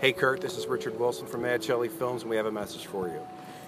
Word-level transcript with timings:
Hey 0.00 0.12
Kurt, 0.12 0.40
this 0.40 0.56
is 0.56 0.68
Richard 0.68 0.96
Wilson 1.00 1.26
from 1.26 1.42
Mad 1.42 1.64
Shelley 1.64 1.88
Films, 1.88 2.22
and 2.22 2.30
we 2.30 2.36
have 2.36 2.46
a 2.46 2.52
message 2.52 2.86
for 2.86 3.08
you. 3.08 3.20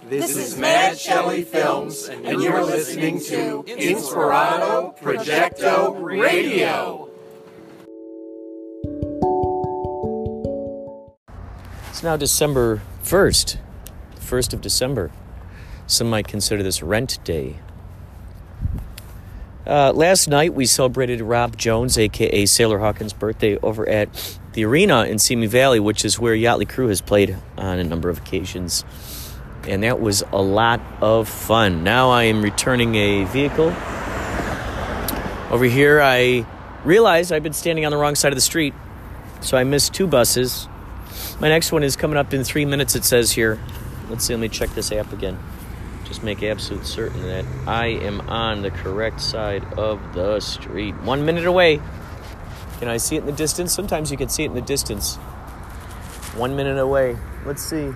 This, 0.09 0.37
is 0.37 0.57
Mad 0.57 0.97
Shelley 0.97 1.43
Films, 1.43 2.09
and 2.09 2.41
you're 2.41 2.63
listening 2.63 3.19
to 3.19 3.65
Inspirato 3.65 4.97
Projecto 5.01 6.01
Radio. 6.01 7.09
It's 11.89 12.05
now 12.05 12.17
December 12.17 12.81
1st, 13.03 13.57
1st 14.21 14.53
of 14.53 14.61
December. 14.61 15.11
Some 15.89 16.09
might 16.09 16.29
consider 16.29 16.63
this 16.63 16.81
rent 16.81 17.19
day. 17.25 17.57
Uh, 19.67 19.93
last 19.93 20.29
night 20.29 20.55
we 20.55 20.65
celebrated 20.65 21.23
Rob 21.23 21.57
Jones, 21.57 21.99
aka 21.99 22.47
Sailor 22.47 22.79
Hawkins' 22.79 23.13
birthday, 23.13 23.57
over 23.59 23.89
at 23.89 24.39
the 24.53 24.65
arena 24.65 25.05
in 25.05 25.19
Simi 25.19 25.47
Valley, 25.47 25.79
which 25.79 26.05
is 26.05 26.19
where 26.19 26.35
Yachtly 26.35 26.69
Crew 26.69 26.89
has 26.89 27.01
played 27.01 27.37
on 27.57 27.79
a 27.79 27.85
number 27.85 28.09
of 28.09 28.19
occasions. 28.19 28.85
And 29.69 29.83
that 29.83 30.01
was 30.01 30.25
a 30.33 30.41
lot 30.41 30.81
of 31.01 31.29
fun. 31.29 31.85
Now 31.85 32.11
I 32.11 32.25
am 32.25 32.43
returning 32.43 32.95
a 32.95 33.25
vehicle. 33.25 33.75
Over 35.51 35.65
here, 35.65 36.01
I 36.01 36.47
realized 36.85 37.33
I've 37.33 37.43
been 37.43 37.53
standing 37.53 37.85
on 37.85 37.91
the 37.91 37.99
wrong 37.99 38.15
side 38.15 38.33
of 38.33 38.37
the 38.37 38.43
street, 38.43 38.75
so 39.41 39.57
I 39.57 39.65
missed 39.65 39.93
two 39.93 40.07
buses. 40.07 40.69
My 41.41 41.49
next 41.49 41.73
one 41.73 41.83
is 41.83 41.97
coming 41.97 42.17
up 42.17 42.33
in 42.33 42.45
three 42.45 42.65
minutes, 42.65 42.95
it 42.95 43.05
says 43.05 43.33
here. 43.33 43.61
Let's 44.09 44.25
see, 44.25 44.35
let 44.35 44.41
me 44.41 44.49
check 44.49 44.71
this 44.71 44.93
app 44.93 45.13
again. 45.13 45.39
Just 46.05 46.23
make 46.23 46.43
absolute 46.43 46.87
certain 46.87 47.23
that 47.23 47.45
I 47.67 47.87
am 47.87 48.21
on 48.23 48.63
the 48.63 48.71
correct 48.71 49.21
side 49.21 49.65
of 49.75 50.01
the 50.15 50.41
street. 50.41 50.95
One 51.03 51.25
minute 51.25 51.47
away. 51.47 51.81
Can 52.81 52.89
I 52.89 52.97
see 52.97 53.17
it 53.17 53.21
in 53.21 53.27
the 53.27 53.33
distance? 53.33 53.73
Sometimes 53.73 54.11
you 54.11 54.17
can 54.17 54.29
see 54.29 54.43
it 54.43 54.47
in 54.47 54.55
the 54.55 54.61
distance. 54.63 55.17
One 56.35 56.57
minute 56.57 56.79
away. 56.79 57.17
Let's 57.45 57.63
see. 57.63 57.93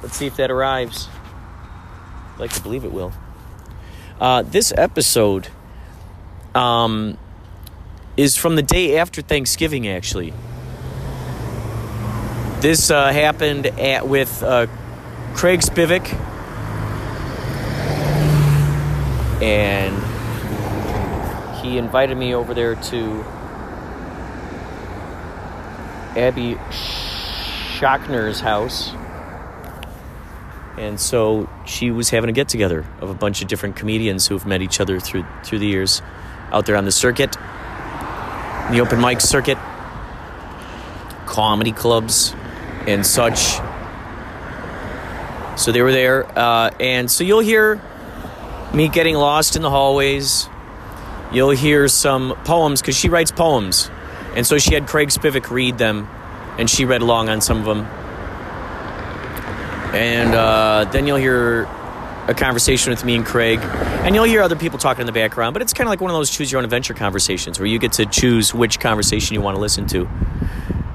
Let's 0.00 0.16
see 0.16 0.26
if 0.26 0.36
that 0.36 0.50
arrives. 0.50 1.08
I'd 2.34 2.40
like 2.40 2.52
to 2.52 2.62
believe 2.62 2.84
it 2.84 2.92
will. 2.92 3.12
Uh, 4.20 4.42
this 4.42 4.72
episode 4.76 5.48
um, 6.54 7.18
is 8.16 8.36
from 8.36 8.54
the 8.54 8.62
day 8.62 8.96
after 8.96 9.20
Thanksgiving, 9.20 9.88
actually. 9.88 10.32
This 12.60 12.90
uh, 12.90 13.12
happened 13.12 13.66
at, 13.66 14.08
with 14.08 14.42
uh, 14.42 14.68
Craig 15.34 15.60
Spivak 15.60 16.14
and 19.42 19.94
he 21.56 21.76
invited 21.76 22.16
me 22.16 22.34
over 22.34 22.54
there 22.54 22.76
to 22.76 23.24
Abby 26.16 26.54
Schachner's 26.70 28.40
house. 28.40 28.92
And 30.78 30.98
so 30.98 31.48
she 31.66 31.90
was 31.90 32.10
having 32.10 32.30
a 32.30 32.32
get 32.32 32.48
together 32.48 32.84
of 33.00 33.10
a 33.10 33.14
bunch 33.14 33.42
of 33.42 33.48
different 33.48 33.76
comedians 33.76 34.26
who've 34.26 34.44
met 34.44 34.60
each 34.62 34.80
other 34.80 34.98
through 34.98 35.24
through 35.44 35.60
the 35.60 35.66
years 35.66 36.02
out 36.50 36.66
there 36.66 36.76
on 36.76 36.84
the 36.84 36.92
circuit, 36.92 37.32
the 38.70 38.80
open 38.80 39.00
mic 39.00 39.20
circuit, 39.20 39.58
comedy 41.26 41.72
clubs, 41.72 42.34
and 42.86 43.06
such. 43.06 43.60
So 45.56 45.70
they 45.70 45.82
were 45.82 45.92
there, 45.92 46.26
uh, 46.36 46.70
and 46.80 47.08
so 47.08 47.22
you'll 47.22 47.38
hear 47.38 47.80
me 48.72 48.88
getting 48.88 49.14
lost 49.14 49.54
in 49.54 49.62
the 49.62 49.70
hallways. 49.70 50.48
You'll 51.32 51.50
hear 51.50 51.86
some 51.86 52.36
poems 52.44 52.80
because 52.80 52.96
she 52.96 53.08
writes 53.08 53.30
poems. 53.30 53.90
And 54.36 54.46
so 54.46 54.58
she 54.58 54.74
had 54.74 54.86
Craig 54.86 55.08
Spivak 55.08 55.50
read 55.50 55.78
them, 55.78 56.08
and 56.58 56.68
she 56.68 56.84
read 56.84 57.02
along 57.02 57.28
on 57.28 57.40
some 57.40 57.58
of 57.58 57.64
them. 57.64 57.86
And 59.94 60.34
uh, 60.34 60.90
then 60.90 61.06
you'll 61.06 61.18
hear 61.18 61.68
a 62.26 62.34
conversation 62.34 62.90
with 62.90 63.04
me 63.04 63.16
and 63.16 63.24
Craig, 63.24 63.60
and 63.60 64.14
you'll 64.14 64.24
hear 64.24 64.42
other 64.42 64.56
people 64.56 64.78
talking 64.78 65.02
in 65.02 65.06
the 65.06 65.12
background. 65.12 65.52
But 65.52 65.62
it's 65.62 65.72
kind 65.72 65.86
of 65.86 65.90
like 65.90 66.00
one 66.00 66.10
of 66.10 66.16
those 66.16 66.30
choose 66.30 66.50
your 66.50 66.58
own 66.58 66.64
adventure 66.64 66.94
conversations 66.94 67.58
where 67.58 67.66
you 67.66 67.78
get 67.78 67.92
to 67.92 68.06
choose 68.06 68.54
which 68.54 68.80
conversation 68.80 69.34
you 69.34 69.40
want 69.40 69.56
to 69.56 69.60
listen 69.60 69.86
to. 69.88 70.08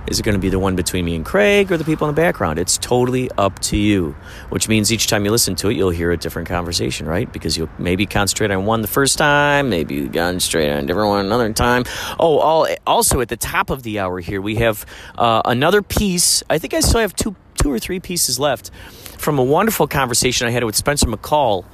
Is 0.10 0.20
it 0.20 0.24
going 0.24 0.34
to 0.34 0.40
be 0.40 0.50
the 0.50 0.58
one 0.58 0.76
between 0.76 1.06
me 1.06 1.16
and 1.16 1.24
Craig 1.24 1.72
or 1.72 1.78
the 1.78 1.84
people 1.84 2.10
in 2.10 2.16
the 2.16 2.20
background? 2.20 2.58
It's 2.58 2.80
totally 2.80 3.30
up 3.38 3.60
to 3.60 3.78
you, 3.78 4.16
which 4.50 4.68
means 4.68 4.92
each 4.92 5.06
time 5.06 5.24
you 5.24 5.30
listen 5.30 5.54
to 5.58 5.70
it, 5.70 5.76
you'll 5.76 5.92
hear 5.92 6.12
a 6.12 6.18
different 6.18 6.48
conversation, 6.48 7.06
right? 7.06 7.32
Because 7.32 7.56
you'll 7.56 7.70
maybe 7.78 8.08
concentrate 8.08 8.50
on 8.50 8.66
one 8.66 8.82
the 8.82 8.88
first 8.88 9.20
time, 9.20 9.70
maybe 9.70 9.94
you 9.94 10.10
concentrate 10.10 10.72
on 10.72 10.80
a 10.80 10.88
different 10.88 11.10
one 11.10 11.24
another 11.24 11.54
time. 11.54 11.84
Oh, 12.20 12.40
all, 12.40 12.68
also 12.88 13.22
at 13.22 13.30
the 13.30 13.38
top 13.38 13.70
of 13.70 13.84
the 13.84 14.00
hour 14.00 14.20
here, 14.20 14.42
we 14.42 14.56
have 14.56 14.84
uh, 15.16 15.44
another 15.46 15.84
piece. 15.84 16.42
I 16.50 16.58
think 16.58 16.74
I 16.74 16.80
still 16.80 17.02
have 17.02 17.16
two, 17.16 17.36
two 17.56 17.72
or 17.72 17.78
three 17.78 18.00
pieces 18.00 18.40
left 18.40 18.72
from 19.20 19.38
a 19.38 19.44
wonderful 19.44 19.88
conversation 19.88 20.48
I 20.48 20.52
had 20.52 20.64
with 20.64 20.76
Spencer 20.76 21.06
McCall, 21.06 21.66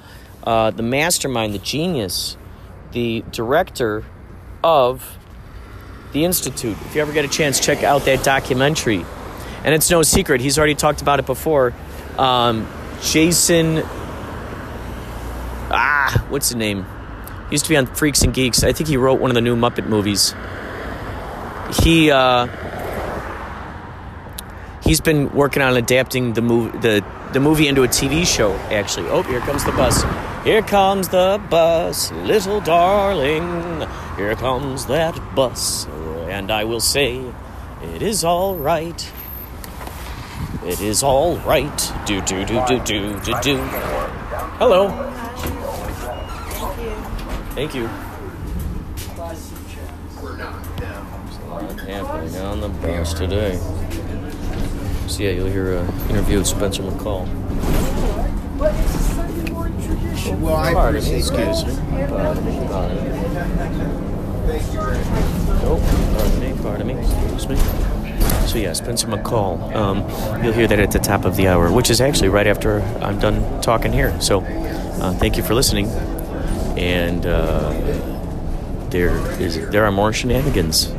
uh, 0.44 0.72
the 0.72 0.84
mastermind, 0.84 1.54
the 1.54 1.60
genius, 1.60 2.36
the 2.92 3.24
director 3.32 4.04
of 4.62 5.18
the 6.16 6.26
Institute. 6.26 6.78
If 6.86 6.96
you 6.96 7.02
ever 7.02 7.12
get 7.12 7.26
a 7.26 7.28
chance, 7.28 7.60
check 7.60 7.84
out 7.84 8.06
that 8.06 8.24
documentary. 8.24 9.06
And 9.64 9.76
it's 9.76 9.92
no 9.92 10.02
secret, 10.02 10.42
he's 10.42 10.58
already 10.58 10.74
talked 10.74 11.02
about 11.02 11.20
it 11.20 11.26
before. 11.26 11.74
Um, 12.18 12.68
Jason, 13.04 13.82
ah, 15.70 16.26
what's 16.30 16.50
the 16.50 16.56
name? 16.56 16.86
He 17.50 17.56
used 17.56 17.66
to 17.66 17.70
be 17.70 17.78
on 17.78 17.86
Freaks 17.86 18.24
and 18.24 18.34
Geeks. 18.34 18.64
I 18.64 18.72
think 18.72 18.88
he 18.90 18.98
wrote 18.98 19.20
one 19.20 19.30
of 19.30 19.36
the 19.36 19.42
new 19.42 19.56
Muppet 19.56 19.88
movies. 19.88 20.34
He, 21.84 22.10
uh, 22.12 22.48
he's 24.84 25.02
been 25.02 25.30
working 25.34 25.62
on 25.62 25.76
adapting 25.76 26.34
the 26.34 26.42
movie, 26.42 26.78
the, 26.78 27.06
the 27.34 27.40
movie 27.42 27.68
into 27.68 27.84
a 27.84 27.88
TV 27.88 28.26
show, 28.26 28.54
actually. 28.72 29.10
Oh, 29.10 29.22
here 29.24 29.42
comes 29.42 29.66
the 29.66 29.74
bus. 29.74 30.04
Here 30.46 30.62
comes 30.62 31.10
the 31.10 31.42
bus, 31.50 32.12
little 32.12 32.62
darling. 32.62 33.86
Here 34.16 34.36
comes 34.36 34.86
that 34.86 35.20
bus. 35.36 35.88
And 36.28 36.52
I 36.52 36.64
will 36.64 36.80
say, 36.80 37.22
it 37.94 38.02
is 38.02 38.24
all 38.24 38.56
right. 38.56 39.12
It 40.66 40.82
is 40.82 41.04
all 41.04 41.38
right. 41.38 41.94
Do, 42.06 42.22
do, 42.22 42.46
do, 42.46 42.64
do, 42.68 42.80
do, 42.80 43.20
do, 43.20 43.34
do. 43.42 43.58
Hello. 44.58 44.90
Thank 47.54 47.76
you. 47.76 47.90
happening 51.88 52.36
on 52.42 52.62
the 52.62 52.70
bus 52.70 53.14
today. 53.14 53.58
So 55.08 55.24
yeah, 55.24 55.32
you'll 55.32 55.48
hear 55.48 55.78
an 55.78 55.88
interview 56.10 56.40
with 56.40 56.48
Spencer 56.48 56.84
McCall. 56.84 57.28
Well, 60.40 60.56
I 60.56 60.74
Pardon 60.74 61.04
me, 61.04 61.22
appreciate 61.22 61.50
excuse 61.50 61.66
me. 61.66 61.72
Oh, 64.48 65.80
pardon 66.14 66.40
me, 66.40 66.62
pardon 66.62 66.88
me, 66.88 66.94
excuse 66.94 67.50
me. 67.50 67.56
So 68.48 68.60
yeah, 68.60 68.74
Spencer 68.74 69.08
McCall. 69.08 69.76
Um, 69.76 70.44
you'll 70.44 70.54
hear 70.54 70.68
that 70.68 70.80
at 70.80 70.92
the 70.92 71.00
top 71.00 71.26
of 71.26 71.36
the 71.36 71.48
hour, 71.48 71.72
which 71.72 71.90
is 71.90 72.00
actually 72.00 72.30
right 72.30 72.46
after 72.46 72.82
I'm 73.02 73.18
done 73.20 73.62
talking 73.62 73.92
here. 73.92 74.20
So 74.22 74.42
uh, 74.42 75.14
thank 75.14 75.36
you 75.36 75.44
for 75.44 75.56
listening. 75.56 75.88
And 76.78 77.26
uh, 77.26 77.72
there 78.90 79.18
is 79.42 79.68
there 79.70 79.86
are 79.86 79.92
more 79.92 80.14
shenanigans 80.14 80.94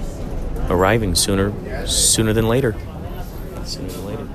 arriving 0.68 1.14
sooner 1.14 1.52
sooner 1.86 2.32
than 2.32 2.48
later. 2.48 2.74
Sooner 3.64 3.88
than 3.88 4.06
later. 4.06 4.28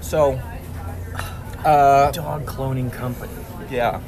So, 0.00 0.40
uh, 1.64 2.10
Dog 2.10 2.46
cloning 2.46 2.92
company. 2.92 3.32
yeah, 3.70 4.00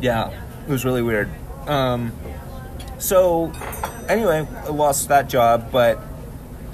yeah, 0.00 0.30
it 0.66 0.70
was 0.70 0.84
really 0.84 1.02
weird. 1.02 1.28
Um, 1.66 2.12
so, 2.98 3.52
anyway, 4.08 4.46
I 4.64 4.68
lost 4.68 5.08
that 5.08 5.28
job, 5.28 5.70
but 5.72 5.98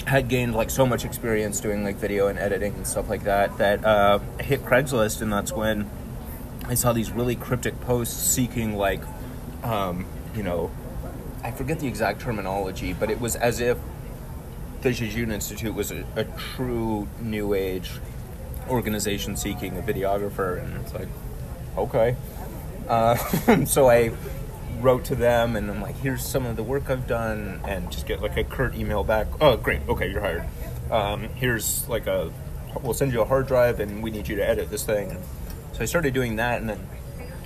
had 0.07 0.29
gained 0.29 0.55
like 0.55 0.71
so 0.71 0.87
much 0.87 1.05
experience 1.05 1.61
doing 1.61 1.85
like 1.85 1.97
video 1.97 2.29
and 2.29 2.39
editing 2.39 2.75
and 2.75 2.87
stuff 2.87 3.11
like 3.11 3.25
that 3.25 3.59
that 3.59 3.85
uh, 3.85 4.19
I 4.39 4.43
hit 4.43 4.65
Craigslist, 4.65 5.21
and 5.21 5.33
that's 5.33 5.53
when 5.53 5.89
I 6.67 6.75
saw 6.75 6.93
these 6.93 7.11
really 7.11 7.37
cryptic 7.37 7.81
posts 7.81 8.15
seeking 8.15 8.77
like, 8.77 9.01
um, 9.63 10.07
you 10.35 10.43
know, 10.43 10.71
I 11.43 11.51
forget 11.51 11.81
the 11.81 11.87
exact 11.87 12.21
terminology, 12.21 12.93
but 12.93 13.11
it 13.11 13.21
was 13.21 13.37
as 13.37 13.61
if 13.61 13.79
the 14.83 14.93
Jejune 14.93 15.33
Institute 15.33 15.75
was 15.75 15.91
a, 15.91 16.05
a 16.17 16.25
true 16.25 17.09
new 17.21 17.55
age 17.55 17.93
organization 18.69 19.37
seeking 19.37 19.77
a 19.77 19.83
videographer, 19.83 20.63
and 20.63 20.77
it's 20.79 20.95
like, 20.95 21.09
okay. 21.77 22.17
Uh, 22.89 23.17
so 23.65 23.89
I 23.89 24.13
wrote 24.81 25.05
to 25.07 25.15
them, 25.15 25.57
and 25.57 25.71
I'm 25.71 25.81
like, 25.81 25.97
here's 25.97 26.25
some 26.25 26.47
of 26.47 26.57
the 26.57 26.63
work 26.63 26.91
I've 26.91 27.07
done, 27.07 27.61
and 27.67 27.91
just 27.91 28.07
get 28.07 28.23
like 28.23 28.37
a 28.37 28.45
curt 28.45 28.75
email 28.75 29.05
back. 29.05 29.27
Oh, 29.41 29.57
great, 29.57 29.81
okay, 29.89 30.11
you're 30.11 30.21
hired. 30.21 30.45
Um, 30.91 31.29
here's 31.35 31.89
like 31.89 32.07
a, 32.07 32.33
we'll 32.83 32.95
send 32.95 33.13
you 33.13 33.21
a 33.21 33.25
hard 33.25 33.47
drive, 33.47 33.81
and 33.81 34.03
we 34.03 34.11
need 34.11 34.29
you 34.29 34.37
to 34.37 34.49
edit 34.49 34.71
this 34.71 34.85
thing. 34.85 35.17
So 35.73 35.83
I 35.83 35.85
started 35.85 36.15
doing 36.15 36.37
that, 36.37 36.61
and 36.61 36.69
then 36.69 36.89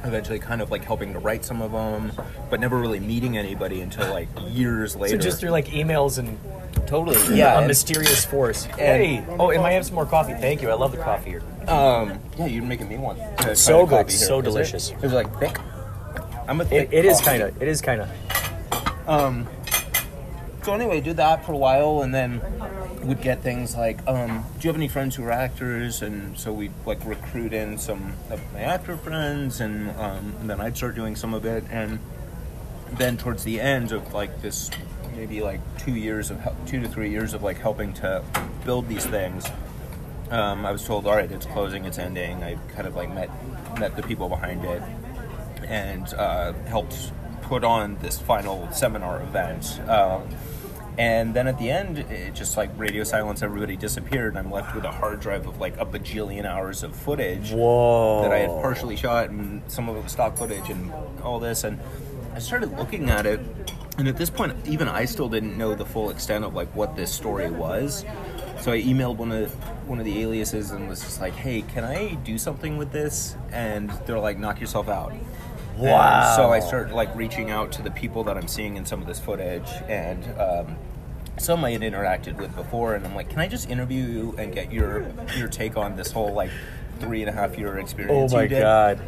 eventually 0.05 0.39
kind 0.39 0.61
of 0.61 0.71
like 0.71 0.85
helping 0.85 1.13
to 1.13 1.19
write 1.19 1.45
some 1.45 1.63
of 1.63 1.73
them, 1.73 2.13
but 2.51 2.61
never 2.61 2.79
really 2.79 3.01
meeting 3.01 3.37
anybody 3.39 3.81
until 3.81 4.11
like 4.11 4.29
years 4.49 4.97
later. 4.97 5.17
So 5.17 5.23
just 5.23 5.41
through 5.41 5.51
like 5.51 5.67
emails 5.67 6.19
and 6.19 6.39
totally, 6.87 7.37
yeah. 7.37 7.55
a 7.55 7.59
and- 7.59 7.67
mysterious 7.69 8.25
force. 8.25 8.65
hey, 8.65 9.25
oh, 9.39 9.51
and 9.51 9.63
I 9.63 9.73
have 9.73 9.87
some 9.87 9.95
more 9.95 10.07
coffee. 10.07 10.35
Thank 10.35 10.63
you. 10.63 10.71
I 10.71 10.75
love 10.75 10.93
the 10.93 10.99
coffee 10.99 11.31
here. 11.31 11.43
Um, 11.69 12.19
yeah, 12.39 12.47
you're 12.47 12.65
making 12.65 12.89
me 12.89 12.99
one. 12.99 13.17
to 13.39 13.55
So 13.55 13.87
good, 13.87 13.91
coffee 14.07 14.13
here. 14.13 14.27
so 14.27 14.39
Is 14.39 14.41
it? 14.41 14.45
delicious. 14.45 14.91
Is 15.03 15.13
it 15.13 15.15
like 15.15 15.39
thick? 15.39 15.57
I'm 16.49 16.61
a 16.61 16.65
thick. 16.65 16.89
It, 16.93 16.99
it 16.99 17.05
is 17.05 17.21
kind 17.21 17.43
of. 17.43 17.63
It 17.63 17.69
is 17.69 17.81
kind 17.81 18.01
of. 18.03 19.09
Um, 19.09 19.47
so 20.63 20.75
anyway, 20.75 21.01
did 21.01 21.17
that 21.17 21.45
for 21.45 21.53
a 21.53 21.57
while, 21.57 22.03
and 22.03 22.15
then 22.15 22.41
would 23.03 23.21
get 23.21 23.43
things 23.43 23.77
like, 23.77 23.99
um, 24.07 24.45
"Do 24.59 24.67
you 24.67 24.69
have 24.69 24.77
any 24.77 24.89
friends 24.89 25.17
who 25.17 25.25
are 25.25 25.31
actors?" 25.31 26.03
And 26.03 26.39
so 26.39 26.53
we 26.53 26.71
like 26.87 27.05
recruit 27.05 27.53
in 27.53 27.79
some 27.79 28.15
of 28.31 28.41
my 28.53 28.61
actor 28.61 28.97
friends, 28.97 29.61
and, 29.61 29.91
um, 29.99 30.35
and 30.41 30.49
then 30.49 30.61
I'd 30.61 30.77
start 30.77 30.95
doing 30.95 31.17
some 31.17 31.35
of 31.35 31.45
it, 31.45 31.65
and 31.71 31.99
then 32.93 33.17
towards 33.17 33.45
the 33.45 33.61
end 33.61 33.93
of 33.93 34.13
like 34.13 34.43
this, 34.43 34.71
maybe 35.17 35.43
like 35.43 35.61
two 35.79 35.95
years 35.95 36.31
of 36.31 36.41
two 36.67 36.81
to 36.81 36.89
three 36.89 37.11
years 37.11 37.35
of 37.35 37.43
like 37.43 37.59
helping 37.59 37.93
to 37.95 38.23
build 38.65 38.89
these 38.89 39.07
things. 39.07 39.47
Um, 40.31 40.65
I 40.65 40.73
was 40.73 40.85
told, 40.85 41.07
all 41.07 41.15
right, 41.15 41.31
it's 41.31 41.45
closing, 41.47 41.85
it's 41.85 41.99
ending. 41.99 42.43
I 42.43 42.57
kind 42.75 42.87
of 42.87 42.97
like 42.97 43.13
met 43.13 43.31
met 43.79 43.97
the 43.97 44.03
people 44.03 44.29
behind 44.29 44.65
it 44.65 44.83
and 45.69 46.13
uh, 46.15 46.53
helped 46.67 47.13
put 47.43 47.65
on 47.65 47.97
this 48.01 48.19
final 48.19 48.71
seminar 48.73 49.23
event. 49.23 49.81
Um, 49.89 50.29
and 50.99 51.33
then 51.33 51.47
at 51.47 51.59
the 51.59 51.71
end, 51.71 51.99
it 51.99 52.35
just 52.35 52.57
like 52.57 52.71
radio 52.77 53.05
silence, 53.05 53.43
everybody 53.43 53.77
disappeared, 53.77 54.37
and 54.37 54.39
I'm 54.39 54.53
left 54.53 54.75
with 54.75 54.85
a 54.85 54.91
hard 54.91 55.21
drive 55.21 55.47
of 55.47 55.59
like 55.59 55.77
a 55.81 55.87
bajillion 55.87 56.45
hours 56.45 56.83
of 56.83 56.95
footage 56.95 57.51
Whoa. 57.51 58.23
that 58.23 58.33
I 58.33 58.39
had 58.39 58.51
partially 58.51 58.97
shot, 58.97 59.31
and 59.31 59.63
some 59.69 59.89
of 59.89 59.97
it 59.97 60.03
was 60.03 60.13
stock 60.13 60.37
footage, 60.37 60.69
and 60.69 60.93
all 61.23 61.41
this. 61.41 61.65
And 61.65 61.81
I 62.35 62.39
started 62.41 62.77
looking 62.77 63.09
at 63.09 63.25
it, 63.25 63.41
and 63.97 64.07
at 64.07 64.17
this 64.17 64.31
point, 64.31 64.55
even 64.67 64.89
I 64.89 65.07
still 65.07 65.29
didn't 65.29 65.57
know 65.57 65.75
the 65.75 65.87
full 65.87 66.11
extent 66.11 66.45
of 66.45 66.55
like 66.55 66.75
what 66.75 66.95
this 66.95 67.11
story 67.11 67.51
was. 67.51 68.05
So 68.61 68.71
I 68.71 68.81
emailed 68.81 69.17
one 69.17 69.33
of 69.33 69.51
one 69.89 69.99
of 69.99 70.05
the 70.05 70.23
aliases 70.23 70.71
and 70.71 70.89
was 70.89 71.01
just 71.01 71.21
like, 71.21 71.35
"Hey, 71.35 71.63
can 71.63 71.85
I 71.85 72.15
do 72.17 72.39
something 72.39 72.77
with 72.77 72.93
this?" 72.93 73.35
And 73.51 73.91
they're 74.07 74.21
like, 74.21 74.39
"Knock 74.39 74.61
yourself 74.61 74.89
out." 74.89 75.13
And 75.75 75.83
Wow. 75.83 76.37
so 76.37 76.51
I 76.53 76.61
started 76.61 76.93
like 76.95 77.15
reaching 77.17 77.51
out 77.51 77.73
to 77.73 77.83
the 77.83 77.91
people 77.91 78.25
that 78.25 78.37
I'm 78.37 78.49
seeing 78.49 78.77
in 78.77 78.85
some 78.85 79.01
of 79.01 79.07
this 79.07 79.19
footage, 79.19 79.69
and 79.89 80.23
um, 80.41 80.77
some 81.39 81.65
I 81.65 81.71
had 81.73 81.81
interacted 81.81 82.37
with 82.37 82.55
before, 82.55 82.95
and 82.95 83.05
I'm 83.07 83.15
like, 83.15 83.31
"Can 83.31 83.39
I 83.41 83.49
just 83.49 83.71
interview 83.71 84.05
you 84.05 84.35
and 84.39 84.53
get 84.55 84.71
your 84.73 85.07
your 85.37 85.49
take 85.49 85.77
on 85.77 85.97
this 85.97 86.13
whole 86.13 86.33
like 86.33 86.51
three 87.01 87.21
and 87.23 87.31
a 87.31 87.33
half 87.33 87.59
year 87.59 87.79
experience? 87.79 88.33
Oh 88.33 88.37
my 88.37 88.47
god. 88.47 89.01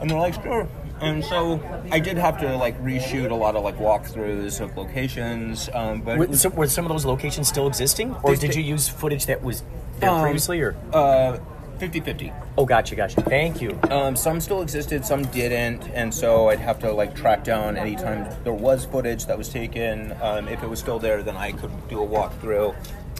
And 0.00 0.10
they're 0.10 0.18
like, 0.18 0.34
sure. 0.42 0.66
And 1.00 1.24
so 1.24 1.60
I 1.90 2.00
did 2.00 2.18
have 2.18 2.38
to 2.40 2.56
like 2.56 2.80
reshoot 2.82 3.30
a 3.30 3.34
lot 3.34 3.56
of 3.56 3.62
like 3.64 3.78
walkthroughs 3.78 4.60
of 4.60 4.76
locations, 4.76 5.68
um, 5.72 6.00
but 6.02 6.18
Were 6.18 6.26
was, 6.26 6.40
some, 6.42 6.54
were 6.56 6.66
some 6.68 6.84
of 6.84 6.90
those 6.90 7.04
locations 7.04 7.48
still 7.48 7.66
existing, 7.66 8.14
or 8.22 8.34
did 8.36 8.52
sta- 8.52 8.60
you 8.60 8.64
use 8.66 8.88
footage 8.88 9.26
that 9.26 9.42
was 9.42 9.62
there 10.00 10.10
Um, 10.10 10.22
previously? 10.22 10.60
Or 10.60 10.74
uh, 10.92 11.38
50-50. 11.78 12.32
oh, 12.58 12.64
gotcha, 12.64 12.94
gotcha. 12.94 13.20
Thank 13.22 13.60
you. 13.60 13.78
Um, 13.90 14.16
some 14.16 14.40
still 14.40 14.62
existed, 14.62 15.04
some 15.04 15.24
didn't, 15.26 15.88
and 15.88 16.12
so 16.12 16.48
I'd 16.48 16.60
have 16.60 16.78
to 16.80 16.92
like 16.92 17.14
track 17.14 17.44
down 17.44 17.76
anytime 17.76 18.28
there 18.44 18.52
was 18.52 18.84
footage 18.84 19.26
that 19.26 19.36
was 19.36 19.48
taken. 19.48 20.14
Um, 20.22 20.48
if 20.48 20.62
it 20.62 20.68
was 20.68 20.78
still 20.78 20.98
there, 20.98 21.22
then 21.22 21.36
I 21.36 21.52
could 21.52 21.70
do 21.88 22.02
a 22.02 22.06
walkthrough. 22.06 22.74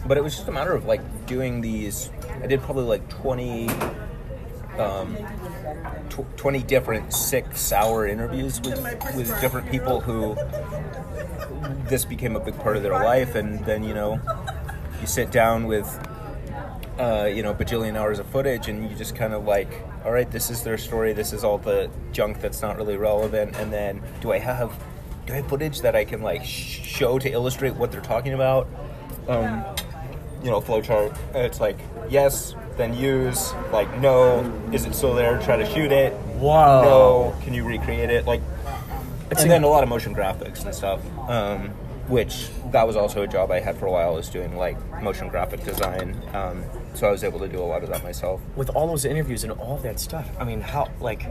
But 0.07 0.17
it 0.17 0.23
was 0.23 0.35
just 0.35 0.47
a 0.47 0.51
matter 0.51 0.73
of 0.73 0.85
like 0.85 1.01
doing 1.25 1.61
these. 1.61 2.09
I 2.41 2.47
did 2.47 2.61
probably 2.61 2.83
like 2.83 3.07
twenty, 3.09 3.69
um, 4.77 5.17
tw- 6.09 6.37
twenty 6.37 6.61
different 6.61 7.11
six-hour 7.13 8.07
interviews 8.07 8.61
with 8.61 8.77
with 9.15 9.41
different 9.41 9.69
people 9.71 9.99
who 10.01 10.35
this 11.87 12.05
became 12.05 12.35
a 12.35 12.39
big 12.39 12.57
part 12.59 12.77
of 12.77 12.83
their 12.83 12.93
life, 12.93 13.35
and 13.35 13.65
then 13.65 13.83
you 13.83 13.93
know, 13.93 14.19
you 15.01 15.07
sit 15.07 15.31
down 15.31 15.65
with 15.65 15.87
uh, 16.99 17.25
you 17.25 17.43
know, 17.43 17.53
bajillion 17.53 17.95
hours 17.95 18.19
of 18.19 18.25
footage, 18.27 18.67
and 18.67 18.89
you 18.89 18.95
just 18.95 19.15
kind 19.15 19.33
of 19.33 19.45
like, 19.45 19.69
all 20.03 20.11
right, 20.11 20.29
this 20.29 20.49
is 20.49 20.63
their 20.63 20.77
story. 20.77 21.13
This 21.13 21.33
is 21.33 21.43
all 21.43 21.57
the 21.57 21.89
junk 22.11 22.39
that's 22.41 22.61
not 22.61 22.77
really 22.77 22.97
relevant. 22.97 23.55
And 23.57 23.71
then, 23.71 24.01
do 24.21 24.31
I 24.31 24.39
have, 24.39 24.71
do 25.25 25.33
I 25.33 25.37
have 25.37 25.47
footage 25.47 25.81
that 25.81 25.95
I 25.95 26.05
can 26.05 26.21
like 26.21 26.43
show 26.43 27.19
to 27.19 27.29
illustrate 27.29 27.75
what 27.75 27.91
they're 27.91 28.01
talking 28.01 28.33
about? 28.33 28.67
Um, 29.27 29.65
you 30.43 30.51
know, 30.51 30.61
flowchart. 30.61 31.17
It's 31.33 31.59
like 31.59 31.77
yes, 32.09 32.55
then 32.77 32.95
use. 32.95 33.51
Like 33.71 33.99
no, 33.99 34.39
is 34.71 34.85
it 34.85 34.93
still 34.93 35.15
there? 35.15 35.39
Try 35.41 35.57
to 35.57 35.65
shoot 35.65 35.91
it. 35.91 36.13
Wow. 36.37 36.83
No, 36.83 37.35
can 37.41 37.53
you 37.53 37.65
recreate 37.65 38.09
it? 38.09 38.25
Like 38.25 38.41
It's 39.31 39.41
and 39.41 39.49
then 39.49 39.63
a 39.63 39.67
lot 39.67 39.83
of 39.83 39.89
motion 39.89 40.13
graphics 40.13 40.63
and 40.63 40.75
stuff. 40.75 41.01
Um, 41.27 41.71
which 42.07 42.49
that 42.71 42.85
was 42.85 42.95
also 42.95 43.23
a 43.23 43.27
job 43.27 43.51
I 43.51 43.59
had 43.59 43.77
for 43.77 43.87
a 43.87 43.91
while. 43.91 44.13
Was 44.13 44.29
doing 44.29 44.55
like 44.55 44.77
motion 45.01 45.27
graphic 45.27 45.63
design. 45.63 46.21
Um, 46.33 46.63
so 46.93 47.07
I 47.07 47.11
was 47.11 47.23
able 47.23 47.39
to 47.39 47.47
do 47.47 47.59
a 47.59 47.63
lot 47.63 47.83
of 47.83 47.89
that 47.89 48.03
myself. 48.03 48.41
With 48.55 48.69
all 48.69 48.87
those 48.87 49.05
interviews 49.05 49.43
and 49.43 49.53
all 49.53 49.77
that 49.77 49.99
stuff, 49.99 50.29
I 50.39 50.43
mean, 50.43 50.61
how 50.61 50.89
like, 50.99 51.23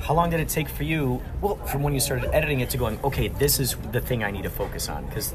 how 0.00 0.14
long 0.14 0.30
did 0.30 0.40
it 0.40 0.48
take 0.48 0.68
for 0.68 0.84
you? 0.84 1.22
Well, 1.40 1.56
from 1.66 1.82
when 1.82 1.94
you 1.94 2.00
started 2.00 2.34
editing 2.34 2.60
it 2.60 2.70
to 2.70 2.76
going, 2.76 2.98
okay, 3.04 3.28
this 3.28 3.60
is 3.60 3.76
the 3.92 4.00
thing 4.00 4.24
I 4.24 4.30
need 4.30 4.42
to 4.42 4.50
focus 4.50 4.88
on 4.88 5.06
because 5.06 5.34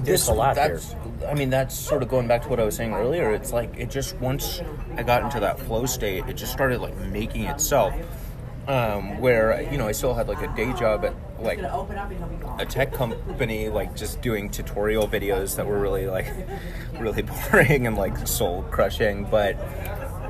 there's 0.00 0.28
a 0.28 0.32
lot 0.32 0.56
there. 0.56 0.76
that's, 0.76 0.94
I 1.26 1.34
mean, 1.34 1.50
that's 1.50 1.74
sort 1.74 2.02
of 2.02 2.08
going 2.08 2.28
back 2.28 2.42
to 2.42 2.48
what 2.48 2.60
I 2.60 2.64
was 2.64 2.76
saying 2.76 2.92
earlier. 2.92 3.32
It's 3.32 3.52
like 3.52 3.74
it 3.76 3.90
just 3.90 4.16
once 4.16 4.60
I 4.96 5.02
got 5.02 5.22
into 5.22 5.40
that 5.40 5.58
flow 5.58 5.86
state, 5.86 6.24
it 6.28 6.34
just 6.34 6.52
started 6.52 6.80
like 6.80 6.96
making 6.96 7.44
itself. 7.44 7.94
Um, 8.66 9.20
where 9.20 9.60
you 9.70 9.76
know 9.76 9.86
I 9.86 9.92
still 9.92 10.14
had 10.14 10.26
like 10.26 10.40
a 10.40 10.54
day 10.56 10.72
job 10.72 11.04
at 11.04 11.14
like 11.38 11.58
a 11.58 12.66
tech 12.66 12.92
company, 12.92 13.68
like 13.68 13.94
just 13.94 14.22
doing 14.22 14.50
tutorial 14.50 15.06
videos 15.06 15.56
that 15.56 15.66
were 15.66 15.78
really 15.78 16.06
like 16.06 16.32
really 16.98 17.22
boring 17.22 17.86
and 17.86 17.96
like 17.96 18.26
soul 18.26 18.62
crushing. 18.70 19.24
But 19.24 19.56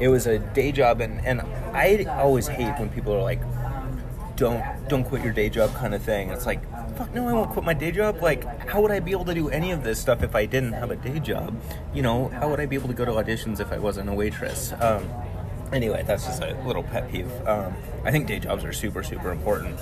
it 0.01 0.09
was 0.09 0.27
a 0.27 0.39
day 0.39 0.73
job, 0.73 1.01
and 1.01 1.25
and 1.25 1.41
I 1.73 2.05
always 2.19 2.49
hate 2.49 2.79
when 2.79 2.89
people 2.91 3.15
are 3.15 3.23
like, 3.23 3.41
don't 4.37 4.63
don't 4.89 5.05
quit 5.05 5.23
your 5.23 5.33
day 5.33 5.49
job 5.49 5.73
kind 5.75 5.95
of 5.95 6.03
thing. 6.03 6.31
It's 6.31 6.47
like, 6.47 6.63
fuck 6.97 7.15
no, 7.15 7.29
I 7.29 7.33
won't 7.33 7.51
quit 7.51 7.65
my 7.65 7.75
day 7.75 7.93
job. 7.93 8.23
Like, 8.23 8.69
how 8.69 8.81
would 8.83 8.91
I 8.91 9.01
be 9.01 9.13
able 9.13 9.25
to 9.27 9.35
do 9.35 9.49
any 9.49 9.71
of 9.71 9.85
this 9.85 10.01
stuff 10.01 10.23
if 10.23 10.35
I 10.35 10.47
didn't 10.47 10.73
have 10.73 10.91
a 10.91 10.97
day 10.97 11.21
job? 11.21 11.61
You 11.93 12.03
know, 12.03 12.29
how 12.29 12.49
would 12.51 12.61
I 12.61 12.67
be 12.67 12.77
able 12.77 12.89
to 12.89 12.95
go 12.95 13.05
to 13.05 13.13
auditions 13.13 13.61
if 13.61 13.73
I 13.73 13.79
wasn't 13.79 14.09
a 14.09 14.13
waitress? 14.13 14.73
Um, 14.81 15.09
anyway, 15.73 16.05
that's 16.07 16.25
just 16.27 16.43
a 16.43 16.57
little 16.67 16.83
pet 16.83 17.11
peeve. 17.11 17.31
Um, 17.47 17.75
I 18.05 18.11
think 18.11 18.27
day 18.27 18.39
jobs 18.39 18.65
are 18.65 18.73
super 18.73 19.03
super 19.03 19.31
important. 19.31 19.79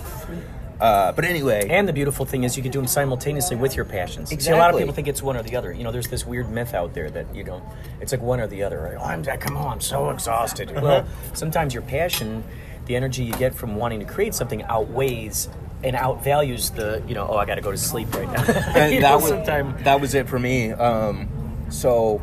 Uh, 0.80 1.12
but 1.12 1.24
anyway, 1.24 1.68
And 1.70 1.86
the 1.86 1.92
beautiful 1.92 2.26
thing 2.26 2.42
is 2.42 2.56
you 2.56 2.62
can 2.62 2.72
do 2.72 2.80
them 2.80 2.88
simultaneously 2.88 3.54
with 3.54 3.76
your 3.76 3.84
passions. 3.84 4.30
See, 4.30 4.50
a 4.50 4.56
lot 4.56 4.70
of 4.74 4.78
people 4.80 4.92
think 4.92 5.06
it's 5.06 5.22
one 5.22 5.36
or 5.36 5.42
the 5.44 5.54
other. 5.54 5.72
You 5.72 5.84
know, 5.84 5.92
there's 5.92 6.08
this 6.08 6.26
weird 6.26 6.50
myth 6.50 6.74
out 6.74 6.92
there 6.92 7.08
that 7.08 7.32
you 7.32 7.44
know, 7.44 7.62
it's 8.00 8.10
like 8.10 8.20
one 8.20 8.40
or 8.40 8.48
the 8.48 8.64
other. 8.64 8.80
Right? 8.80 8.96
Oh, 8.98 9.04
I'm 9.04 9.22
come 9.22 9.56
on, 9.56 9.74
I'm 9.74 9.80
so 9.80 10.10
exhausted. 10.10 10.72
Well, 10.74 11.06
sometimes 11.34 11.72
your 11.72 11.84
passion, 11.84 12.42
the 12.86 12.96
energy 12.96 13.22
you 13.22 13.32
get 13.34 13.54
from 13.54 13.76
wanting 13.76 14.00
to 14.00 14.06
create 14.06 14.34
something, 14.34 14.64
outweighs 14.64 15.48
and 15.84 15.94
outvalues 15.94 16.74
the 16.74 17.00
you 17.06 17.14
know. 17.14 17.28
Oh, 17.30 17.36
I 17.36 17.44
got 17.44 17.56
to 17.56 17.60
go 17.60 17.70
to 17.70 17.78
sleep 17.78 18.12
right 18.14 18.26
now. 18.26 18.42
and 18.74 19.02
that 19.04 19.14
was 19.20 19.28
sometime- 19.28 19.76
that 19.84 20.00
was 20.00 20.14
it 20.14 20.28
for 20.28 20.38
me. 20.40 20.72
Um, 20.72 21.28
so 21.68 22.20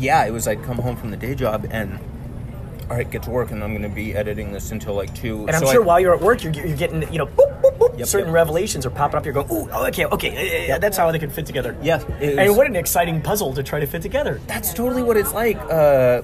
yeah, 0.00 0.24
it 0.26 0.32
was 0.32 0.48
I'd 0.48 0.64
come 0.64 0.78
home 0.78 0.96
from 0.96 1.12
the 1.12 1.16
day 1.16 1.36
job 1.36 1.68
and 1.70 2.00
all 2.90 2.96
right, 2.96 3.10
get 3.10 3.22
to 3.24 3.30
work, 3.30 3.50
and 3.50 3.62
I'm 3.64 3.70
going 3.70 3.82
to 3.82 3.88
be 3.88 4.14
editing 4.14 4.52
this 4.52 4.70
until 4.72 4.94
like 4.94 5.14
two. 5.14 5.46
And 5.46 5.56
I'm 5.56 5.62
So 5.64 5.72
sure 5.72 5.82
I- 5.82 5.86
while 5.86 6.00
you're 6.00 6.14
at 6.14 6.20
work, 6.20 6.42
you're, 6.44 6.52
you're 6.52 6.76
getting, 6.76 7.02
you 7.12 7.18
know, 7.18 7.26
boop, 7.26 7.62
boop, 7.62 7.78
boop, 7.78 7.98
Yep, 7.98 8.08
certain 8.08 8.26
yep. 8.28 8.34
revelations 8.34 8.84
are 8.86 8.90
popping 8.90 9.16
up. 9.16 9.24
You're 9.24 9.34
going, 9.34 9.50
ooh, 9.50 9.68
oh, 9.72 9.86
okay, 9.86 10.04
okay, 10.06 10.32
yeah, 10.34 10.42
yeah, 10.60 10.66
yeah, 10.68 10.78
that's 10.78 10.96
how 10.96 11.10
they 11.12 11.18
can 11.18 11.30
fit 11.30 11.46
together. 11.46 11.76
Yeah, 11.82 12.02
it 12.20 12.38
And 12.38 12.56
what 12.56 12.66
an 12.66 12.76
exciting 12.76 13.22
puzzle 13.22 13.52
to 13.54 13.62
try 13.62 13.80
to 13.80 13.86
fit 13.86 14.02
together. 14.02 14.40
that's 14.46 14.74
totally 14.74 15.02
what 15.02 15.16
it's 15.16 15.32
like 15.32 15.56
uh, 15.70 16.22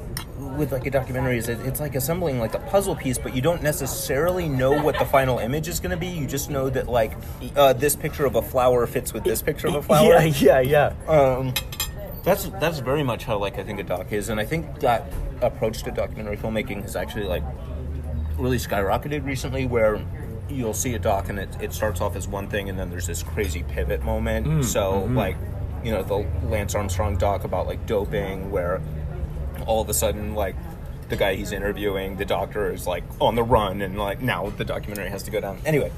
with 0.56 0.72
like 0.72 0.84
a 0.86 0.90
documentary. 0.90 1.38
Is 1.38 1.48
it, 1.48 1.60
it's 1.60 1.80
like 1.80 1.94
assembling 1.94 2.38
like 2.40 2.54
a 2.54 2.58
puzzle 2.58 2.94
piece, 2.96 3.16
but 3.18 3.34
you 3.34 3.40
don't 3.40 3.62
necessarily 3.62 4.48
know 4.48 4.82
what 4.82 4.98
the 4.98 5.04
final 5.06 5.38
image 5.38 5.68
is 5.68 5.80
going 5.80 5.92
to 5.92 5.96
be. 5.96 6.08
You 6.08 6.26
just 6.26 6.50
know 6.50 6.68
that 6.70 6.88
like 6.88 7.12
uh, 7.56 7.72
this 7.72 7.94
picture 7.96 8.26
of 8.26 8.34
a 8.36 8.42
flower 8.42 8.86
fits 8.86 9.12
with 9.14 9.24
this 9.24 9.40
picture 9.40 9.68
of 9.68 9.76
a 9.76 9.82
flower. 9.88 10.04
Yeah, 10.04 10.60
yeah, 10.60 10.60
yeah. 10.60 10.92
Um, 11.08 11.54
that's 12.24 12.44
that's 12.60 12.80
very 12.80 13.02
much 13.02 13.24
how 13.24 13.38
like 13.38 13.58
I 13.58 13.62
think 13.62 13.78
a 13.80 13.82
doc 13.84 14.12
is, 14.12 14.28
and 14.28 14.38
I 14.40 14.44
think 14.44 14.80
that 14.80 15.04
approach 15.42 15.82
to 15.84 15.90
documentary 15.90 16.36
filmmaking 16.36 16.82
has 16.82 16.96
actually 16.96 17.24
like 17.26 17.42
really 18.38 18.58
skyrocketed 18.58 19.24
recently, 19.24 19.66
where 19.66 20.00
you'll 20.48 20.74
see 20.74 20.94
a 20.94 20.98
doc 20.98 21.28
and 21.28 21.38
it, 21.38 21.48
it 21.60 21.72
starts 21.72 22.00
off 22.00 22.16
as 22.16 22.26
one 22.26 22.48
thing, 22.48 22.68
and 22.68 22.78
then 22.78 22.90
there's 22.90 23.06
this 23.06 23.22
crazy 23.22 23.62
pivot 23.62 24.02
moment. 24.02 24.46
Mm, 24.46 24.64
so 24.64 24.92
mm-hmm. 24.92 25.16
like, 25.16 25.36
you 25.84 25.92
know, 25.92 26.02
the 26.02 26.26
Lance 26.46 26.74
Armstrong 26.74 27.16
doc 27.16 27.44
about 27.44 27.66
like 27.66 27.86
doping, 27.86 28.50
where 28.50 28.80
all 29.66 29.80
of 29.80 29.88
a 29.88 29.94
sudden 29.94 30.34
like 30.34 30.56
the 31.08 31.16
guy 31.16 31.34
he's 31.34 31.52
interviewing, 31.52 32.16
the 32.16 32.24
doctor 32.24 32.72
is 32.72 32.86
like 32.86 33.04
on 33.20 33.34
the 33.34 33.42
run, 33.42 33.82
and 33.82 33.98
like 33.98 34.20
now 34.20 34.50
the 34.50 34.64
documentary 34.64 35.10
has 35.10 35.22
to 35.24 35.30
go 35.30 35.40
down. 35.40 35.58
Anyway, 35.64 35.92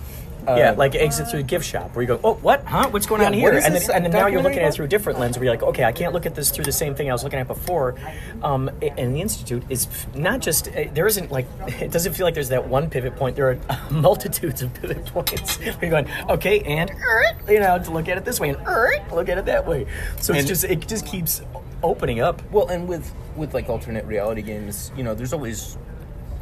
yeah, 0.46 0.72
like 0.72 0.94
exit 0.94 1.28
through 1.28 1.40
a 1.40 1.44
gift 1.44 1.64
shop 1.64 1.94
where 1.94 2.02
you 2.02 2.08
go, 2.08 2.20
oh, 2.24 2.34
what? 2.34 2.64
Huh? 2.64 2.88
What's 2.90 3.06
going 3.06 3.20
Yeah, 3.20 3.28
on 3.28 3.32
here? 3.32 3.52
And 3.52 3.74
then, 3.74 3.90
and 3.94 4.04
then 4.04 4.10
now 4.12 4.26
you're 4.26 4.42
looking 4.42 4.58
at 4.58 4.68
it 4.68 4.74
through 4.74 4.86
a 4.86 4.88
different 4.88 5.18
lens 5.18 5.36
where 5.36 5.44
you're 5.44 5.54
like, 5.54 5.62
okay, 5.62 5.84
I 5.84 5.92
can't 5.92 6.12
look 6.12 6.26
at 6.26 6.34
this 6.34 6.50
through 6.50 6.64
the 6.64 6.72
same 6.72 6.94
thing 6.94 7.10
I 7.10 7.12
was 7.12 7.24
looking 7.24 7.38
at 7.38 7.46
before. 7.46 7.94
Um, 8.42 8.70
and 8.82 9.14
the 9.14 9.20
institute 9.20 9.64
is 9.68 9.88
not 10.14 10.40
just 10.40 10.68
uh, 10.68 10.84
there 10.94 11.06
isn't 11.06 11.30
like 11.30 11.46
it 11.80 11.90
doesn't 11.90 12.14
feel 12.14 12.26
like 12.26 12.34
there's 12.34 12.48
that 12.50 12.68
one 12.68 12.90
pivot 12.90 13.16
point. 13.16 13.36
There 13.36 13.50
are 13.50 13.58
multitudes 13.90 14.62
of 14.62 14.72
pivot 14.74 15.04
points 15.06 15.58
where 15.58 15.76
you're 15.80 15.90
going, 15.90 16.08
okay, 16.28 16.60
and 16.60 16.90
er, 16.90 17.24
you 17.48 17.60
know, 17.60 17.78
to 17.78 17.90
look 17.90 18.08
at 18.08 18.18
it 18.18 18.24
this 18.24 18.40
way 18.40 18.50
and 18.50 18.58
er, 18.66 19.04
look 19.12 19.28
at 19.28 19.38
it 19.38 19.44
that 19.46 19.66
way. 19.66 19.86
So 20.20 20.34
it's 20.34 20.48
just 20.48 20.64
it 20.64 20.86
just 20.86 21.06
keeps 21.06 21.42
opening 21.82 22.20
up. 22.20 22.42
Well, 22.50 22.68
and 22.68 22.88
with 22.88 23.12
with 23.36 23.54
like 23.54 23.68
alternate 23.68 24.04
reality 24.04 24.42
games, 24.42 24.92
you 24.96 25.02
know, 25.02 25.14
there's 25.14 25.32
always, 25.32 25.78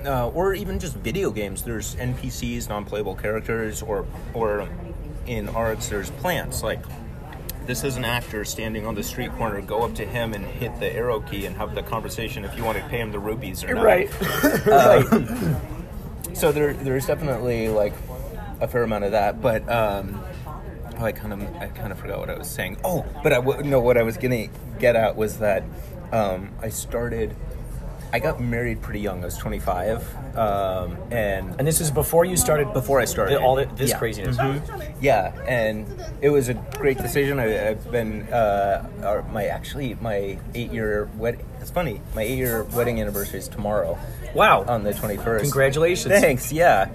uh, 0.06 0.28
or 0.28 0.54
even 0.54 0.78
just 0.78 0.96
video 0.96 1.30
games. 1.30 1.62
There's 1.62 1.94
NPCs, 1.96 2.68
non-playable 2.68 3.16
characters, 3.16 3.82
or 3.82 4.06
or 4.34 4.68
in 5.26 5.48
arts, 5.50 5.88
there's 5.88 6.10
plants. 6.10 6.62
Like 6.62 6.80
this 7.66 7.84
is 7.84 7.96
an 7.96 8.04
actor 8.04 8.44
standing 8.44 8.86
on 8.86 8.94
the 8.94 9.02
street 9.02 9.32
corner. 9.32 9.60
Go 9.60 9.82
up 9.82 9.94
to 9.94 10.04
him 10.06 10.34
and 10.34 10.44
hit 10.44 10.78
the 10.80 10.92
arrow 10.92 11.20
key 11.20 11.46
and 11.46 11.56
have 11.56 11.74
the 11.74 11.82
conversation 11.82 12.44
if 12.44 12.56
you 12.56 12.64
want 12.64 12.78
to 12.78 12.84
pay 12.84 12.98
him 12.98 13.12
the 13.12 13.18
rupees 13.18 13.62
or 13.64 13.74
not. 13.74 13.84
Right. 14.66 15.56
So 16.34 16.52
there 16.52 16.72
there's 16.72 17.06
definitely 17.06 17.68
like 17.68 17.92
a 18.60 18.68
fair 18.68 18.82
amount 18.82 19.04
of 19.04 19.12
that, 19.12 19.40
but 19.42 19.68
um, 19.70 20.22
oh, 20.98 21.04
I 21.04 21.12
kind 21.12 21.32
of 21.32 21.42
I 21.56 21.66
kind 21.68 21.92
of 21.92 21.98
forgot 21.98 22.18
what 22.18 22.30
I 22.30 22.38
was 22.38 22.48
saying. 22.48 22.78
Oh, 22.84 23.04
but 23.22 23.32
I 23.32 23.36
w- 23.36 23.62
no, 23.62 23.80
what 23.80 23.96
I 23.96 24.02
was 24.02 24.16
gonna 24.16 24.46
get 24.78 24.96
at 24.96 25.16
was 25.16 25.38
that 25.38 25.64
um, 26.12 26.50
I 26.62 26.68
started. 26.70 27.34
I 28.12 28.18
got 28.18 28.40
married 28.40 28.82
pretty 28.82 29.00
young. 29.00 29.22
I 29.22 29.26
was 29.26 29.36
25, 29.36 30.36
um, 30.36 30.96
and 31.12 31.54
And 31.58 31.66
this 31.66 31.80
is 31.80 31.90
before 31.90 32.24
you 32.24 32.36
started. 32.36 32.72
before 32.72 33.00
I 33.00 33.04
started 33.04 33.38
all 33.38 33.54
the, 33.56 33.66
this 33.76 33.90
Yeah. 33.90 33.98
craziness. 33.98 34.36
yeah, 35.00 35.32
and 35.46 35.86
it 36.20 36.30
was 36.30 36.48
a 36.48 36.54
great 36.76 36.98
decision. 36.98 37.38
I, 37.38 37.68
I've 37.70 37.90
been 37.90 38.22
uh, 38.32 38.88
our, 39.04 39.22
my 39.30 39.46
actually 39.46 39.96
my 40.00 40.38
eight 40.54 40.72
year 40.72 41.08
wedding. 41.16 41.44
It's 41.60 41.70
funny. 41.70 42.00
My 42.14 42.22
eight 42.22 42.36
year 42.38 42.64
wedding 42.64 43.00
anniversary 43.00 43.38
is 43.38 43.48
tomorrow. 43.48 43.96
Wow. 44.34 44.64
On 44.66 44.82
the 44.82 44.92
21st. 44.92 45.40
Congratulations. 45.42 46.12
Thanks. 46.20 46.52
Yeah. 46.52 46.88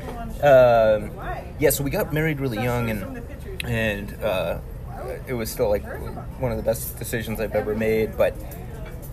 Um, 0.44 1.12
yeah. 1.60 1.70
So 1.70 1.84
we 1.84 1.92
got 1.92 2.12
married 2.14 2.40
really 2.42 2.62
young, 2.62 2.90
and 2.90 3.22
and 3.64 4.22
uh, 4.24 4.58
it 5.28 5.34
was 5.34 5.50
still 5.50 5.70
like 5.70 5.84
one 6.42 6.52
of 6.52 6.58
the 6.58 6.64
best 6.64 6.98
decisions 7.00 7.40
I've 7.40 7.56
ever 7.56 7.74
made. 7.76 8.18
But 8.18 8.34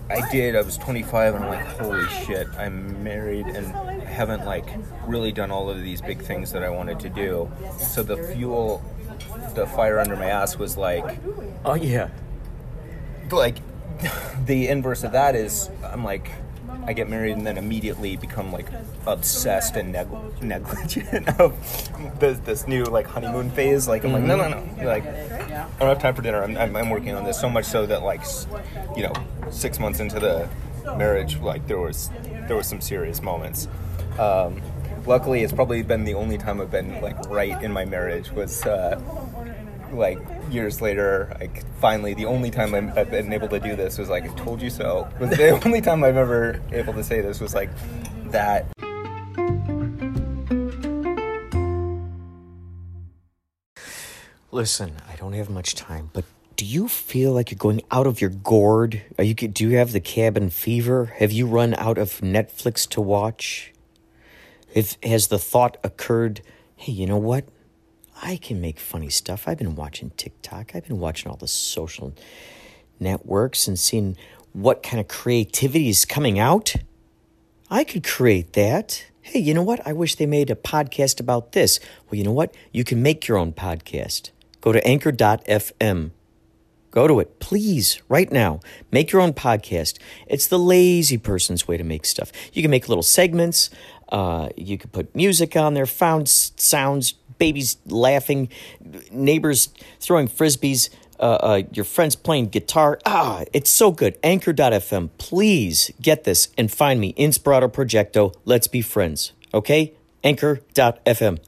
I 0.09 0.29
did. 0.31 0.55
I 0.55 0.61
was 0.61 0.77
25, 0.77 1.35
and 1.35 1.45
I'm 1.45 1.49
like, 1.49 1.65
holy 1.77 2.05
shit! 2.25 2.47
I'm 2.57 3.03
married, 3.03 3.47
and 3.47 3.67
I 3.75 4.05
haven't 4.05 4.45
like 4.45 4.65
really 5.07 5.31
done 5.31 5.49
all 5.49 5.69
of 5.69 5.81
these 5.81 6.01
big 6.01 6.21
things 6.21 6.51
that 6.51 6.63
I 6.63 6.69
wanted 6.69 6.99
to 7.01 7.09
do. 7.09 7.49
So 7.79 8.03
the 8.03 8.17
fuel, 8.17 8.83
the 9.55 9.65
fire 9.67 9.99
under 9.99 10.15
my 10.15 10.27
ass 10.27 10.57
was 10.57 10.77
like, 10.77 11.17
Oh 11.65 11.75
yeah. 11.75 12.09
like 13.31 13.57
the 14.45 14.67
inverse 14.67 15.03
of 15.03 15.13
that 15.13 15.35
is 15.35 15.69
I'm 15.83 16.03
like 16.03 16.29
I 16.85 16.93
get 16.93 17.09
married 17.09 17.37
and 17.37 17.45
then 17.45 17.57
immediately 17.57 18.17
become 18.17 18.51
like 18.51 18.67
obsessed 19.05 19.75
and 19.75 19.91
neg- 19.91 20.41
negligent 20.41 21.27
of 21.39 22.19
this, 22.19 22.39
this 22.39 22.67
new 22.67 22.83
like 22.83 23.07
honeymoon 23.07 23.49
phase. 23.51 23.87
Like 23.87 24.03
I'm 24.03 24.13
like 24.13 24.23
no 24.23 24.35
no 24.35 24.49
no 24.49 24.85
like 24.85 25.05
I 25.05 25.67
don't 25.79 25.89
have 25.89 25.99
time 25.99 26.15
for 26.15 26.21
dinner. 26.21 26.43
I'm, 26.43 26.57
I'm, 26.57 26.75
I'm 26.75 26.89
working 26.89 27.15
on 27.15 27.23
this 27.23 27.39
so 27.39 27.49
much 27.49 27.65
so 27.65 27.85
that 27.85 28.03
like 28.03 28.23
you 28.95 29.03
know 29.03 29.13
six 29.49 29.79
months 29.79 29.99
into 29.99 30.19
the 30.19 30.49
marriage 30.97 31.37
like 31.37 31.67
there 31.67 31.79
was 31.79 32.09
there 32.47 32.55
was 32.55 32.67
some 32.67 32.81
serious 32.81 33.21
moments. 33.21 33.67
Um, 34.19 34.61
luckily, 35.05 35.43
it's 35.43 35.53
probably 35.53 35.81
been 35.83 36.03
the 36.03 36.13
only 36.13 36.37
time 36.37 36.61
I've 36.61 36.71
been 36.71 37.01
like 37.01 37.17
right 37.29 37.61
in 37.63 37.71
my 37.71 37.85
marriage 37.85 38.31
was. 38.31 38.65
Uh, 38.65 38.99
like 39.93 40.19
years 40.51 40.81
later, 40.81 41.35
like 41.39 41.63
finally, 41.79 42.13
the 42.13 42.25
only 42.25 42.51
time 42.51 42.73
I'm, 42.73 42.91
I've 42.97 43.09
been 43.09 43.31
able 43.33 43.47
to 43.49 43.59
do 43.59 43.75
this 43.75 43.97
was 43.97 44.09
like, 44.09 44.23
"I 44.23 44.33
told 44.35 44.61
you 44.61 44.69
so." 44.69 45.07
Was 45.19 45.29
the 45.31 45.51
only 45.65 45.81
time 45.81 46.03
I've 46.03 46.17
ever 46.17 46.61
able 46.71 46.93
to 46.93 47.03
say 47.03 47.21
this 47.21 47.39
was 47.39 47.53
like 47.53 47.69
that. 48.31 48.67
Listen, 54.51 54.93
I 55.09 55.15
don't 55.15 55.33
have 55.33 55.49
much 55.49 55.73
time, 55.73 56.11
but 56.13 56.25
do 56.55 56.65
you 56.65 56.87
feel 56.87 57.33
like 57.33 57.49
you're 57.49 57.57
going 57.57 57.81
out 57.91 58.05
of 58.05 58.21
your 58.21 58.29
gourd? 58.29 59.01
Are 59.17 59.23
you 59.23 59.33
do 59.33 59.69
you 59.69 59.77
have 59.77 59.91
the 59.91 59.99
cabin 59.99 60.49
fever? 60.49 61.05
Have 61.17 61.31
you 61.31 61.47
run 61.47 61.73
out 61.75 61.97
of 61.97 62.21
Netflix 62.21 62.87
to 62.89 63.01
watch? 63.01 63.73
If 64.73 64.97
has 65.03 65.27
the 65.27 65.39
thought 65.39 65.77
occurred, 65.83 66.41
hey, 66.75 66.91
you 66.91 67.05
know 67.07 67.17
what? 67.17 67.45
I 68.25 68.37
can 68.37 68.61
make 68.61 68.79
funny 68.79 69.09
stuff. 69.09 69.49
I've 69.49 69.57
been 69.57 69.75
watching 69.75 70.11
TikTok. 70.11 70.71
I've 70.73 70.87
been 70.87 70.99
watching 70.99 71.29
all 71.29 71.35
the 71.35 71.45
social 71.45 72.13
networks 72.97 73.67
and 73.67 73.77
seeing 73.77 74.15
what 74.53 74.81
kind 74.81 75.01
of 75.01 75.09
creativity 75.09 75.89
is 75.89 76.05
coming 76.05 76.39
out. 76.39 76.73
I 77.69 77.83
could 77.83 78.05
create 78.05 78.53
that. 78.53 79.05
Hey, 79.19 79.39
you 79.39 79.53
know 79.53 79.61
what? 79.61 79.85
I 79.85 79.91
wish 79.91 80.15
they 80.15 80.25
made 80.25 80.49
a 80.49 80.55
podcast 80.55 81.19
about 81.19 81.51
this. 81.51 81.81
Well, 82.09 82.17
you 82.17 82.23
know 82.23 82.31
what? 82.31 82.55
You 82.71 82.85
can 82.85 83.03
make 83.03 83.27
your 83.27 83.37
own 83.37 83.51
podcast. 83.51 84.31
Go 84.61 84.71
to 84.71 84.87
anchor.fm. 84.87 86.11
Go 86.91 87.07
to 87.07 87.19
it, 87.19 87.39
please, 87.39 88.01
right 88.07 88.31
now. 88.31 88.61
Make 88.89 89.11
your 89.11 89.21
own 89.21 89.33
podcast. 89.33 89.97
It's 90.27 90.47
the 90.47 90.59
lazy 90.59 91.17
person's 91.17 91.67
way 91.67 91.75
to 91.75 91.83
make 91.83 92.05
stuff. 92.05 92.31
You 92.53 92.61
can 92.61 92.71
make 92.71 92.87
little 92.87 93.03
segments. 93.03 93.69
Uh, 94.09 94.49
you 94.55 94.77
can 94.77 94.89
put 94.89 95.15
music 95.15 95.55
on 95.55 95.73
there, 95.73 95.85
found 95.85 96.27
sounds, 96.29 97.13
babies 97.37 97.77
laughing, 97.85 98.49
neighbors 99.11 99.69
throwing 99.99 100.27
frisbees, 100.27 100.89
uh, 101.19 101.23
uh, 101.23 101.61
your 101.71 101.85
friends 101.85 102.15
playing 102.15 102.47
guitar. 102.47 102.99
Ah, 103.05 103.43
it's 103.53 103.69
so 103.69 103.91
good. 103.91 104.17
Anchor.fm. 104.23 105.09
Please 105.17 105.91
get 106.01 106.23
this 106.23 106.49
and 106.57 106.71
find 106.71 106.99
me, 106.99 107.13
Inspirato 107.13 107.71
Projecto. 107.71 108.33
Let's 108.45 108.67
be 108.67 108.81
friends. 108.81 109.31
Okay? 109.53 109.93
Anchor.fm. 110.23 111.39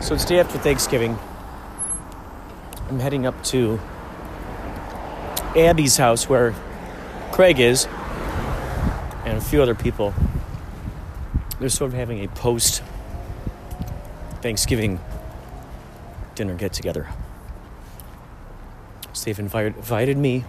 So 0.00 0.14
it's 0.14 0.24
day 0.24 0.38
after 0.38 0.56
Thanksgiving. 0.58 1.18
I'm 2.88 3.00
heading 3.00 3.26
up 3.26 3.42
to 3.46 3.80
Abby's 5.56 5.96
house 5.96 6.28
where 6.28 6.54
Craig 7.36 7.60
is 7.60 7.86
and 9.26 9.36
a 9.36 9.42
few 9.42 9.60
other 9.60 9.74
people. 9.74 10.14
They're 11.60 11.68
sort 11.68 11.92
of 11.92 11.98
having 11.98 12.24
a 12.24 12.28
post 12.28 12.82
Thanksgiving 14.40 14.98
dinner 16.34 16.54
get 16.54 16.72
together. 16.72 17.06
So 19.12 19.26
they've 19.26 19.38
invited, 19.38 19.76
invited 19.76 20.16
me 20.16 20.46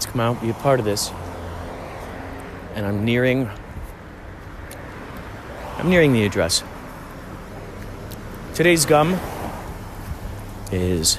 to 0.00 0.08
come 0.08 0.20
out 0.20 0.32
and 0.32 0.40
be 0.40 0.50
a 0.50 0.54
part 0.54 0.80
of 0.80 0.84
this. 0.84 1.12
And 2.74 2.84
I'm 2.84 3.04
nearing 3.04 3.48
I'm 5.78 5.88
nearing 5.88 6.14
the 6.14 6.26
address. 6.26 6.64
Today's 8.54 8.84
gum 8.84 9.20
is 10.72 11.16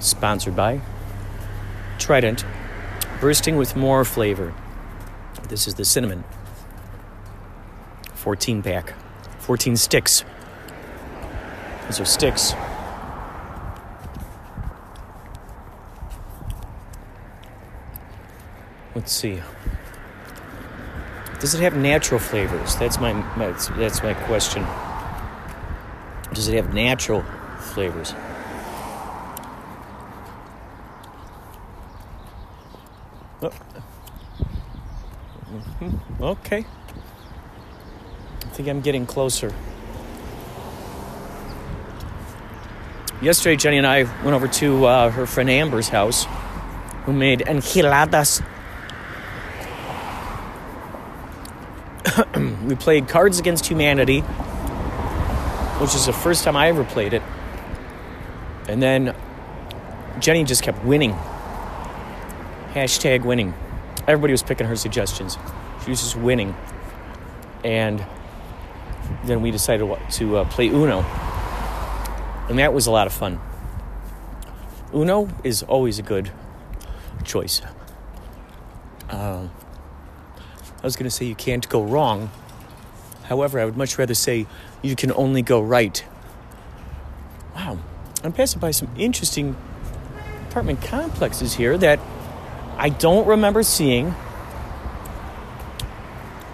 sponsored 0.00 0.56
by 0.56 0.80
Trident, 2.00 2.44
bursting 3.24 3.56
with 3.56 3.74
more 3.74 4.04
flavor. 4.04 4.52
This 5.48 5.66
is 5.66 5.76
the 5.76 5.84
cinnamon 5.86 6.24
14 8.16 8.62
pack, 8.62 8.92
14 9.38 9.78
sticks. 9.78 10.26
These 11.86 12.00
are 12.00 12.04
sticks. 12.04 12.52
Let's 18.94 19.10
see. 19.10 19.40
Does 21.40 21.54
it 21.54 21.60
have 21.62 21.78
natural 21.78 22.20
flavors? 22.20 22.76
That's 22.76 23.00
my, 23.00 23.14
my 23.38 23.52
that's 23.78 24.02
my 24.02 24.12
question. 24.12 24.66
Does 26.34 26.48
it 26.48 26.56
have 26.56 26.74
natural 26.74 27.24
flavors? 27.58 28.12
Mhm. 35.80 36.00
Okay. 36.20 36.64
I 38.42 38.46
think 38.56 38.68
I'm 38.68 38.80
getting 38.80 39.06
closer. 39.06 39.52
Yesterday, 43.20 43.56
Jenny 43.56 43.78
and 43.78 43.86
I 43.86 44.02
went 44.22 44.34
over 44.34 44.48
to 44.48 44.84
uh, 44.84 45.10
her 45.10 45.26
friend 45.26 45.48
Amber's 45.48 45.88
house, 45.88 46.26
who 47.04 47.12
made 47.12 47.42
enchiladas. 47.42 48.42
we 52.64 52.74
played 52.74 53.08
Cards 53.08 53.38
Against 53.38 53.66
Humanity, 53.66 54.20
which 55.80 55.94
is 55.94 56.06
the 56.06 56.12
first 56.12 56.44
time 56.44 56.56
I 56.56 56.68
ever 56.68 56.84
played 56.84 57.14
it. 57.14 57.22
And 58.68 58.82
then 58.82 59.14
Jenny 60.20 60.44
just 60.44 60.62
kept 60.62 60.84
winning. 60.84 61.16
Hashtag 62.74 63.24
winning. 63.24 63.54
Everybody 64.08 64.32
was 64.32 64.42
picking 64.42 64.66
her 64.66 64.74
suggestions. 64.74 65.38
She 65.84 65.90
was 65.90 66.00
just 66.00 66.16
winning. 66.16 66.56
And 67.62 68.04
then 69.24 69.42
we 69.42 69.52
decided 69.52 69.96
to 70.10 70.36
uh, 70.38 70.44
play 70.46 70.66
Uno. 70.66 71.02
And 72.48 72.58
that 72.58 72.74
was 72.74 72.88
a 72.88 72.90
lot 72.90 73.06
of 73.06 73.12
fun. 73.12 73.38
Uno 74.92 75.28
is 75.44 75.62
always 75.62 76.00
a 76.00 76.02
good 76.02 76.32
choice. 77.22 77.62
Uh, 79.08 79.46
I 79.46 80.82
was 80.82 80.96
going 80.96 81.04
to 81.04 81.10
say 81.10 81.26
you 81.26 81.36
can't 81.36 81.68
go 81.68 81.80
wrong. 81.80 82.30
However, 83.22 83.60
I 83.60 83.64
would 83.64 83.76
much 83.76 83.98
rather 83.98 84.14
say 84.14 84.46
you 84.82 84.96
can 84.96 85.12
only 85.12 85.42
go 85.42 85.60
right. 85.60 86.04
Wow, 87.54 87.78
I'm 88.24 88.32
passing 88.32 88.58
by 88.58 88.72
some 88.72 88.88
interesting 88.98 89.56
apartment 90.48 90.82
complexes 90.82 91.54
here 91.54 91.78
that 91.78 92.00
I 92.84 92.90
don't 92.90 93.26
remember 93.26 93.62
seeing. 93.62 94.08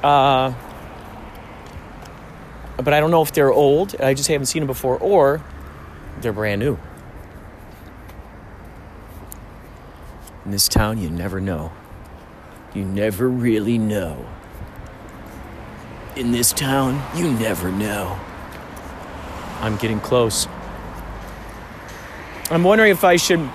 Uh, 0.01 0.55
but 2.77 2.95
I 2.95 3.01
don't 3.01 3.11
know 3.11 3.23
if 3.23 3.33
they're 3.33 3.53
old. 3.53 4.01
I 4.01 4.15
just 4.15 4.29
haven't 4.29 4.47
seen 4.47 4.61
them 4.61 4.69
before, 4.69 4.97
or 4.99 5.43
they're 6.21 6.33
brand 6.33 6.61
new. 6.61 6.79
In 10.45 10.53
this 10.53 10.69
town, 10.69 10.99
you 10.99 11.11
never 11.11 11.41
know. 11.41 11.73
You 12.75 12.85
never 12.85 13.29
really 13.29 13.77
know. 13.77 14.25
In 16.15 16.31
this 16.31 16.53
town, 16.53 17.03
you 17.19 17.29
never 17.29 17.73
know. 17.73 18.17
I'm 19.61 19.77
getting 19.79 19.99
close. 19.99 20.47
I'm 22.53 22.63
wondering 22.63 22.93
if 22.93 23.03
I 23.03 23.17
should 23.17 23.51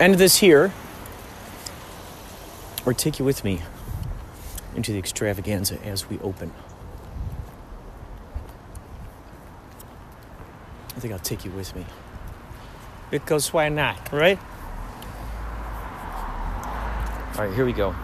end 0.00 0.14
this 0.14 0.38
here 0.38 0.72
or 2.84 2.92
take 2.94 3.18
you 3.18 3.24
with 3.24 3.44
me 3.44 3.62
into 4.74 4.92
the 4.92 4.98
extravaganza 4.98 5.78
as 5.84 6.08
we 6.08 6.18
open. 6.20 6.52
I 10.96 11.00
think 11.00 11.12
I'll 11.12 11.18
take 11.18 11.44
you 11.44 11.50
with 11.52 11.76
me. 11.76 11.86
Because 13.10 13.52
why 13.52 13.68
not, 13.68 14.12
right? 14.12 14.38
All 17.36 17.44
right, 17.44 17.54
here 17.54 17.64
we 17.64 17.72
go. 17.72 17.94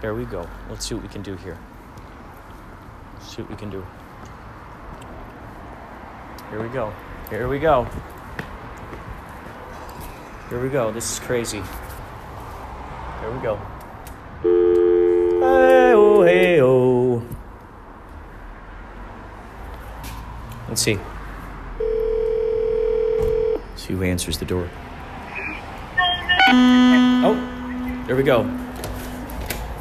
There 0.00 0.14
we 0.14 0.24
go. 0.24 0.48
Let's 0.70 0.86
see 0.86 0.94
what 0.94 1.02
we 1.02 1.08
can 1.08 1.22
do 1.22 1.36
here. 1.36 1.58
see 3.20 3.42
what 3.42 3.50
we 3.50 3.56
can 3.56 3.68
do. 3.68 3.84
Here 6.50 6.62
we 6.62 6.68
go. 6.68 6.92
Here 7.28 7.46
we 7.48 7.58
go. 7.58 7.86
Here 10.48 10.62
we 10.62 10.70
go. 10.70 10.90
This 10.90 11.12
is 11.12 11.18
crazy. 11.18 11.62
Here 13.28 13.36
we 13.36 13.42
go. 13.42 13.56
Hey 15.40 15.92
oh, 15.92 16.22
hey 16.22 16.62
oh. 16.62 17.22
Let's 20.66 20.80
see. 20.80 20.98
See 23.76 23.92
who 23.92 24.02
answers 24.02 24.38
the 24.38 24.46
door. 24.46 24.66
Oh, 26.48 27.34
there 28.06 28.16
we 28.16 28.22
go. 28.22 28.44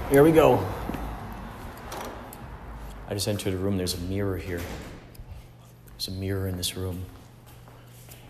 Here 0.09 0.23
we 0.23 0.33
go. 0.33 0.61
I 3.07 3.13
just 3.13 3.29
entered 3.29 3.53
a 3.53 3.57
room. 3.57 3.77
There's 3.77 3.93
a 3.93 4.01
mirror 4.01 4.35
here. 4.35 4.59
There's 5.91 6.09
a 6.09 6.11
mirror 6.11 6.49
in 6.49 6.57
this 6.57 6.75
room. 6.75 7.05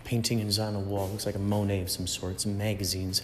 Painting 0.04 0.38
is 0.38 0.60
on 0.60 0.74
the 0.74 0.78
wall. 0.78 1.08
Looks 1.08 1.26
like 1.26 1.34
a 1.34 1.40
Monet 1.40 1.80
of 1.80 1.90
some 1.90 2.06
sort. 2.06 2.40
Some 2.40 2.56
magazines. 2.56 3.22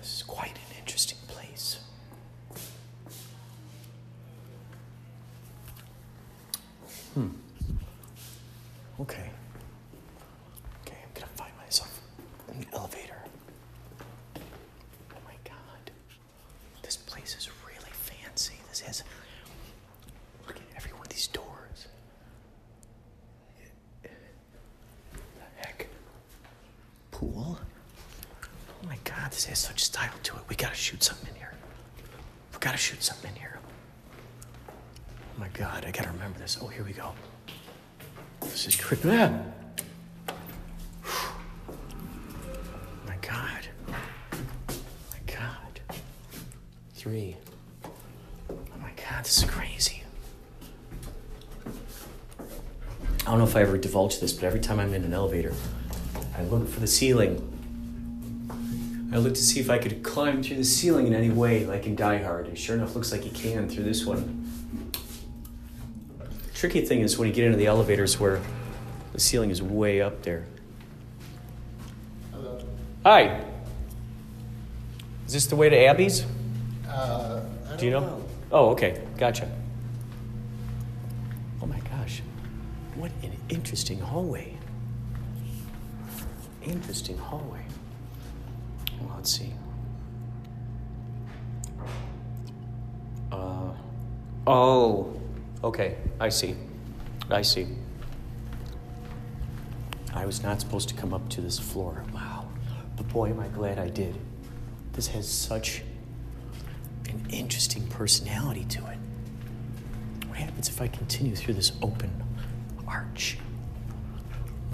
This 0.00 0.16
is 0.16 0.22
quite 0.24 0.50
an 0.50 0.76
interesting 0.80 1.18
place. 1.28 1.78
Hmm. 7.14 7.28
Okay. 8.98 9.30
Okay, 10.84 10.96
I'm 11.04 11.12
gonna 11.14 11.26
find 11.36 11.52
myself 11.56 12.00
in 12.50 12.60
the 12.60 12.66
elevator. 12.72 13.22
Oh 14.36 15.20
my 15.24 15.34
god. 15.44 15.92
This 16.82 16.96
place 16.96 17.36
is 17.38 17.48
really 17.64 17.92
fancy. 17.92 18.54
This 18.70 18.80
has. 18.80 19.04
Look 20.48 20.56
at 20.56 20.62
every 20.76 20.92
one 20.94 21.02
of 21.02 21.08
these 21.10 21.28
doors. 21.28 21.86
The 24.02 24.08
heck? 25.58 25.86
Pool? 27.12 27.56
Oh 28.84 28.88
my 28.88 28.98
god, 29.04 29.30
this 29.30 29.44
has 29.44 29.60
such 29.60 29.84
style 29.84 30.10
to 30.24 30.34
it. 30.34 30.42
We 30.48 30.56
gotta 30.56 30.74
shoot 30.74 31.04
something 31.04 31.28
in 31.28 31.36
here. 31.36 31.52
We 32.52 32.58
gotta 32.58 32.76
shoot 32.76 33.00
something 33.00 33.30
in 33.30 33.36
here. 33.36 33.60
Oh 34.68 35.38
my 35.38 35.46
god, 35.50 35.84
I 35.86 35.92
gotta 35.92 36.10
remember 36.10 36.40
this. 36.40 36.58
Oh, 36.60 36.66
here 36.66 36.82
we 36.82 36.92
go. 36.92 37.12
This 38.40 38.66
is 38.66 38.74
trippy. 38.74 39.44
Ah! 41.06 41.32
My 43.06 43.16
god. 43.20 43.68
My 43.86 45.20
god. 45.26 45.80
Three. 46.94 47.36
Oh 47.84 48.78
my 48.80 48.90
god, 48.96 49.24
this 49.24 49.38
is 49.38 49.44
crazy. 49.44 50.02
I 53.22 53.30
don't 53.30 53.38
know 53.38 53.44
if 53.44 53.54
I 53.54 53.62
ever 53.62 53.78
divulged 53.78 54.20
this, 54.20 54.32
but 54.32 54.44
every 54.44 54.60
time 54.60 54.80
I'm 54.80 54.92
in 54.94 55.04
an 55.04 55.12
elevator, 55.12 55.54
I 56.36 56.42
look 56.42 56.68
for 56.68 56.80
the 56.80 56.86
ceiling. 56.86 57.48
I 59.12 59.18
look 59.18 59.34
to 59.34 59.42
see 59.42 59.60
if 59.60 59.70
I 59.70 59.78
could 59.78 60.02
climb 60.02 60.42
through 60.42 60.56
the 60.56 60.64
ceiling 60.64 61.06
in 61.06 61.14
any 61.14 61.30
way, 61.30 61.64
like 61.66 61.86
in 61.86 61.94
Die 61.94 62.22
Hard. 62.22 62.48
And 62.48 62.58
sure 62.58 62.74
enough, 62.76 62.94
looks 62.94 63.12
like 63.12 63.24
you 63.24 63.30
can 63.30 63.68
through 63.68 63.84
this 63.84 64.04
one. 64.04 64.90
Tricky 66.54 66.80
thing 66.80 67.00
is 67.00 67.18
when 67.18 67.28
you 67.28 67.34
get 67.34 67.44
into 67.44 67.58
the 67.58 67.66
elevators 67.66 68.18
where 68.18 68.40
the 69.12 69.20
ceiling 69.20 69.50
is 69.50 69.62
way 69.62 70.00
up 70.00 70.22
there. 70.22 70.46
Hello. 72.32 72.64
Hi. 73.04 73.44
Is 75.26 75.32
this 75.34 75.46
the 75.46 75.56
way 75.56 75.68
to 75.68 75.76
Abby's? 75.76 76.24
Uh, 76.88 77.42
I 77.70 77.76
Do 77.76 77.84
you 77.84 77.92
know? 77.92 78.00
know. 78.00 78.24
Oh, 78.50 78.70
okay. 78.70 79.02
Gotcha. 79.18 79.50
Oh 81.60 81.66
my 81.66 81.78
gosh. 81.80 82.22
What 82.94 83.10
an 83.22 83.32
interesting 83.52 83.98
hallway. 83.98 84.56
Interesting 86.62 87.18
hallway. 87.18 87.64
Well, 89.00 89.16
let's 89.16 89.38
see. 89.38 89.52
Uh, 93.30 93.72
oh, 94.46 95.20
okay. 95.62 95.96
I 96.18 96.28
see. 96.30 96.54
I 97.30 97.42
see. 97.42 97.66
I 100.14 100.24
was 100.24 100.42
not 100.42 100.60
supposed 100.60 100.88
to 100.90 100.94
come 100.94 101.12
up 101.12 101.28
to 101.30 101.40
this 101.40 101.58
floor. 101.58 102.04
Wow. 102.14 102.48
But 102.96 103.08
boy, 103.08 103.30
am 103.30 103.40
I 103.40 103.48
glad 103.48 103.78
I 103.78 103.88
did. 103.88 104.16
This 104.92 105.08
has 105.08 105.28
such 105.28 105.82
an 107.08 107.26
interesting 107.30 107.86
personality 107.88 108.64
to 108.64 108.78
it. 108.78 108.98
What 110.28 110.38
happens 110.38 110.68
if 110.68 110.80
I 110.80 110.88
continue 110.88 111.34
through 111.34 111.54
this 111.54 111.72
open 111.82 112.21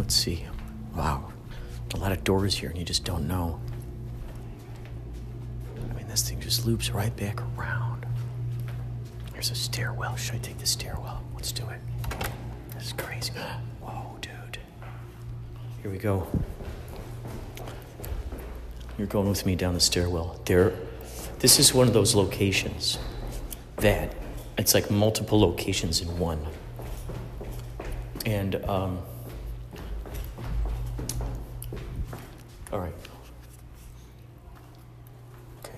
Let's 0.09 0.15
see. 0.15 0.47
Wow. 0.97 1.33
A 1.93 1.97
lot 1.99 2.13
of 2.13 2.25
doors 2.25 2.57
here, 2.57 2.71
and 2.71 2.79
you 2.79 2.85
just 2.85 3.05
don't 3.05 3.29
know. 3.29 3.61
I 5.77 5.95
mean, 5.95 6.09
this 6.09 6.29
thing 6.29 6.41
just 6.41 6.65
loops 6.65 6.91
right 6.91 7.15
back 7.17 7.41
around. 7.59 8.07
There's 9.33 9.51
a 9.51 9.55
stairwell. 9.55 10.17
Should 10.17 10.37
I 10.37 10.39
take 10.39 10.59
the 10.59 10.67
stairwell? 10.67 11.23
Let's 11.35 11.53
do 11.53 11.65
it. 11.69 11.81
This 12.75 12.87
is 12.87 12.93
crazy. 12.93 13.33
Whoa, 13.83 14.17
dude. 14.21 14.59
Here 15.83 15.91
we 15.91 15.99
go. 15.99 16.27
You're 18.97 19.07
going 19.09 19.29
with 19.29 19.45
me 19.45 19.57
down 19.57 19.75
the 19.75 19.81
stairwell. 19.81 20.41
There, 20.45 20.73
this 21.41 21.59
is 21.59 21.75
one 21.75 21.87
of 21.87 21.95
those 21.95 22.15
locations 22.15 22.99
that 23.77 24.15
it's 24.57 24.75
like 24.75 24.91
multiple 24.91 25.39
locations 25.41 26.01
in 26.01 26.19
one. 26.19 26.47
And, 28.29 28.57
um, 28.67 28.99
all 32.71 32.79
right. 32.79 32.93
Okay. 35.65 35.73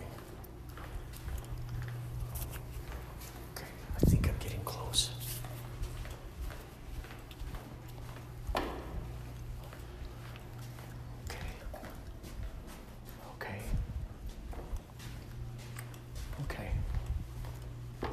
Okay, 3.55 3.67
I 3.95 4.01
think 4.01 4.29
I'm 4.29 4.35
getting 4.41 4.59
close. 4.65 5.11
Okay. 8.57 8.67
Okay. 13.37 13.61
Okay. 16.43 16.71
Do 18.03 18.09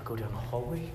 I 0.00 0.04
go 0.04 0.14
down 0.14 0.30
the 0.30 0.38
hallway? 0.38 0.92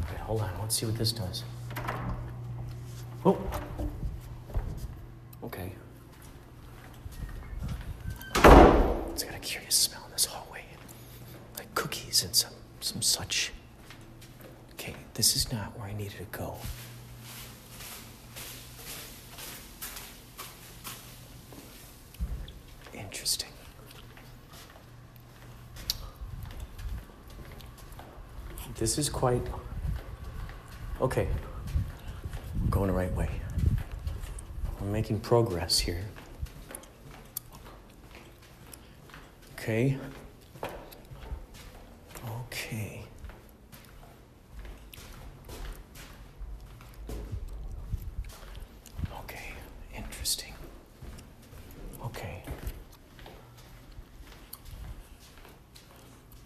All 0.00 0.14
right, 0.14 0.20
hold 0.38 0.50
on. 0.50 0.60
Let's 0.60 0.76
see 0.76 0.86
what 0.86 0.96
this 0.96 1.12
does. 1.12 1.44
Oh. 3.24 3.38
Okay. 5.44 5.72
It's 9.12 9.24
got 9.24 9.34
a 9.34 9.40
curious 9.40 9.74
smell 9.74 10.02
in 10.06 10.12
this 10.12 10.26
hallway. 10.26 10.62
Like 11.56 11.74
cookies 11.74 12.24
and 12.24 12.34
some 12.34 12.52
some 12.80 13.02
such. 13.02 13.52
Okay, 14.74 14.94
this 15.14 15.36
is 15.36 15.52
not 15.52 15.76
where 15.78 15.88
I 15.88 15.92
needed 15.94 16.18
to 16.18 16.24
go. 16.38 16.56
Interesting. 22.94 23.50
This 28.76 28.96
is 28.98 29.08
quite. 29.08 29.42
Okay. 31.18 31.28
We're 32.62 32.70
going 32.70 32.86
the 32.86 32.92
right 32.92 33.12
way. 33.16 33.28
We're 34.80 34.86
making 34.86 35.18
progress 35.18 35.76
here. 35.76 36.04
Okay. 39.54 39.98
Okay. 42.46 43.02
Okay, 49.24 49.50
interesting. 49.96 50.52
Okay. 52.04 52.42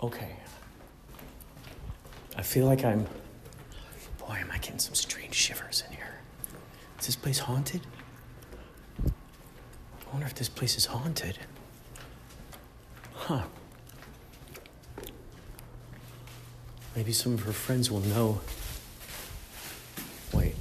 Okay. 0.02 0.32
I 2.36 2.42
feel 2.42 2.64
like 2.64 2.84
I'm. 2.86 3.06
Boy, 4.18 4.36
am 4.40 4.50
I 4.52 4.58
getting 4.58 4.78
some 4.78 4.94
strange 4.94 5.34
shivers 5.34 5.82
in 5.88 5.96
here. 5.96 6.20
Is 7.00 7.06
this 7.06 7.16
place 7.16 7.31
haunted? 7.42 7.82
I 9.04 10.10
wonder 10.12 10.26
if 10.26 10.34
this 10.34 10.48
place 10.48 10.76
is 10.76 10.86
haunted. 10.86 11.38
Huh. 13.14 13.42
Maybe 16.96 17.12
some 17.12 17.34
of 17.34 17.40
her 17.44 17.52
friends 17.52 17.90
will 17.90 18.00
know. 18.00 18.40
Wait. 20.32 20.56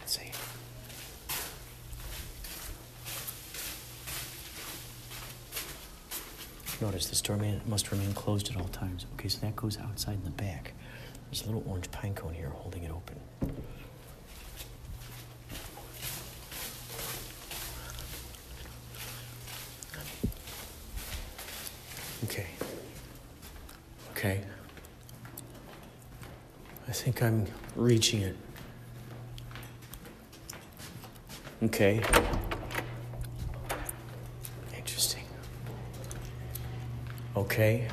Let's 0.00 0.18
see. 0.18 0.32
Notice 6.80 7.06
this 7.06 7.20
door 7.20 7.38
must 7.66 7.92
remain 7.92 8.12
closed 8.14 8.50
at 8.50 8.56
all 8.56 8.68
times. 8.68 9.06
Okay, 9.14 9.28
so 9.28 9.38
that 9.40 9.54
goes 9.54 9.78
outside 9.78 10.14
in 10.14 10.24
the 10.24 10.30
back. 10.30 10.72
There's 11.30 11.42
a 11.42 11.46
little 11.46 11.62
orange 11.68 11.90
pine 11.92 12.14
cone 12.14 12.34
here 12.34 12.48
holding 12.48 12.82
it 12.82 12.90
open. 12.90 13.16
Okay. 22.30 22.46
Okay. 24.12 24.40
I 26.86 26.92
think 26.92 27.24
I'm 27.24 27.44
reaching 27.74 28.22
it. 28.22 28.36
Okay. 31.64 32.00
Interesting. 34.76 35.24
Okay. 37.34 37.88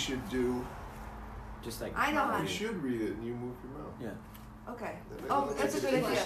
Should 0.00 0.28
do. 0.30 0.66
just 1.62 1.80
like 1.80 1.92
I 1.96 2.10
know 2.12 2.20
how 2.20 2.40
You 2.40 2.48
should 2.48 2.82
read 2.82 3.00
it 3.02 3.12
and 3.12 3.26
you 3.26 3.34
move 3.34 3.54
your 3.62 3.72
mouth. 3.78 3.94
Yeah. 4.00 4.72
Okay. 4.72 4.94
Oh, 5.28 5.52
that's 5.58 5.76
a 5.76 5.80
good 5.80 5.94
idea. 5.94 6.22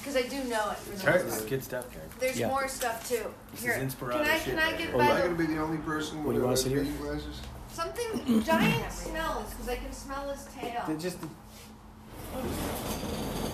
Because 0.00 0.16
I 0.16 0.28
do 0.28 0.44
know 0.44 0.70
it. 0.70 0.78
It's 0.92 1.02
hard. 1.02 1.26
This 1.26 1.38
is 1.40 1.46
good 1.46 1.64
stuff, 1.64 1.90
Karen. 1.90 2.08
There's 2.20 2.38
Yeah. 2.38 2.48
more 2.48 2.68
stuff 2.68 3.08
too. 3.08 3.32
This 3.52 3.62
Here, 3.62 3.72
is 3.72 3.94
Inspirato 3.94 4.12
can 4.12 4.26
I 4.26 4.38
shit 4.38 4.44
can 4.44 4.58
I 4.58 4.62
right 4.70 4.78
get 4.78 4.86
here. 4.90 4.94
Am 4.94 5.00
I 5.00 5.08
by 5.08 5.20
gonna 5.22 5.34
the 5.34 5.46
be 5.46 5.54
the 5.54 5.58
only 5.60 5.78
person 5.78 6.18
What 6.18 6.26
with 6.28 6.36
do 6.36 6.40
you 6.40 6.44
wanna 6.44 6.52
uh, 6.54 6.56
sit 6.56 6.72
here? 6.72 6.80
reading 6.82 6.96
glasses? 6.98 7.40
something 7.72 8.42
giant 8.50 8.92
smells 8.92 9.50
because 9.50 9.68
I 9.68 9.76
can 9.76 9.92
smell 9.92 10.28
his 10.30 10.44
tail. 10.54 10.82
They're 10.86 10.96
just 10.96 11.18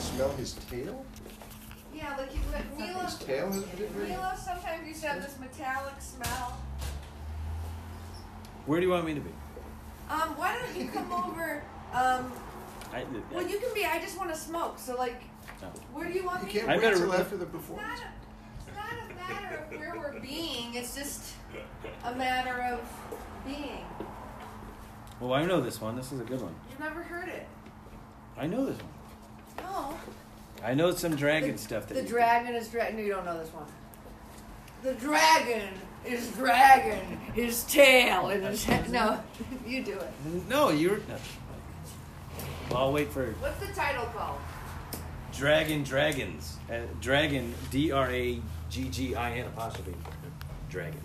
Smell 0.00 0.30
his 0.36 0.52
tail? 0.70 1.04
Yeah, 1.94 2.16
like 2.16 2.34
you, 2.34 2.40
like 2.52 2.78
Milo. 2.78 3.04
His 3.04 3.16
tail 3.18 3.52
has 3.52 3.62
been 3.62 3.98
ready? 3.98 4.12
Milo 4.12 4.32
sometimes 4.36 4.88
used 4.88 5.02
to 5.02 5.08
have 5.08 5.22
this 5.22 5.36
metallic 5.40 5.94
smell. 6.00 6.56
Where 8.66 8.80
do 8.80 8.86
you 8.86 8.92
want 8.92 9.06
me 9.06 9.14
to 9.14 9.20
be? 9.20 9.30
Um, 10.08 10.36
why 10.36 10.58
don't 10.58 10.76
you 10.76 10.88
come 10.90 11.10
over? 11.12 11.62
Um, 11.92 12.32
I, 12.92 13.04
well, 13.32 13.46
you 13.46 13.58
can 13.58 13.72
be. 13.74 13.84
I 13.84 13.98
just 14.00 14.18
want 14.18 14.30
to 14.30 14.36
smoke. 14.36 14.78
So 14.78 14.96
like, 14.96 15.22
No. 15.60 15.68
where 15.92 16.08
do 16.08 16.14
you 16.14 16.24
want 16.24 16.40
You 16.42 16.46
me? 16.46 16.52
can't 16.52 16.68
I 16.68 16.72
wait 16.74 16.82
better- 16.82 16.96
till 16.96 17.12
after 17.14 17.36
the 17.36 17.46
It's 17.46 17.68
not, 17.70 17.78
a, 17.78 18.02
it's 18.66 18.76
not 18.76 19.10
a 19.10 19.14
matter 19.14 19.56
of 19.72 19.78
where 19.78 19.94
we're 19.96 20.20
being. 20.20 20.74
It's 20.74 20.94
just 20.94 21.32
a 22.04 22.14
matter 22.14 22.62
of 22.62 22.80
being. 23.46 23.84
Well, 25.20 25.32
I 25.34 25.44
know 25.44 25.60
this 25.60 25.80
one. 25.80 25.96
This 25.96 26.12
is 26.12 26.20
a 26.20 26.24
good 26.24 26.40
one. 26.42 26.54
You've 26.70 26.80
never 26.80 27.02
heard 27.02 27.28
it. 27.28 27.46
I 28.36 28.46
know 28.46 28.66
this 28.66 28.76
one. 28.78 29.64
No. 29.64 29.98
I 30.64 30.74
know 30.74 30.90
some 30.92 31.16
dragon 31.16 31.52
the, 31.52 31.58
stuff. 31.58 31.88
That 31.88 31.94
the 31.94 32.02
you- 32.02 32.08
dragon 32.08 32.54
is 32.54 32.68
dragon. 32.68 32.96
No, 32.96 33.02
you 33.02 33.10
don't 33.12 33.24
know 33.24 33.38
this 33.38 33.52
one. 33.52 33.66
The 34.82 34.94
dragon 34.94 35.68
is 36.04 36.28
dragging 36.32 37.20
his 37.34 37.62
tail 37.64 38.30
in 38.30 38.42
his 38.42 38.64
head. 38.64 38.90
No, 38.90 39.20
you 39.66 39.84
do 39.84 39.92
it. 39.92 40.10
No, 40.48 40.70
you're. 40.70 40.98
No. 40.98 41.16
Well, 42.68 42.78
I'll 42.78 42.92
wait 42.92 43.12
for 43.12 43.26
What's 43.40 43.64
the 43.64 43.72
title 43.72 44.06
called? 44.06 44.40
Dragon 45.32 45.84
Dragons. 45.84 46.56
Uh, 46.70 46.80
dragon 47.00 47.54
D 47.70 47.92
R 47.92 48.10
A 48.10 48.40
G 48.70 48.88
G 48.88 49.14
I 49.14 49.32
N 49.34 49.46
apostrophe 49.46 49.94
dragons. 50.68 51.02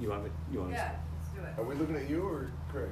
You 0.00 0.10
want 0.10 0.24
me? 0.24 0.30
You 0.52 0.58
want 0.60 0.70
me? 0.70 0.76
Yeah, 0.76 0.92
let's 1.20 1.34
do 1.34 1.40
it. 1.40 1.60
Are 1.60 1.64
we 1.68 1.74
looking 1.76 1.96
at 1.96 2.08
you 2.10 2.22
or 2.22 2.50
Craig? 2.70 2.90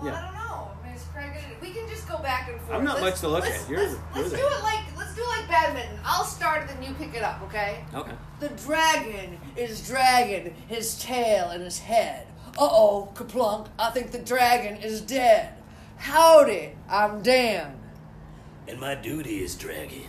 Well, 0.00 0.06
Yeah. 0.12 0.18
I 0.18 0.22
don't 0.24 0.34
know. 0.34 0.70
I 0.80 0.86
mean, 0.86 0.94
it's 0.94 1.04
Craig. 1.04 1.30
We 1.60 1.70
can 1.72 1.88
just 1.88 2.08
go 2.08 2.18
back 2.18 2.48
and 2.50 2.60
forth. 2.60 2.78
I'm 2.78 2.84
not 2.84 3.00
Let's- 3.00 3.16
much 3.16 3.20
to 3.20 3.28
look 3.28 3.44
let's, 3.44 3.64
at. 3.64 3.70
You're- 3.70 3.82
let's, 3.82 3.94
you're 4.14 4.22
let's 4.24 4.34
do 4.34 4.46
it 4.46 4.62
like 4.62 4.80
let's 4.96 5.14
do 5.14 5.22
it 5.22 5.28
like 5.28 5.48
badminton. 5.48 5.98
I'll 6.04 6.24
start 6.24 6.62
it, 6.62 6.68
then 6.68 6.82
you 6.82 6.94
pick 6.94 7.14
it 7.14 7.22
up. 7.22 7.40
Okay? 7.44 7.84
Okay. 7.94 8.12
The 8.40 8.48
dragon 8.50 9.38
is 9.56 9.86
dragging 9.86 10.54
his 10.68 10.98
tail 10.98 11.48
and 11.50 11.62
his 11.62 11.78
head. 11.78 12.26
Uh 12.58 12.68
oh, 12.70 13.10
kaplunk. 13.14 13.68
I 13.78 13.90
think 13.90 14.10
the 14.12 14.18
dragon 14.18 14.76
is 14.76 15.00
dead. 15.00 15.54
Howdy, 15.96 16.72
I'm 16.88 17.22
Dan. 17.22 17.80
and 18.68 18.80
my 18.80 18.94
duty 18.94 19.42
is 19.42 19.54
dragging. 19.56 20.08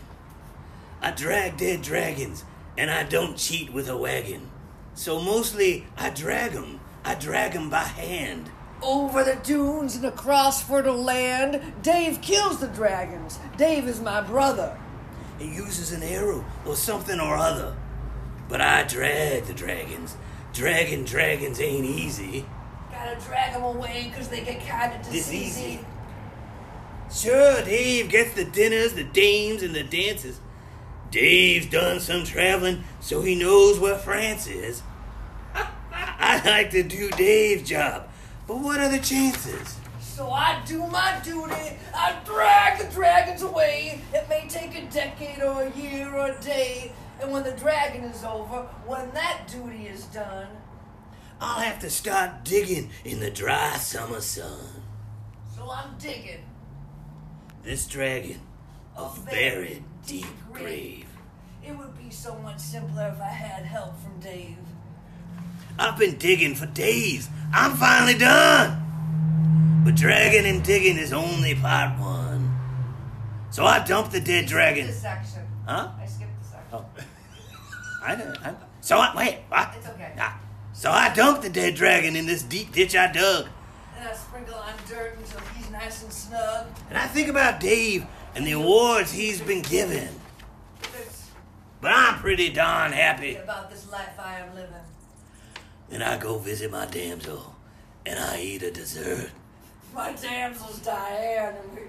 I 1.02 1.12
drag 1.12 1.58
dead 1.58 1.82
dragons, 1.82 2.44
and 2.78 2.90
I 2.90 3.04
don't 3.04 3.38
cheat 3.38 3.72
with 3.74 3.88
a 3.90 3.98
wagon. 3.98 4.50
So 4.94 5.20
mostly 5.20 5.86
I 5.98 6.10
drag 6.10 6.56
'em. 6.56 6.80
I 7.04 7.16
drag 7.16 7.56
'em 7.56 7.70
by 7.70 7.84
hand. 7.84 8.50
Over 8.82 9.24
the 9.24 9.36
dunes 9.36 9.96
and 9.96 10.06
across 10.06 10.64
fertile 10.64 11.02
land, 11.02 11.62
Dave 11.82 12.22
kills 12.22 12.60
the 12.60 12.68
dragons. 12.68 13.40
Dave 13.58 13.88
is 13.88 14.02
my 14.02 14.22
brother. 14.22 14.78
He 15.40 15.48
uses 15.48 15.92
an 15.92 16.04
arrow 16.04 16.46
or 16.66 16.76
something 16.76 17.20
or 17.20 17.36
other. 17.36 17.76
But 18.48 18.62
I 18.62 18.84
drag 18.84 19.46
the 19.46 19.54
dragons. 19.54 20.16
Dragging 20.54 21.06
dragons 21.06 21.60
ain't 21.60 21.86
easy. 21.86 22.46
Gotta 22.92 23.20
drag 23.20 23.54
them 23.54 23.64
away 23.64 24.10
because 24.10 24.30
they 24.30 24.42
get 24.42 24.60
kinda 24.60 25.00
Diseasy. 25.04 25.84
Sure, 27.12 27.62
Dave 27.64 28.10
gets 28.10 28.34
the 28.34 28.46
dinners, 28.46 28.94
the 28.94 29.04
dames, 29.04 29.62
and 29.62 29.76
the 29.76 29.84
dances. 29.84 30.40
Dave's 31.12 31.68
done 31.68 32.00
some 32.00 32.24
traveling, 32.24 32.84
so 33.00 33.22
he 33.22 33.36
knows 33.36 33.80
where 33.80 33.98
France 33.98 34.48
is. 34.48 34.82
I 35.94 36.42
like 36.46 36.72
to 36.72 36.84
do 36.84 37.10
Dave's 37.12 37.68
job, 37.68 38.05
but 38.48 38.58
what 38.60 38.80
are 38.80 38.90
the 38.90 39.00
chances? 39.00 39.78
So 40.00 40.30
I 40.30 40.62
do 40.66 40.86
my 40.88 41.20
duty. 41.24 41.78
I 41.94 42.16
drag 42.24 42.80
the 42.80 42.92
dragons 42.94 43.42
away. 43.42 44.02
It 44.14 44.30
may 44.30 44.48
take 44.48 44.76
a 44.78 44.86
decade 44.90 45.42
or 45.44 45.64
a 45.64 45.72
year 45.72 46.14
or 46.16 46.28
a 46.28 46.42
day. 46.42 46.94
And 47.22 47.32
when 47.32 47.44
the 47.44 47.52
dragon 47.52 48.04
is 48.06 48.24
over, 48.24 48.62
when 48.86 49.12
that 49.12 49.48
duty 49.48 49.88
is 49.88 50.06
done, 50.06 50.48
I'll 51.42 51.60
have 51.62 51.80
to 51.80 51.90
start 51.90 52.46
digging 52.46 52.92
in 53.04 53.20
the 53.20 53.30
dry 53.30 53.76
summer 53.78 54.22
sun. 54.22 54.58
so 55.54 55.70
I'm 55.70 55.98
digging. 55.98 56.46
this 57.64 57.86
dragon 57.88 58.40
a 58.98 59.10
very 59.30 59.84
deep 60.08 60.26
grave. 60.54 61.06
It 61.66 61.78
would 61.78 61.98
be 61.98 62.10
so 62.10 62.36
much 62.38 62.60
simpler 62.60 63.12
if 63.14 63.22
I 63.22 63.28
had 63.28 63.66
help 63.66 64.00
from 64.02 64.20
Dave. 64.20 64.58
I've 65.78 65.98
been 65.98 66.16
digging 66.18 66.56
for 66.56 66.68
days. 66.68 67.28
I'm 67.56 67.78
finally 67.78 68.18
done. 68.18 69.82
But 69.86 69.96
dragging 69.96 70.46
and 70.46 70.62
digging 70.62 70.98
is 70.98 71.14
only 71.14 71.56
part 71.56 71.98
one. 71.98 72.54
So 73.50 73.64
I 73.64 73.82
dumped 73.82 74.12
the 74.12 74.20
dead 74.20 74.46
dragon. 74.46 74.92
Section. 74.92 75.42
Huh? 75.66 75.92
I 75.98 76.06
skipped 76.06 76.38
the 76.42 76.48
section. 76.50 76.74
Oh. 76.74 76.86
I 78.04 78.16
know. 78.18 78.34
I, 78.44 78.54
so 78.82 78.98
I 78.98 79.16
wait. 79.16 79.38
What? 79.48 79.74
It's 79.78 79.88
okay. 79.88 80.12
Ah, 80.20 80.38
so 80.74 80.92
I 80.92 81.14
dumped 81.14 81.44
the 81.44 81.50
dead 81.50 81.76
dragon 81.76 82.18
in 82.18 82.26
this 82.26 82.44
deep 82.44 82.74
ditch 82.74 82.94
I 82.94 83.10
dug. 83.10 83.48
And 83.98 84.06
I 84.06 84.14
sprinkle 84.14 84.56
on 84.56 84.74
dirt 84.90 85.18
until 85.18 85.40
he's 85.56 85.72
nice 85.72 86.04
and 86.04 86.12
snug. 86.12 86.68
And 86.90 86.98
I 86.98 87.08
think 87.08 87.30
about 87.30 87.62
Dave 87.62 88.06
and 88.36 88.46
the 88.46 88.52
awards 88.52 89.14
he's 89.14 89.40
been 89.40 89.62
given. 89.62 90.10
But 91.80 91.94
I'm 91.94 92.20
pretty 92.20 92.50
darn 92.50 92.92
happy. 92.92 93.36
about 93.36 93.70
this 93.70 93.90
life 93.90 94.20
I 94.20 94.40
am 94.40 94.54
living. 94.56 94.76
Then 95.90 96.02
I 96.02 96.18
go 96.18 96.38
visit 96.38 96.72
my 96.72 96.86
damsel, 96.86 97.56
and 98.06 98.20
I 98.20 98.42
eat 98.42 98.64
a 98.64 98.72
dessert. 98.72 99.30
My 99.94 100.12
damsel's 100.14 100.80
Diane, 100.80 101.56
and 101.56 101.74
we 101.74 101.82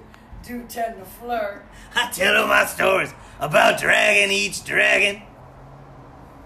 do 0.45 0.65
tend 0.69 0.99
to 0.99 1.05
flirt. 1.05 1.65
I 1.95 2.11
tell 2.11 2.35
her 2.35 2.47
my 2.47 2.67
stories 2.67 3.13
about 3.41 3.81
dragon 3.81 4.31
eats 4.31 4.61
dragon. 4.61 5.23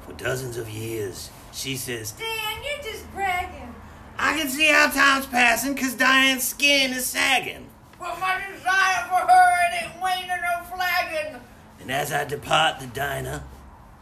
For 0.01 0.13
dozens 0.15 0.57
of 0.57 0.71
years, 0.71 1.31
she 1.53 1.77
says, 1.77 2.13
Dan, 2.13 2.63
you're 2.63 2.93
just 2.93 3.13
bragging. 3.13 3.75
I 4.17 4.39
can 4.39 4.49
see 4.49 4.69
how 4.69 4.89
time's 4.91 5.27
passing 5.27 5.75
because 5.75 5.95
Diane's 5.95 6.45
skin 6.45 6.93
is 6.93 7.07
sagging. 7.07 7.69
But 7.99 8.19
my 8.21 8.41
desire 8.55 9.05
for 9.09 9.31
her, 9.31 9.69
it 9.69 9.85
ain't 9.85 10.03
waning 10.03 10.31
or 10.31 10.65
flagging. 10.65 11.41
And 11.81 11.91
as 11.91 12.13
I 12.13 12.25
depart 12.25 12.81
the 12.81 12.87
diner, 12.87 13.45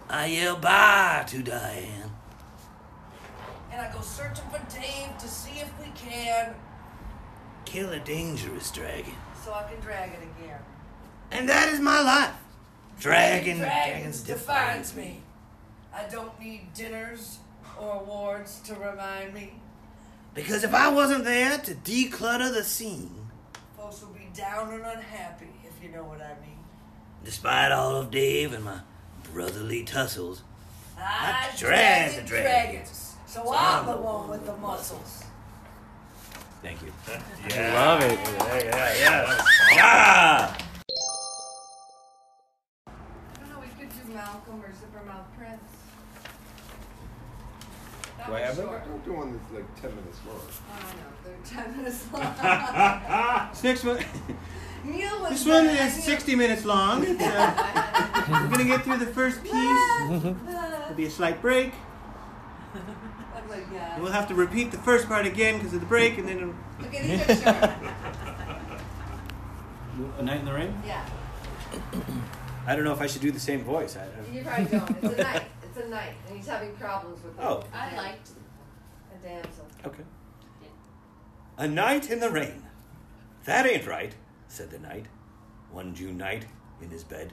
I 0.08 0.26
yell 0.26 0.56
bye 0.56 1.24
to 1.28 1.42
Diane. 1.42 2.07
And 3.78 3.86
I 3.86 3.92
go 3.92 4.00
searching 4.00 4.44
for 4.50 4.58
Dave 4.74 5.16
to 5.18 5.28
see 5.28 5.60
if 5.60 5.72
we 5.78 5.86
can, 5.94 6.52
Kill 7.64 7.90
a 7.90 8.00
dangerous 8.00 8.72
dragon. 8.72 9.14
so 9.44 9.52
I 9.52 9.70
can 9.70 9.80
drag 9.80 10.10
it 10.14 10.18
again. 10.42 10.58
And 11.30 11.48
that 11.48 11.68
is 11.68 11.78
my 11.78 12.02
life. 12.02 12.34
Dragon, 12.98 13.58
Dragons 13.58 13.60
dragons 13.60 14.20
defines 14.22 14.96
me. 14.96 15.20
I 15.94 16.08
don't 16.08 16.40
need 16.40 16.74
dinners 16.74 17.38
or 17.80 18.00
awards 18.00 18.58
to 18.62 18.74
remind 18.74 19.32
me. 19.32 19.52
Because 20.34 20.64
if 20.64 20.74
I 20.74 20.88
wasn't 20.88 21.22
there 21.22 21.58
to 21.58 21.74
declutter 21.74 22.52
the 22.52 22.64
scene, 22.64 23.28
Folks 23.76 24.00
will 24.02 24.08
be 24.08 24.28
down 24.34 24.72
and 24.72 24.82
unhappy, 24.82 25.52
if 25.64 25.80
you 25.80 25.90
know 25.90 26.02
what 26.02 26.20
I 26.20 26.34
mean. 26.44 26.64
despite 27.24 27.70
all 27.70 27.94
of 27.94 28.10
Dave 28.10 28.52
and 28.52 28.64
my 28.64 28.80
brotherly 29.32 29.84
tussles, 29.84 30.42
I 31.00 31.50
drag 31.56 32.10
drag 32.10 32.10
the 32.16 32.20
the 32.22 32.26
dragons. 32.26 32.77
Dragons, 33.42 33.50
so 33.50 33.56
I'm 33.56 33.86
the 33.86 33.96
one 34.02 34.28
with 34.30 34.46
the 34.46 34.56
muscles. 34.56 35.24
Thank 36.62 36.82
you. 36.82 36.92
I 37.54 37.74
love 37.74 38.02
it. 38.02 38.18
yeah! 38.18 38.64
yeah, 38.64 38.94
yeah. 38.98 39.44
yeah. 39.74 40.56
I 42.86 42.90
don't 43.40 43.48
know, 43.50 43.60
we 43.60 43.68
could 43.78 43.88
do 43.90 44.12
Malcolm 44.14 44.60
or 44.62 44.68
Zippermouth 44.70 45.36
Prince. 45.38 45.60
That 48.18 48.26
Do 48.26 48.32
I 48.34 48.40
was 48.40 48.42
have 48.48 48.56
short. 48.56 48.70
that? 48.72 48.88
Don't 48.88 49.04
do 49.04 49.12
one 49.12 49.32
that's 49.32 49.52
like 49.54 49.80
10 49.80 49.94
minutes 49.94 50.18
long. 50.26 50.40
I 50.72 50.80
don't 50.82 50.96
know, 50.98 51.12
they're 51.24 51.64
10 51.64 51.76
minutes 51.76 52.04
long. 52.12 53.50
This 53.52 53.62
next 53.62 53.84
one, 53.84 54.04
Neil 54.84 55.20
was 55.22 55.30
this 55.30 55.46
one 55.46 55.66
there, 55.66 55.86
is 55.86 55.94
Neil- 55.96 56.04
60 56.06 56.34
minutes 56.34 56.64
long. 56.64 57.06
Uh, 57.06 58.48
we're 58.50 58.56
gonna 58.58 58.64
get 58.64 58.82
through 58.82 58.98
the 58.98 59.06
first 59.06 59.42
piece. 59.44 59.52
There'll 59.52 60.94
be 60.96 61.06
a 61.06 61.10
slight 61.10 61.40
break. 61.40 61.72
We'll 63.98 64.12
have 64.12 64.28
to 64.28 64.34
repeat 64.34 64.70
the 64.70 64.78
first 64.78 65.08
part 65.08 65.26
again 65.26 65.58
because 65.58 65.74
of 65.74 65.80
the 65.80 65.86
break, 65.86 66.18
and 66.18 66.28
then 66.28 66.36
it'll- 66.38 66.86
Okay, 66.86 67.16
these 67.16 67.40
are 67.46 67.52
short. 67.54 67.70
A 70.18 70.22
Night 70.22 70.40
in 70.40 70.44
the 70.46 70.52
Rain? 70.52 70.80
Yeah, 70.86 71.04
I 72.66 72.76
don't 72.76 72.84
know 72.84 72.92
if 72.92 73.00
I 73.00 73.06
should 73.06 73.22
do 73.22 73.32
the 73.32 73.40
same 73.40 73.64
voice. 73.64 73.96
I, 73.96 74.02
I, 74.04 74.32
you 74.32 74.44
probably 74.44 74.64
don't. 74.66 74.90
It's 74.90 75.18
a 75.18 75.22
night. 75.22 75.42
It's 75.62 75.76
a 75.78 75.88
night, 75.88 76.12
and 76.28 76.36
he's 76.36 76.46
having 76.46 76.72
problems 76.76 77.22
with 77.24 77.34
it. 77.36 77.42
Oh. 77.42 77.64
I 77.74 77.96
liked 77.96 78.30
a 79.14 79.26
damsel. 79.26 79.66
okay. 79.86 80.02
A 81.56 81.66
night 81.66 82.10
in 82.10 82.20
the 82.20 82.30
rain. 82.30 82.62
That 83.44 83.66
ain't 83.66 83.86
right, 83.86 84.14
said 84.46 84.70
the 84.70 84.78
knight, 84.78 85.06
one 85.72 85.94
June 85.94 86.16
night 86.16 86.46
in 86.80 86.90
his 86.90 87.02
bed, 87.02 87.32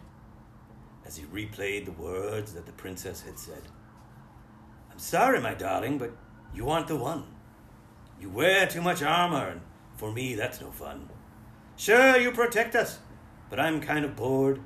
as 1.05 1.17
he 1.17 1.25
replayed 1.25 1.85
the 1.85 1.91
words 1.91 2.53
that 2.53 2.65
the 2.65 2.71
princess 2.71 3.21
had 3.21 3.37
said. 3.37 3.61
I'm 4.91 4.97
sorry, 4.97 5.39
my 5.39 5.53
darling, 5.53 5.97
but 5.99 6.11
you 6.55 6.69
aren't 6.69 6.87
the 6.87 6.95
one. 6.95 7.25
You 8.19 8.29
wear 8.29 8.65
too 8.65 8.81
much 8.81 9.03
armor, 9.03 9.49
and 9.49 9.61
for 9.97 10.11
me, 10.11 10.35
that's 10.35 10.61
no 10.61 10.71
fun. 10.71 11.09
Sure, 11.75 12.17
you 12.17 12.31
protect 12.31 12.75
us, 12.75 12.99
but 13.49 13.59
I'm 13.59 13.81
kind 13.81 14.05
of 14.05 14.15
bored. 14.15 14.61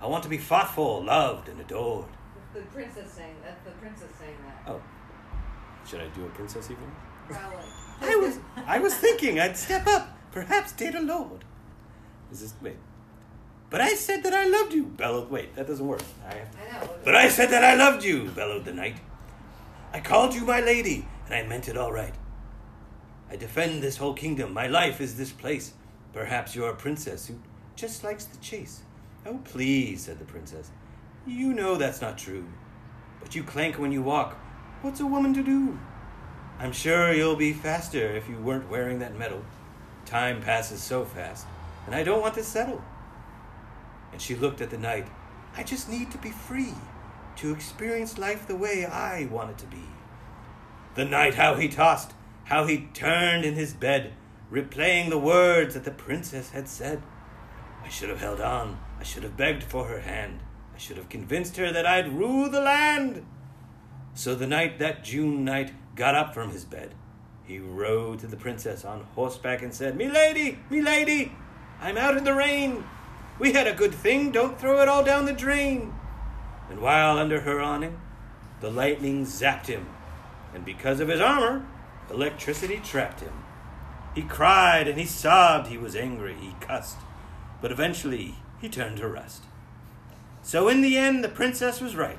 I 0.00 0.06
want 0.06 0.24
to 0.24 0.28
be 0.28 0.38
fought 0.38 0.74
for, 0.74 1.02
loved, 1.02 1.48
and 1.48 1.60
adored. 1.60 2.06
The 2.52 2.60
princess 2.62 3.12
saying 3.12 3.36
that's 3.42 3.64
the 3.64 3.70
princess 3.72 4.10
saying 4.18 4.36
that. 4.46 4.72
Oh. 4.72 4.82
Should 5.86 6.00
I 6.00 6.08
do 6.08 6.24
a 6.26 6.28
princess 6.30 6.70
even? 6.70 6.90
Probably. 7.28 7.64
I 8.00 8.16
was 8.16 8.38
I 8.56 8.78
was 8.78 8.94
thinking 8.94 9.38
I'd 9.38 9.56
step 9.56 9.86
up, 9.86 10.16
perhaps 10.32 10.72
date 10.72 10.94
a 10.94 11.00
lord. 11.00 11.44
Is 12.32 12.40
this 12.40 12.54
wait? 12.60 12.76
But 13.70 13.80
I 13.80 13.94
said 13.94 14.22
that 14.22 14.32
I 14.32 14.46
loved 14.46 14.72
you, 14.72 14.84
bellowed. 14.84 15.30
Wait, 15.30 15.54
that 15.54 15.66
doesn't 15.66 15.86
work. 15.86 16.02
I 16.26 16.34
have 16.34 16.50
to. 16.50 16.58
I 16.58 16.80
know. 16.80 16.90
But 17.04 17.14
I 17.14 17.28
said 17.28 17.50
that 17.50 17.64
I 17.64 17.74
loved 17.74 18.02
you, 18.02 18.28
bellowed 18.30 18.64
the 18.64 18.72
knight. 18.72 18.96
I 19.92 20.00
called 20.00 20.34
you 20.34 20.44
my 20.44 20.60
lady, 20.60 21.06
and 21.28 21.34
I 21.34 21.46
meant 21.46 21.68
it 21.68 21.76
all 21.76 21.92
right. 21.92 22.14
I 23.30 23.36
defend 23.36 23.82
this 23.82 23.98
whole 23.98 24.14
kingdom. 24.14 24.54
My 24.54 24.66
life 24.66 25.00
is 25.00 25.16
this 25.16 25.32
place. 25.32 25.74
Perhaps 26.14 26.56
you're 26.56 26.70
a 26.70 26.76
princess 26.76 27.26
who 27.26 27.34
just 27.76 28.02
likes 28.02 28.24
the 28.24 28.38
chase. 28.38 28.80
Oh, 29.26 29.38
please, 29.44 30.04
said 30.04 30.18
the 30.18 30.24
princess. 30.24 30.70
You 31.26 31.52
know 31.52 31.76
that's 31.76 32.00
not 32.00 32.16
true. 32.16 32.46
But 33.20 33.34
you 33.34 33.42
clank 33.42 33.78
when 33.78 33.92
you 33.92 34.02
walk. 34.02 34.38
What's 34.80 35.00
a 35.00 35.06
woman 35.06 35.34
to 35.34 35.42
do? 35.42 35.78
I'm 36.58 36.72
sure 36.72 37.12
you'll 37.12 37.36
be 37.36 37.52
faster 37.52 38.16
if 38.16 38.28
you 38.28 38.38
weren't 38.38 38.70
wearing 38.70 38.98
that 39.00 39.18
medal. 39.18 39.42
Time 40.06 40.40
passes 40.40 40.82
so 40.82 41.04
fast, 41.04 41.46
and 41.84 41.94
I 41.94 42.02
don't 42.02 42.22
want 42.22 42.34
to 42.34 42.42
settle. 42.42 42.82
And 44.12 44.22
she 44.22 44.34
looked 44.34 44.60
at 44.60 44.70
the 44.70 44.78
knight. 44.78 45.06
I 45.56 45.62
just 45.62 45.90
need 45.90 46.10
to 46.12 46.18
be 46.18 46.30
free, 46.30 46.74
to 47.36 47.52
experience 47.52 48.16
life 48.16 48.46
the 48.46 48.56
way 48.56 48.86
I 48.86 49.26
want 49.26 49.50
it 49.50 49.58
to 49.58 49.66
be. 49.66 49.84
The 50.94 51.04
night, 51.04 51.34
how 51.34 51.54
he 51.54 51.68
tossed, 51.68 52.12
how 52.44 52.66
he 52.66 52.88
turned 52.94 53.44
in 53.44 53.54
his 53.54 53.74
bed, 53.74 54.12
replaying 54.50 55.10
the 55.10 55.18
words 55.18 55.74
that 55.74 55.84
the 55.84 55.90
princess 55.90 56.50
had 56.50 56.68
said. 56.68 57.02
I 57.84 57.88
should 57.88 58.08
have 58.08 58.20
held 58.20 58.40
on. 58.40 58.78
I 58.98 59.02
should 59.02 59.22
have 59.22 59.36
begged 59.36 59.62
for 59.62 59.86
her 59.86 60.00
hand. 60.00 60.40
I 60.74 60.78
should 60.78 60.96
have 60.96 61.08
convinced 61.08 61.56
her 61.56 61.72
that 61.72 61.86
I'd 61.86 62.12
rule 62.12 62.50
the 62.50 62.60
land. 62.60 63.24
So 64.14 64.34
the 64.34 64.46
night 64.46 64.78
that 64.78 65.04
June 65.04 65.44
night 65.44 65.72
got 65.94 66.14
up 66.14 66.34
from 66.34 66.50
his 66.50 66.64
bed, 66.64 66.94
he 67.44 67.58
rode 67.58 68.18
to 68.20 68.26
the 68.26 68.36
princess 68.36 68.84
on 68.84 69.06
horseback 69.14 69.62
and 69.62 69.72
said, 69.72 69.96
Me 69.96 70.10
lady, 70.10 70.58
me 70.68 70.82
lady, 70.82 71.32
I'm 71.80 71.96
out 71.96 72.16
in 72.16 72.24
the 72.24 72.34
rain. 72.34 72.84
We 73.38 73.52
had 73.52 73.66
a 73.66 73.74
good 73.74 73.94
thing, 73.94 74.32
don't 74.32 74.60
throw 74.60 74.82
it 74.82 74.88
all 74.88 75.04
down 75.04 75.24
the 75.24 75.32
drain. 75.32 75.94
And 76.68 76.80
while 76.80 77.18
under 77.18 77.40
her 77.40 77.60
awning, 77.60 78.00
the 78.60 78.70
lightning 78.70 79.24
zapped 79.24 79.66
him, 79.66 79.86
and 80.54 80.64
because 80.64 81.00
of 81.00 81.08
his 81.08 81.20
armor, 81.20 81.66
electricity 82.10 82.80
trapped 82.82 83.20
him. 83.20 83.32
He 84.14 84.22
cried 84.22 84.88
and 84.88 84.98
he 84.98 85.06
sobbed, 85.06 85.68
he 85.68 85.78
was 85.78 85.94
angry, 85.94 86.34
he 86.34 86.54
cussed, 86.60 86.96
but 87.60 87.70
eventually 87.70 88.36
he 88.60 88.68
turned 88.68 88.96
to 88.98 89.08
rust. 89.08 89.44
So 90.42 90.68
in 90.68 90.80
the 90.80 90.96
end, 90.96 91.22
the 91.22 91.28
princess 91.28 91.80
was 91.80 91.94
right, 91.94 92.18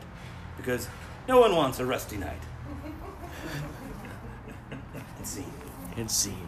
because 0.55 0.87
no 1.27 1.39
one 1.39 1.55
wants 1.55 1.79
a 1.79 1.85
rusty 1.85 2.17
night. 2.17 2.41
and 5.17 5.27
scene. 5.27 5.53
And 5.97 6.09
scene. 6.11 6.47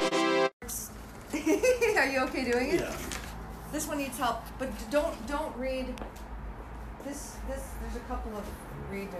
Are 1.96 2.06
you 2.06 2.20
okay 2.20 2.50
doing 2.50 2.70
it? 2.70 2.80
Yeah. 2.80 2.96
This 3.72 3.88
one 3.88 3.98
needs 3.98 4.18
help, 4.18 4.42
but 4.58 4.70
don't 4.90 5.26
don't 5.26 5.56
read. 5.56 5.86
This 7.04 7.36
this 7.48 7.62
there's 7.82 7.96
a 7.96 8.00
couple 8.08 8.36
of 8.36 8.44
redos. 8.90 9.12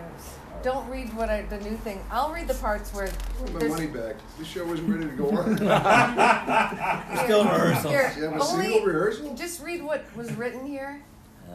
Don't 0.63 0.89
read 0.89 1.13
what 1.15 1.29
I 1.29 1.43
the 1.43 1.59
new 1.59 1.77
thing. 1.77 2.03
I'll 2.11 2.33
read 2.33 2.49
the 2.49 2.55
parts 2.55 2.93
where. 2.95 3.05
I 3.09 3.41
want 3.41 3.53
my 3.53 3.59
there's- 3.61 3.73
money 3.73 3.87
back. 3.87 4.17
This 4.39 4.49
show 4.49 4.65
wasn't 4.67 4.89
ready 4.89 5.05
to 5.11 5.17
go 5.17 5.31
on. 5.31 5.57
Still 7.25 7.43
in 7.43 7.49
rehearsal. 7.49 7.91
Here, 7.91 8.13
You 8.17 8.23
have 8.25 8.33
a 8.37 8.41
only- 8.43 8.65
single 8.67 8.87
rehearsal? 8.87 9.35
Just 9.35 9.63
read 9.63 9.83
what 9.83 10.05
was 10.17 10.33
written 10.33 10.67
here. 10.67 11.03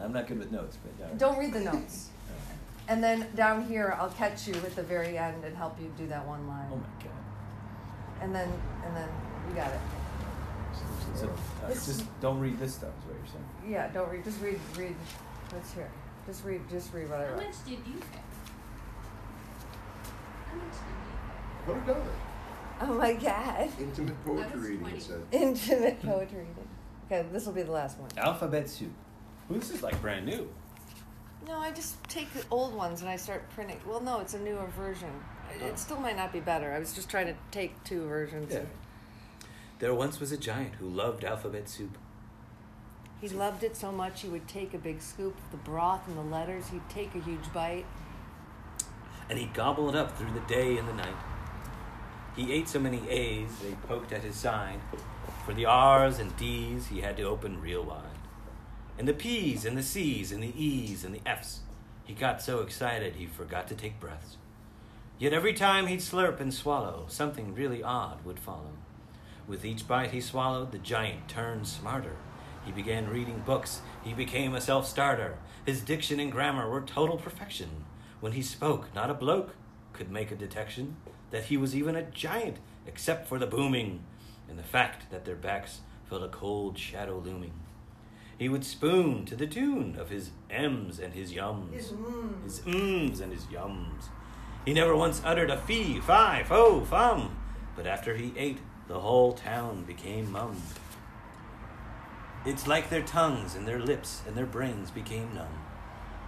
I'm 0.02 0.12
not 0.12 0.26
good 0.28 0.38
with 0.38 0.50
notes, 0.52 0.78
but 0.82 1.04
uh, 1.04 1.08
Don't 1.14 1.38
read 1.38 1.52
the 1.52 1.60
notes. 1.72 2.08
And 2.88 3.02
then 3.04 3.26
down 3.36 3.64
here, 3.66 3.96
I'll 4.00 4.10
catch 4.10 4.48
you 4.48 4.54
at 4.54 4.74
the 4.74 4.82
very 4.82 5.16
end 5.18 5.44
and 5.44 5.56
help 5.56 5.78
you 5.80 5.92
do 5.98 6.06
that 6.08 6.26
one 6.26 6.46
line. 6.48 6.68
oh 6.72 6.76
my 6.76 7.04
god. 7.04 7.12
And 8.22 8.34
then 8.34 8.48
and 8.86 8.96
then 8.96 9.08
you 9.48 9.54
got 9.54 9.72
it. 9.72 9.80
So, 11.16 11.26
uh, 11.64 11.68
This- 11.68 11.86
just 11.86 12.20
don't 12.20 12.38
read 12.38 12.58
this 12.60 12.74
stuff. 12.74 12.90
Is 13.00 13.06
what 13.06 13.16
you're 13.16 13.26
saying. 13.26 13.72
Yeah, 13.72 13.88
don't 13.88 14.08
read. 14.10 14.22
Just 14.24 14.40
read. 14.40 14.60
Read. 14.76 14.94
What's 15.50 15.72
here? 15.74 15.90
Just 16.30 16.44
read. 16.44 16.60
Just 16.70 16.94
read 16.94 17.10
what 17.10 17.18
I 17.18 17.24
How 17.24 17.30
wrote. 17.32 17.36
much 17.42 17.64
did 17.64 17.70
you 17.72 17.94
pay? 17.98 18.20
How 20.46 20.54
much 20.54 20.74
did 20.74 20.86
you 20.86 21.74
Put 21.74 21.76
it 21.76 21.86
down. 21.86 22.08
Oh 22.82 22.94
my 22.94 23.12
God! 23.14 23.68
Intimate 23.80 24.24
poetry 24.24 24.52
was 24.58 24.68
reading, 24.68 24.84
funny. 24.86 25.00
said. 25.00 25.20
Intimate 25.32 26.00
poetry 26.02 26.38
reading. 26.38 26.68
Okay, 27.06 27.26
this 27.32 27.46
will 27.46 27.52
be 27.52 27.62
the 27.62 27.72
last 27.72 27.98
one. 27.98 28.08
Alphabet 28.16 28.68
soup. 28.68 28.92
Ooh, 29.50 29.58
this 29.58 29.70
is 29.72 29.82
like 29.82 30.00
brand 30.00 30.24
new. 30.24 30.48
No, 31.48 31.58
I 31.58 31.72
just 31.72 32.00
take 32.04 32.32
the 32.32 32.44
old 32.52 32.74
ones 32.76 33.00
and 33.00 33.10
I 33.10 33.16
start 33.16 33.50
printing. 33.50 33.80
Well, 33.84 34.00
no, 34.00 34.20
it's 34.20 34.34
a 34.34 34.38
newer 34.38 34.66
version. 34.76 35.08
It- 35.08 35.62
Oh. 35.64 35.66
It 35.66 35.80
still 35.80 35.98
might 35.98 36.16
not 36.16 36.32
be 36.32 36.38
better. 36.38 36.72
I 36.72 36.78
was 36.78 36.92
just 36.92 37.10
trying 37.10 37.26
to 37.26 37.34
take 37.50 37.82
two 37.82 38.06
versions. 38.06 38.52
Yeah. 38.54 38.60
There 39.80 39.92
once 39.92 40.20
was 40.20 40.30
a 40.30 40.36
giant 40.36 40.76
who 40.76 40.88
loved 40.88 41.24
alphabet 41.24 41.68
soup. 41.68 41.98
He 43.20 43.28
loved 43.28 43.62
it 43.62 43.76
so 43.76 43.92
much 43.92 44.22
he 44.22 44.28
would 44.28 44.48
take 44.48 44.72
a 44.72 44.78
big 44.78 45.02
scoop 45.02 45.36
of 45.36 45.50
the 45.50 45.58
broth 45.58 46.08
and 46.08 46.16
the 46.16 46.22
letters. 46.22 46.68
He'd 46.68 46.88
take 46.88 47.14
a 47.14 47.20
huge 47.20 47.52
bite. 47.52 47.84
and 49.28 49.38
he 49.38 49.46
gobbled 49.46 49.94
it 49.94 49.98
up 49.98 50.16
through 50.18 50.32
the 50.32 50.40
day 50.40 50.76
and 50.76 50.88
the 50.88 50.92
night. 50.92 51.14
He 52.34 52.52
ate 52.52 52.68
so 52.68 52.80
many 52.80 53.08
A's 53.08 53.58
they 53.62 53.74
poked 53.86 54.12
at 54.12 54.24
his 54.24 54.34
side. 54.36 54.80
For 55.46 55.54
the 55.54 55.66
R's 55.66 56.18
and 56.18 56.36
D's 56.36 56.88
he 56.88 57.00
had 57.00 57.16
to 57.18 57.22
open 57.24 57.60
real 57.60 57.84
wide. 57.84 58.04
And 58.98 59.06
the 59.06 59.14
P's 59.14 59.64
and 59.64 59.76
the 59.78 59.82
C's 59.82 60.32
and 60.32 60.42
the 60.42 60.52
E's 60.60 61.04
and 61.04 61.14
the 61.14 61.20
F's, 61.24 61.60
he 62.04 62.12
got 62.12 62.42
so 62.42 62.60
excited 62.60 63.14
he 63.16 63.26
forgot 63.26 63.68
to 63.68 63.74
take 63.74 64.00
breaths. 64.00 64.36
Yet 65.18 65.32
every 65.32 65.52
time 65.52 65.86
he'd 65.86 66.00
slurp 66.00 66.40
and 66.40 66.52
swallow, 66.52 67.04
something 67.08 67.54
really 67.54 67.82
odd 67.82 68.24
would 68.24 68.38
follow. 68.40 68.72
With 69.46 69.64
each 69.64 69.86
bite 69.86 70.10
he 70.10 70.20
swallowed, 70.20 70.72
the 70.72 70.78
giant 70.78 71.28
turned 71.28 71.66
smarter. 71.66 72.16
He 72.64 72.72
began 72.72 73.08
reading 73.08 73.42
books. 73.46 73.80
He 74.04 74.12
became 74.12 74.54
a 74.54 74.60
self 74.60 74.86
starter. 74.86 75.38
His 75.64 75.80
diction 75.80 76.20
and 76.20 76.32
grammar 76.32 76.68
were 76.68 76.80
total 76.80 77.16
perfection. 77.16 77.84
When 78.20 78.32
he 78.32 78.42
spoke, 78.42 78.94
not 78.94 79.10
a 79.10 79.14
bloke 79.14 79.54
could 79.92 80.10
make 80.10 80.30
a 80.30 80.36
detection 80.36 80.96
that 81.30 81.44
he 81.44 81.56
was 81.56 81.74
even 81.74 81.96
a 81.96 82.02
giant, 82.02 82.58
except 82.86 83.28
for 83.28 83.38
the 83.38 83.46
booming 83.46 84.04
and 84.48 84.58
the 84.58 84.62
fact 84.62 85.10
that 85.10 85.24
their 85.24 85.36
backs 85.36 85.80
felt 86.08 86.22
a 86.22 86.28
cold 86.28 86.78
shadow 86.78 87.18
looming. 87.18 87.52
He 88.36 88.48
would 88.48 88.64
spoon 88.64 89.26
to 89.26 89.36
the 89.36 89.46
tune 89.46 89.96
of 89.98 90.08
his 90.08 90.30
M's 90.50 90.98
and 90.98 91.12
his 91.12 91.32
yums, 91.32 91.72
His 91.72 91.92
mm. 91.92 92.42
his 92.42 92.62
ums 92.66 93.20
and 93.20 93.32
his 93.32 93.44
yums. 93.44 94.08
He 94.64 94.72
never 94.72 94.96
once 94.96 95.22
uttered 95.24 95.50
a 95.50 95.56
fee, 95.56 96.00
fi, 96.00 96.42
fo, 96.42 96.80
fum, 96.80 97.36
but 97.76 97.86
after 97.86 98.16
he 98.16 98.32
ate, 98.36 98.58
the 98.88 99.00
whole 99.00 99.32
town 99.32 99.84
became 99.84 100.32
mum. 100.32 100.56
It's 102.46 102.66
like 102.66 102.88
their 102.88 103.02
tongues 103.02 103.54
and 103.54 103.68
their 103.68 103.78
lips 103.78 104.22
and 104.26 104.34
their 104.34 104.46
brains 104.46 104.90
became 104.90 105.34
numb. 105.34 105.58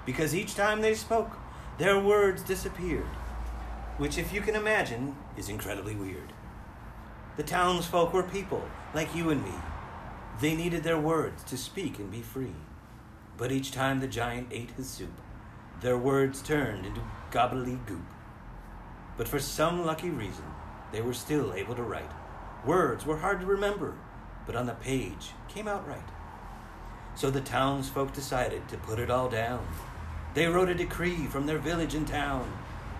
Because 0.04 0.34
each 0.34 0.54
time 0.54 0.82
they 0.82 0.94
spoke, 0.94 1.38
their 1.78 1.98
words 1.98 2.42
disappeared. 2.42 3.06
Which, 3.96 4.18
if 4.18 4.32
you 4.32 4.42
can 4.42 4.54
imagine, 4.54 5.16
is 5.36 5.48
incredibly 5.48 5.94
weird. 5.94 6.32
The 7.36 7.42
townsfolk 7.42 8.12
were 8.12 8.22
people, 8.22 8.62
like 8.94 9.14
you 9.14 9.30
and 9.30 9.42
me. 9.42 9.54
They 10.40 10.54
needed 10.54 10.82
their 10.82 10.98
words 10.98 11.42
to 11.44 11.56
speak 11.56 11.98
and 11.98 12.10
be 12.10 12.20
free. 12.20 12.54
But 13.38 13.52
each 13.52 13.72
time 13.72 14.00
the 14.00 14.06
giant 14.06 14.48
ate 14.50 14.72
his 14.72 14.88
soup, 14.88 15.18
their 15.80 15.96
words 15.96 16.42
turned 16.42 16.84
into 16.84 17.00
gobbledygook. 17.30 18.04
But 19.16 19.28
for 19.28 19.38
some 19.38 19.86
lucky 19.86 20.10
reason, 20.10 20.44
they 20.92 21.00
were 21.00 21.14
still 21.14 21.54
able 21.54 21.74
to 21.74 21.82
write. 21.82 22.10
Words 22.66 23.06
were 23.06 23.18
hard 23.18 23.40
to 23.40 23.46
remember, 23.46 23.94
but 24.46 24.56
on 24.56 24.66
the 24.66 24.74
page 24.74 25.30
came 25.48 25.68
out 25.68 25.86
right. 25.86 26.00
So 27.14 27.30
the 27.30 27.40
townsfolk 27.40 28.12
decided 28.12 28.68
to 28.68 28.76
put 28.78 28.98
it 28.98 29.10
all 29.10 29.28
down. 29.28 29.66
They 30.34 30.46
wrote 30.46 30.70
a 30.70 30.74
decree 30.74 31.26
from 31.26 31.46
their 31.46 31.58
village 31.58 31.94
and 31.94 32.06
town. 32.06 32.50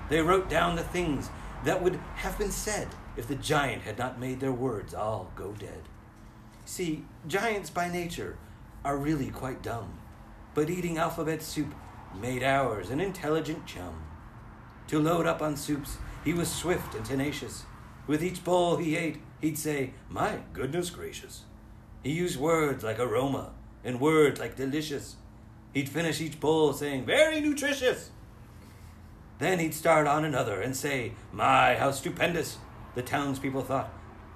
They 0.09 0.20
wrote 0.20 0.50
down 0.50 0.76
the 0.76 0.83
things 0.83 1.31
that 1.64 1.83
would 1.83 1.98
have 2.16 2.38
been 2.38 2.50
said 2.50 2.88
if 3.16 3.26
the 3.26 3.35
giant 3.35 3.83
had 3.83 3.98
not 3.98 4.20
made 4.20 4.40
their 4.40 4.52
words 4.52 4.94
all 4.94 5.31
go 5.35 5.52
dead. 5.52 5.83
See, 6.64 7.05
giants 7.26 7.70
by 7.70 7.90
nature 7.90 8.37
are 8.85 8.96
really 8.96 9.31
quite 9.31 9.62
dumb, 9.62 9.98
but 10.55 10.70
eating 10.70 10.98
alphabet 10.98 11.42
soup 11.42 11.74
made 12.20 12.42
ours 12.42 12.90
an 12.90 13.00
intelligent 13.00 13.66
chum. 13.66 14.02
To 14.88 14.98
load 14.98 15.26
up 15.26 15.40
on 15.40 15.57
soups, 15.57 15.96
he 16.24 16.33
was 16.33 16.50
swift 16.50 16.94
and 16.94 17.05
tenacious. 17.05 17.64
With 18.07 18.22
each 18.22 18.44
bowl 18.44 18.76
he 18.76 18.96
ate, 18.96 19.20
he'd 19.42 19.59
say, 19.59 19.92
My 20.09 20.38
goodness 20.55 20.88
gracious. 20.88 21.42
He 22.02 22.12
used 22.12 22.40
words 22.40 22.83
like 22.83 22.98
aroma 22.98 23.50
and 23.85 24.00
words 24.00 24.40
like 24.40 24.57
delicious. 24.57 25.16
He'd 25.74 25.88
finish 25.88 26.20
each 26.20 26.40
bowl 26.40 26.72
saying, 26.72 27.05
Very 27.05 27.40
nutritious. 27.42 28.11
Then 29.38 29.59
he'd 29.59 29.74
start 29.74 30.07
on 30.07 30.24
another 30.24 30.62
and 30.62 30.74
say, 30.74 31.12
My, 31.33 31.74
how 31.74 31.90
stupendous. 31.90 32.57
The 32.94 33.02
townspeople 33.02 33.62
thought, 33.62 33.92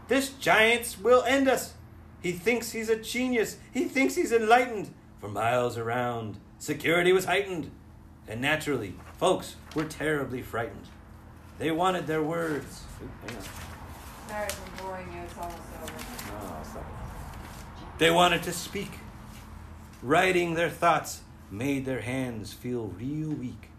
This 0.08 0.30
giant 0.30 0.96
will 1.02 1.22
end 1.22 1.48
us. 1.48 1.74
He 2.20 2.32
thinks 2.32 2.72
he's 2.72 2.88
a 2.88 2.96
genius. 2.96 3.58
He 3.72 3.84
thinks 3.84 4.16
he's 4.16 4.32
enlightened. 4.32 4.92
For 5.20 5.28
miles 5.28 5.78
around, 5.78 6.38
security 6.58 7.12
was 7.12 7.26
heightened. 7.26 7.70
And 8.26 8.40
naturally, 8.40 8.94
folks 9.18 9.56
were 9.74 9.84
terribly 9.84 10.42
frightened. 10.42 10.88
They 11.58 11.70
wanted 11.70 12.06
their 12.06 12.22
words. 12.22 12.82
On. 13.28 13.75
They 17.98 18.10
wanted 18.10 18.42
to 18.42 18.52
speak. 18.52 18.90
Writing 20.02 20.54
their 20.54 20.68
thoughts 20.68 21.22
made 21.50 21.84
their 21.84 22.02
hands 22.02 22.52
feel 22.52 22.92
real 22.98 23.30
weak. 23.30 23.70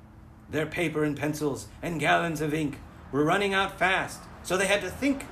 Their 0.50 0.66
paper 0.66 1.04
and 1.04 1.18
pencils 1.18 1.68
and 1.82 2.00
gallons 2.00 2.42
of 2.42 2.54
ink 2.54 2.80
were 3.12 3.24
running 3.24 3.54
out 3.54 3.78
fast, 3.78 4.22
so 4.44 4.58
they 4.58 4.68
had 4.68 4.82
to 4.82 4.90
think. 4.90 5.26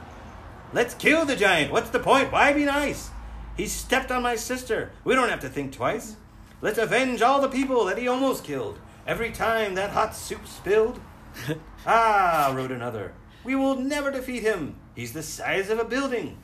Let's 0.74 0.94
kill 0.94 1.26
the 1.26 1.36
giant. 1.36 1.72
What's 1.72 1.90
the 1.90 2.00
point? 2.00 2.32
Why 2.32 2.54
be 2.54 2.66
nice? 2.66 3.10
He 3.56 3.68
stepped 3.68 4.12
on 4.12 4.24
my 4.24 4.36
sister. 4.36 4.92
We 5.04 5.16
don't 5.16 5.30
have 5.30 5.40
to 5.42 5.50
think 5.50 5.72
twice. 5.72 6.18
Let's 6.62 6.78
avenge 6.78 7.22
all 7.22 7.42
the 7.42 7.48
people 7.48 7.86
that 7.86 7.98
he 7.98 8.08
almost 8.08 8.44
killed. 8.44 8.80
Every 9.08 9.32
time 9.32 9.76
that 9.76 9.92
hot 9.92 10.16
soup 10.16 10.46
spilled. 10.48 11.00
ah, 11.88 12.52
wrote 12.56 12.72
another. 12.72 13.14
We 13.44 13.56
will 13.56 13.76
never 13.76 14.12
defeat 14.12 14.44
him. 14.44 14.76
He's 14.96 15.14
the 15.14 15.24
size 15.24 15.70
of 15.70 15.78
a 15.78 15.86
building. 15.86 16.38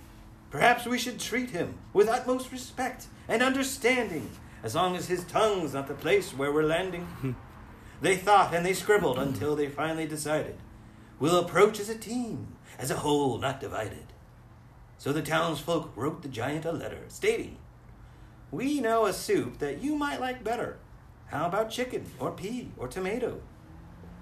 Perhaps 0.49 0.85
we 0.85 0.99
should 0.99 1.19
treat 1.19 1.51
him 1.51 1.75
with 1.93 2.09
utmost 2.09 2.51
respect 2.51 3.07
and 3.27 3.41
understanding, 3.41 4.29
as 4.61 4.75
long 4.75 4.97
as 4.97 5.07
his 5.07 5.23
tongue's 5.23 5.73
not 5.73 5.87
the 5.87 5.93
place 5.93 6.33
where 6.33 6.51
we're 6.51 6.63
landing. 6.63 7.07
they 8.01 8.17
thought 8.17 8.53
and 8.53 8.65
they 8.65 8.73
scribbled 8.73 9.17
until 9.17 9.55
they 9.55 9.69
finally 9.69 10.05
decided. 10.05 10.57
We'll 11.19 11.39
approach 11.39 11.79
as 11.79 11.87
a 11.87 11.97
team, 11.97 12.57
as 12.77 12.91
a 12.91 12.97
whole, 12.97 13.37
not 13.37 13.61
divided. 13.61 14.07
So 14.97 15.13
the 15.13 15.21
townsfolk 15.21 15.93
wrote 15.95 16.21
the 16.21 16.27
giant 16.27 16.65
a 16.65 16.71
letter 16.71 17.05
stating, 17.07 17.57
We 18.51 18.81
know 18.81 19.05
a 19.05 19.13
soup 19.13 19.59
that 19.59 19.81
you 19.81 19.95
might 19.95 20.19
like 20.19 20.43
better. 20.43 20.79
How 21.27 21.45
about 21.45 21.71
chicken, 21.71 22.05
or 22.19 22.31
pea, 22.31 22.71
or 22.77 22.89
tomato? 22.89 23.39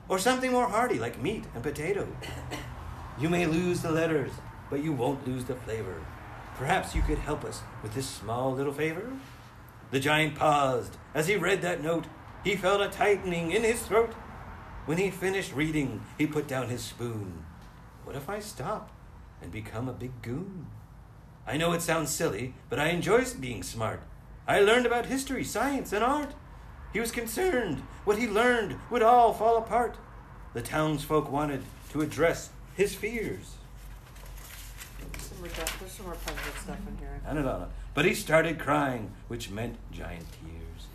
Or 0.08 0.20
something 0.20 0.52
more 0.52 0.68
hearty 0.68 1.00
like 1.00 1.22
meat 1.22 1.46
and 1.56 1.64
potato? 1.64 2.08
You 3.20 3.28
may 3.28 3.46
lose 3.46 3.82
the 3.82 3.92
letters, 3.92 4.32
but 4.70 4.82
you 4.82 4.94
won't 4.94 5.28
lose 5.28 5.44
the 5.44 5.56
flavor. 5.56 6.02
Perhaps 6.56 6.96
you 6.96 7.02
could 7.02 7.18
help 7.18 7.44
us 7.44 7.62
with 7.84 7.94
this 7.94 8.08
small 8.08 8.54
little 8.54 8.72
favor? 8.72 9.12
The 9.92 10.00
giant 10.00 10.36
paused. 10.36 10.96
As 11.14 11.28
he 11.28 11.36
read 11.36 11.62
that 11.62 11.84
note, 11.84 12.06
he 12.46 12.56
felt 12.56 12.80
a 12.80 12.88
tightening 12.88 13.52
in 13.52 13.64
his 13.64 13.82
throat. 13.82 14.14
When 14.86 14.98
he 14.98 15.12
finished 15.12 15.54
reading, 15.54 16.02
he 16.18 16.28
put 16.28 16.48
down 16.48 16.70
his 16.70 16.82
spoon. 16.82 17.44
What 18.06 18.16
if 18.16 18.30
I 18.30 18.40
stop 18.40 18.90
and 19.42 19.52
become 19.52 19.90
a 19.90 19.94
big 19.94 20.22
goon? 20.22 20.68
I 21.46 21.58
know 21.58 21.74
it 21.74 21.82
sounds 21.82 22.12
silly, 22.12 22.54
but 22.70 22.80
I 22.80 22.90
enjoy 22.90 23.26
being 23.38 23.64
smart. 23.64 24.02
I 24.48 24.62
learned 24.62 24.86
about 24.86 25.08
history, 25.08 25.44
science, 25.44 25.92
and 25.92 26.06
art. 26.06 26.34
He 26.94 27.02
was 27.02 27.12
concerned 27.12 27.80
what 28.06 28.18
he 28.18 28.28
learned 28.28 28.78
would 28.90 29.04
all 29.04 29.34
fall 29.34 29.58
apart. 29.58 29.98
The 30.54 30.62
townsfolk 30.62 31.30
wanted 31.30 31.64
to 31.92 32.02
address 32.02 32.52
his 32.80 32.96
fears. 32.96 33.58
Some 35.18 35.40
more 35.40 35.50
There's 35.50 35.92
some 35.92 36.06
more 36.06 36.16
positive 36.16 36.58
stuff 36.64 36.80
in 36.88 36.98
here. 36.98 37.20
I 37.28 37.34
don't 37.34 37.44
know. 37.44 37.68
But 37.94 38.06
he 38.06 38.14
started 38.14 38.58
crying, 38.58 39.12
which 39.28 39.50
meant 39.52 39.76
giant 39.92 40.28
tears. 40.32 40.88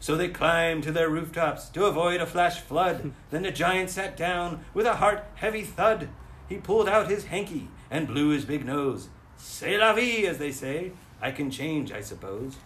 So 0.00 0.16
they 0.16 0.28
climbed 0.28 0.84
to 0.84 0.90
their 0.90 1.10
rooftops 1.10 1.68
to 1.68 1.84
avoid 1.84 2.22
a 2.22 2.26
flash 2.26 2.60
flood. 2.60 3.12
then 3.30 3.42
the 3.42 3.50
giant 3.50 3.90
sat 3.90 4.16
down 4.16 4.64
with 4.72 4.86
a 4.86 4.96
heart 4.96 5.24
heavy 5.34 5.64
thud. 5.64 6.08
He 6.48 6.56
pulled 6.56 6.88
out 6.88 7.10
his 7.10 7.26
hanky 7.26 7.68
and 7.90 8.06
blew 8.06 8.30
his 8.30 8.46
big 8.46 8.64
nose. 8.64 9.10
C'est 9.36 9.76
la 9.76 9.92
vie, 9.92 10.26
as 10.26 10.38
they 10.38 10.50
say. 10.50 10.92
I 11.20 11.30
can 11.30 11.50
change, 11.50 11.92
I 11.92 12.00
suppose. 12.00 12.56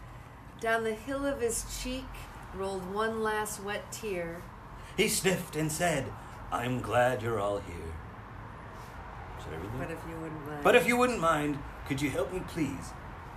Down 0.61 0.85
the 0.85 0.95
hill 0.95 1.27
of 1.27 1.41
his 1.41 1.65
cheek 1.83 2.07
rolled 2.55 2.95
one 2.95 3.25
last 3.25 3.61
wet 3.65 3.91
tear. 3.91 4.41
He 4.97 5.09
sniffed 5.09 5.57
and 5.57 5.71
said, 5.71 6.05
I'm 6.53 6.81
glad 6.81 7.23
you're 7.23 7.41
all 7.41 7.59
here. 7.59 7.86
Read 9.51 9.61
that? 9.63 9.79
But 9.79 9.91
if 9.91 9.99
you 10.09 10.17
wouldn't 10.21 10.47
mind. 10.47 10.65
But 10.65 10.77
if 10.77 10.87
you 10.87 10.97
wouldn't 10.97 11.21
mind, 11.21 11.59
Could 11.87 12.03
you 12.03 12.11
help 12.11 12.33
me, 12.33 12.43
please? 12.49 12.93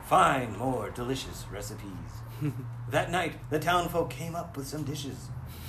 Find 0.07 0.57
more 0.57 0.89
delicious 0.89 1.45
recipes. 1.51 2.11
that 2.89 3.11
night, 3.11 3.35
the 3.51 3.59
townfolk 3.59 4.09
came 4.09 4.35
up 4.35 4.57
with 4.57 4.65
some 4.67 4.83
dishes 4.83 5.27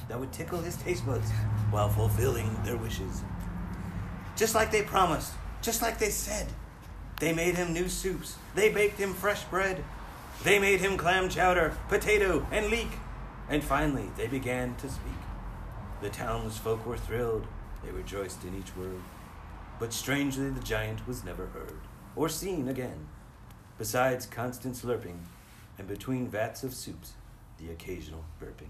that 0.09 0.19
would 0.19 0.33
tickle 0.33 0.61
his 0.61 0.77
taste 0.77 1.05
buds 1.05 1.31
while 1.71 1.91
fulfilling 1.91 2.51
their 2.65 2.79
wishes. 2.79 3.23
Just 4.37 4.55
like 4.55 4.71
they 4.71 4.83
promised, 4.83 5.35
just 5.61 5.83
like 5.83 5.99
they 5.99 6.09
said. 6.09 6.47
They 7.21 7.35
made 7.35 7.57
him 7.57 7.75
new 7.75 7.89
soups. 7.89 8.37
They 8.55 8.73
baked 8.73 8.99
him 8.99 9.13
fresh 9.13 9.45
bread. 9.45 9.85
They 10.43 10.59
made 10.59 10.81
him 10.81 10.97
clam 10.97 11.29
chowder, 11.29 11.77
potato, 11.89 12.47
and 12.51 12.69
leek. 12.69 12.93
And 13.51 13.63
finally, 13.63 14.09
they 14.17 14.27
began 14.27 14.75
to 14.77 14.89
speak. 14.89 15.13
The 16.01 16.09
townsfolk 16.09 16.87
were 16.87 16.97
thrilled. 16.97 17.47
They 17.85 17.91
rejoiced 17.91 18.43
in 18.45 18.59
each 18.59 18.75
word. 18.75 19.03
But 19.81 19.95
strangely, 19.95 20.51
the 20.51 20.61
giant 20.61 21.09
was 21.09 21.25
never 21.25 21.47
heard 21.47 21.81
or 22.15 22.29
seen 22.29 22.69
again. 22.69 23.09
Besides 23.79 24.27
constant 24.27 24.75
slurping, 24.75 25.17
and 25.79 25.89
between 25.89 26.29
vats 26.29 26.63
of 26.63 26.75
soups, 26.75 27.15
the 27.59 27.73
occasional 27.73 28.23
burping. 28.41 28.69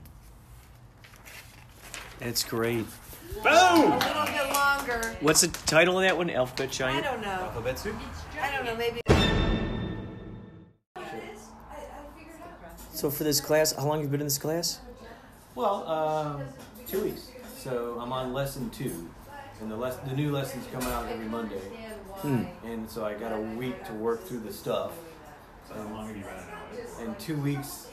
That's 2.20 2.44
great. 2.44 2.86
Boom! 3.42 3.44
A 3.44 3.98
little 3.98 4.24
bit 4.26 4.54
longer. 4.54 5.16
What's 5.20 5.40
the 5.40 5.48
title 5.66 5.98
of 5.98 6.04
that 6.04 6.16
one? 6.16 6.30
Alphabet 6.30 6.70
Giant? 6.70 7.04
I 7.04 7.08
Giant? 7.08 7.22
don't 7.24 7.38
know. 7.38 7.44
Alphabet 7.44 7.78
soup? 7.78 7.96
I 8.40 8.56
don't 8.56 8.64
know. 8.64 8.76
Maybe. 8.76 9.00
So 12.92 13.10
for 13.10 13.24
this 13.24 13.40
class, 13.40 13.72
how 13.72 13.86
long 13.86 13.98
have 13.98 14.04
you 14.04 14.10
been 14.10 14.20
in 14.20 14.26
this 14.26 14.38
class? 14.38 14.78
Well, 15.56 15.88
um, 15.88 16.42
two 16.86 17.02
weeks. 17.02 17.30
So 17.56 17.98
I'm 18.00 18.12
on 18.12 18.32
lesson 18.32 18.70
two, 18.70 19.10
and 19.60 19.70
the 19.70 19.76
less 19.76 19.96
the 19.96 20.14
new 20.14 20.30
lessons 20.32 20.66
come 20.72 20.82
out 20.82 21.06
every 21.10 21.26
Monday, 21.26 21.60
Hmm. 22.22 22.44
and 22.64 22.88
so 22.90 23.04
I 23.04 23.14
got 23.14 23.32
a 23.32 23.40
week 23.40 23.84
to 23.86 23.92
work 23.94 24.24
through 24.26 24.40
the 24.40 24.52
stuff. 24.52 24.92
So 25.68 25.74
how 25.74 25.94
long 25.94 26.08
have 26.08 26.16
you 26.16 26.22
been 26.24 26.32
in 26.32 26.78
it? 26.80 26.88
And 27.00 27.18
two 27.18 27.36
weeks. 27.36 27.86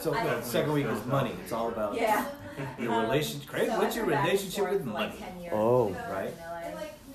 So 0.00 0.10
the 0.12 0.40
second 0.42 0.72
week 0.72 0.86
is 0.86 1.04
money. 1.06 1.32
It's 1.42 1.52
all 1.52 1.68
about 1.68 1.94
Yeah. 1.94 2.24
your 2.78 3.00
relationship. 3.00 3.48
Craig, 3.48 3.68
what's 3.70 3.96
your 3.96 4.04
relationship 4.06 4.70
with 4.70 4.84
money? 4.84 5.14
Oh. 5.52 5.90
Right. 6.10 6.32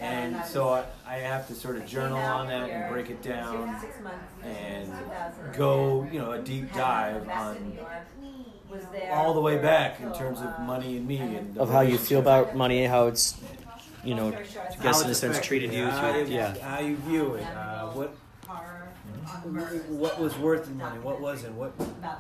And 0.01 0.43
so 0.45 0.69
I, 0.69 0.83
I 1.05 1.15
have 1.17 1.47
to 1.47 1.55
sort 1.55 1.75
of 1.77 1.85
journal 1.85 2.17
on 2.17 2.47
that 2.47 2.69
and 2.69 2.91
break 2.91 3.09
it 3.09 3.21
down 3.21 3.75
and 4.43 4.91
go, 5.57 6.07
you 6.11 6.19
know, 6.19 6.31
a 6.31 6.39
deep 6.39 6.73
dive 6.73 7.27
on 7.29 7.77
all 9.11 9.33
the 9.33 9.41
way 9.41 9.57
back 9.57 9.99
in 9.99 10.13
terms 10.13 10.39
of 10.41 10.59
money 10.59 10.97
and 10.97 11.07
me 11.07 11.17
and 11.17 11.57
Of 11.57 11.69
how 11.69 11.81
you 11.81 11.97
feel 11.97 12.19
about 12.19 12.55
money, 12.55 12.85
how 12.85 13.07
it's, 13.07 13.35
you 14.03 14.15
know, 14.15 14.29
I 14.29 14.43
How 14.75 14.83
guess 14.83 15.03
in 15.03 15.09
a 15.09 15.15
sense 15.15 15.39
treated 15.39 15.73
you. 15.73 15.87
how 15.87 16.11
Through, 16.13 16.25
yeah. 16.25 16.57
How 16.59 16.79
you 16.79 16.95
view 16.97 17.35
it. 17.35 17.43
Uh, 17.45 17.87
what 17.89 18.15
what 19.89 20.19
was 20.19 20.37
worth 20.37 20.65
the 20.65 20.71
money? 20.71 20.99
What 20.99 21.21
wasn't? 21.21 21.55
What 21.55 21.69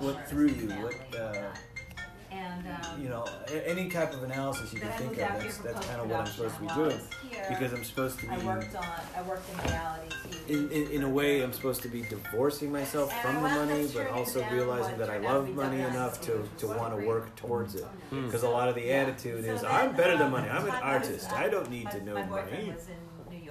what 0.01 0.27
threw 0.27 0.47
you? 0.47 0.67
What 0.69 1.19
uh, 1.19 1.49
And, 2.65 2.85
um, 2.85 3.01
you 3.01 3.09
know? 3.09 3.25
Any 3.65 3.89
type 3.89 4.13
of 4.13 4.23
analysis 4.23 4.73
you 4.73 4.79
can 4.79 4.91
think 4.91 5.11
of. 5.13 5.17
That's, 5.17 5.57
that's 5.57 5.85
kind 5.87 6.01
of 6.01 6.09
what 6.09 6.19
I'm 6.21 6.25
supposed 6.25 6.55
to 6.55 6.61
be 6.61 6.67
doing 6.67 6.77
While 6.77 6.91
I 6.91 6.93
was 6.95 7.09
here, 7.29 7.45
because 7.49 7.73
I'm 7.73 7.83
supposed 7.83 8.19
to 8.19 8.25
be. 8.27 8.31
I 8.31 8.37
worked 8.45 8.75
on, 8.75 8.85
I 9.17 9.21
worked 9.21 9.49
in 9.49 9.71
reality 9.71 10.15
TV. 10.29 10.49
in, 10.49 10.71
in, 10.71 10.91
in 10.91 11.03
a 11.03 11.09
way, 11.09 11.41
I'm 11.41 11.53
supposed 11.53 11.81
to 11.83 11.89
be 11.89 12.01
divorcing 12.03 12.71
myself 12.71 13.13
from 13.21 13.35
the 13.35 13.41
money, 13.41 13.87
but 13.93 14.07
also 14.07 14.45
realizing 14.51 14.97
that 14.97 15.09
I 15.09 15.17
love 15.17 15.49
money 15.49 15.81
enough 15.81 16.21
to, 16.21 16.47
to 16.57 16.67
want 16.67 16.99
to 16.99 17.05
work 17.07 17.35
towards 17.35 17.75
it. 17.75 17.85
Hmm. 18.09 18.25
Because 18.25 18.43
a 18.43 18.49
lot 18.49 18.67
of 18.67 18.75
the 18.75 18.91
attitude 18.91 19.45
is, 19.45 19.63
I'm 19.63 19.95
better 19.95 20.17
than 20.17 20.31
money. 20.31 20.49
I'm 20.49 20.65
an 20.65 20.71
artist. 20.71 21.31
I 21.31 21.49
don't 21.49 21.69
need 21.69 21.89
to 21.91 22.03
know 22.03 22.23
money. 22.25 22.73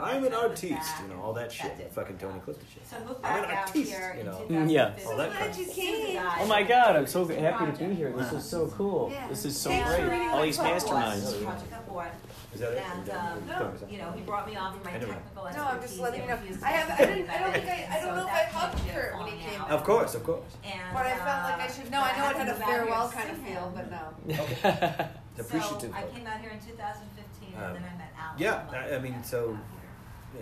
I'm 0.00 0.24
an 0.24 0.32
artiste. 0.34 0.94
You 1.02 1.08
know 1.14 1.22
all 1.22 1.32
that 1.34 1.50
shit. 1.52 1.76
That 1.78 1.92
fucking 1.92 2.18
Tony 2.18 2.40
Clifton 2.40 2.66
shit. 2.72 2.86
So 2.86 2.96
I 2.96 3.04
moved 3.04 3.20
I'm 3.24 3.44
an 3.44 3.50
artiste. 3.50 3.92
You 4.16 4.24
know. 4.24 4.46
Mm, 4.48 4.70
yeah. 4.70 4.94
All 5.06 5.16
that 5.16 5.32
kind 5.32 5.50
of 5.50 5.58
you 5.58 5.66
came. 5.66 6.20
Oh 6.40 6.46
my 6.46 6.62
God! 6.62 6.96
I'm 6.96 7.06
so 7.06 7.24
happy 7.26 7.72
to 7.72 7.88
be 7.88 7.94
here. 7.94 8.12
This 8.12 8.32
is 8.32 8.44
so 8.44 8.68
cool. 8.68 9.10
Yeah. 9.12 9.28
This 9.28 9.44
is 9.44 9.58
so 9.58 9.70
Thanks 9.70 9.94
great. 9.96 10.28
All 10.28 10.42
these 10.42 10.58
masterminds. 10.58 11.42
Project 11.44 11.72
up 11.72 11.88
board. 11.88 12.08
Is 12.54 12.60
that 12.60 12.72
it? 12.72 12.82
And, 12.82 13.10
um, 13.10 13.72
you 13.90 13.98
know, 13.98 14.10
he 14.12 14.22
brought 14.22 14.46
me 14.48 14.56
on 14.56 14.76
for 14.78 14.82
my 14.82 14.90
I 14.90 14.92
never 14.94 15.06
know. 15.08 15.12
technical 15.18 15.44
No, 15.44 15.64
I'm 15.68 15.80
just 15.82 15.98
expertise 15.98 16.00
letting 16.00 16.22
you 16.22 16.28
know. 16.28 16.34
and 16.34 16.44
he 16.46 16.52
was 16.54 16.62
I 16.62 16.68
have. 16.70 17.00
I 17.00 17.04
didn't. 17.04 17.30
I 17.30 17.38
don't 17.38 17.52
think 17.52 17.66
I. 17.68 17.88
I 17.90 18.00
don't 18.00 18.08
So 18.08 18.14
know 18.16 18.26
if 18.26 18.32
I 18.32 18.42
hugged 18.44 18.78
changed 18.78 18.88
it 18.90 18.94
Kurt 18.94 19.18
when 19.18 19.26
he 19.28 19.44
came. 19.44 19.60
out. 19.60 19.70
Of 19.70 19.84
course, 19.84 20.14
of 20.14 20.24
course. 20.24 20.56
And, 20.64 20.80
But 20.94 21.06
I 21.06 21.14
felt 21.16 21.26
like 21.26 21.60
I 21.60 21.66
uh, 21.66 21.72
should. 21.72 21.90
No, 21.90 22.00
I 22.00 22.16
know 22.16 22.30
it 22.30 22.36
had 22.36 22.36
had 22.36 22.48
a 22.48 22.52
to 22.52 22.52
move 22.58 22.62
out 22.62 22.68
here 22.68 22.76
farewell 22.78 23.08
kind 23.10 23.30
of 23.30 23.38
feel, 23.38 23.72
but 23.74 23.90
no. 23.90 25.08
It's 25.38 25.46
appreciative. 25.46 25.90
So 25.92 25.96
I 25.96 26.02
came 26.16 26.26
out 26.26 26.40
here 26.40 26.50
in 26.50 26.58
2015 26.58 27.54
Um, 27.54 27.62
and 27.62 27.76
then 27.76 27.84
I 27.84 27.96
met 27.98 28.12
Al. 28.18 28.34
Yeah, 28.38 28.64
I, 28.72 28.96
I 28.96 28.98
mean, 28.98 29.22
so 29.22 29.56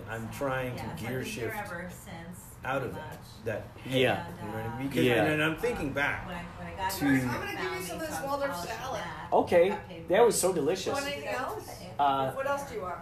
I'm 0.09 0.29
trying 0.29 0.75
Yeah, 0.75 0.81
to 0.83 0.87
gear 0.87 0.89
like 0.89 0.97
been 0.97 1.09
here 1.09 1.25
shift 1.25 1.55
ever 1.57 1.89
since, 1.89 2.39
out 2.65 2.83
of 2.83 2.93
that. 2.93 3.17
That 3.45 3.63
Yeah. 3.85 4.25
You 4.41 4.47
know 4.47 4.53
what 4.53 4.65
I 4.65 4.79
mean? 4.79 4.87
Because, 4.89 5.03
Yeah. 5.05 5.23
And, 5.25 5.43
I'm 5.43 5.57
thinking 5.57 5.91
back 5.93 6.27
When 6.27 6.35
I, 6.35 6.41
when 6.57 6.67
I 6.67 6.75
got 6.75 6.91
to. 6.91 7.05
I'm 7.05 7.27
gonna 7.27 7.61
give 7.61 7.79
you 7.79 7.83
some 7.85 8.01
of 8.01 8.07
this 8.07 8.21
Waldorf 8.21 8.55
salad. 8.65 9.01
Okay, 9.33 9.75
that 10.09 10.25
was 10.25 10.39
so 10.39 10.49
You 10.49 10.55
delicious. 10.55 10.93
want 10.93 11.05
anything 11.05 11.29
else? 11.29 11.69
Uh, 11.99 12.31
What 12.31 12.47
else 12.47 12.69
do 12.69 12.75
you 12.75 12.81
want? 12.81 12.95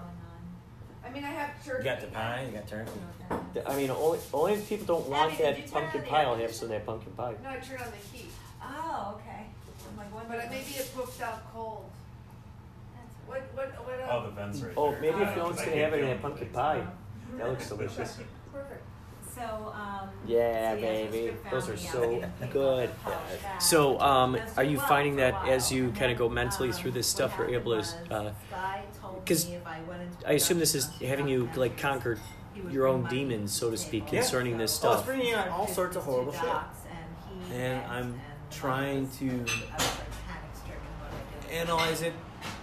I 1.05 1.09
mean, 1.11 1.23
I 1.23 1.27
have 1.29 1.63
turkey. 1.65 1.77
You 1.79 1.83
got 1.83 2.01
the 2.01 2.07
pie. 2.07 2.45
You 2.49 2.57
got 2.57 2.67
turkey. 2.67 2.91
I 3.65 3.75
mean, 3.75 3.89
only, 3.91 4.19
only 4.33 4.53
if 4.53 4.67
people 4.67 4.85
don't 4.85 5.07
want 5.09 5.33
Abby, 5.33 5.43
that 5.61 5.71
pumpkin 5.71 6.01
pie, 6.03 6.23
I'll 6.23 6.35
air 6.35 6.41
have 6.41 6.53
some 6.53 6.65
of 6.65 6.69
that 6.71 6.85
pumpkin 6.85 7.13
pie. 7.13 7.35
No, 7.43 7.49
I 7.49 7.57
turned 7.57 7.81
on 7.81 7.91
the 7.91 8.17
heat, 8.17 8.31
Oh, 8.61 9.19
okay. 9.19 9.45
I'm 9.89 9.97
like, 9.97 10.27
but 10.27 10.49
maybe 10.49 10.71
it 10.71 10.91
pooped 10.95 11.21
out 11.21 11.53
cold. 11.53 11.89
That's 13.29 13.53
What? 13.55 13.67
What? 13.75 13.85
What? 13.85 14.09
Oh, 14.09 14.23
the 14.25 14.31
vents 14.31 14.59
right 14.61 14.73
Oh, 14.77 14.91
there. 14.91 15.01
maybe 15.01 15.21
if 15.21 15.27
Uh, 15.29 15.35
no 15.35 15.43
one's 15.45 15.59
I 15.61 15.65
gonna 15.65 15.77
have 15.77 15.93
any 15.93 16.01
of 16.01 16.07
feeling 16.07 16.09
that 16.09 16.21
pumpkin 16.21 16.49
pie. 16.49 16.87
That 17.37 17.49
looks 17.49 17.69
delicious. 17.69 18.17
Perfect. 18.53 18.83
So, 19.33 19.73
um. 19.75 20.09
Yeah, 20.25 20.75
so, 20.75 20.81
baby. 20.81 21.11
Sister 21.33 21.49
Those 21.51 21.69
are 21.69 21.73
me 21.73 21.77
so 21.79 22.03
out 22.03 22.09
here 22.09 22.31
in 22.41 22.49
good. 22.49 22.89
college 23.03 23.41
back. 23.43 23.61
So, 23.61 23.99
um, 23.99 24.33
Does 24.33 24.57
are 24.57 24.63
you 24.63 24.77
well 24.77 24.87
finding 24.87 25.13
for 25.15 25.19
a 25.19 25.23
that 25.23 25.33
while. 25.43 25.51
as 25.53 25.71
you 25.71 25.91
kind 25.91 26.11
of 26.11 26.17
go 26.17 26.29
mentally 26.29 26.69
um, 26.69 26.75
through 26.75 26.91
this 26.91 27.07
what 27.07 27.15
stuff, 27.31 27.35
you're 27.37 27.49
able 27.59 27.81
to, 27.81 27.85
happened 27.85 28.11
uh, 28.13 28.31
Guy 28.49 28.83
told 29.01 29.25
'cause 29.25 29.47
me 29.49 29.55
if 29.55 29.67
I 29.67 29.81
went 29.89 30.03
into 30.03 30.29
I 30.29 30.33
assume 30.33 30.59
this 30.59 30.73
is 30.75 30.85
production 30.85 31.07
having 31.09 31.27
you 31.27 31.49
like 31.55 31.77
conquer 31.77 32.17
he 32.53 32.61
would 32.61 32.71
your 32.71 32.83
bring 32.83 32.93
own 32.95 33.01
money 33.03 33.17
demons, 33.17 33.51
so 33.51 33.69
to 33.69 33.77
speak, 33.77 34.05
table. 34.05 34.17
concerning 34.19 34.57
this 34.57 34.71
stuff. 34.73 34.89
Oh, 34.89 34.93
it's 34.93 35.01
stuff. 35.03 35.15
bringing 35.17 35.33
out 35.33 35.49
all 35.49 35.67
sorts 35.67 35.97
of 35.97 36.03
horrible 36.05 36.31
shit. 36.31 36.41
Docs 36.43 36.77
and 36.89 37.49
he 37.49 37.55
And 37.57 37.85
I'm 37.91 38.03
and 38.13 38.21
trying 38.51 39.09
to 39.09 39.25
I 39.25 39.29
was 39.33 39.41
like 39.41 39.67
panic-stricken, 40.27 40.81
what 41.01 41.11
I 41.11 41.49
do? 41.49 41.55
analyze 41.57 42.01
it. 42.03 42.13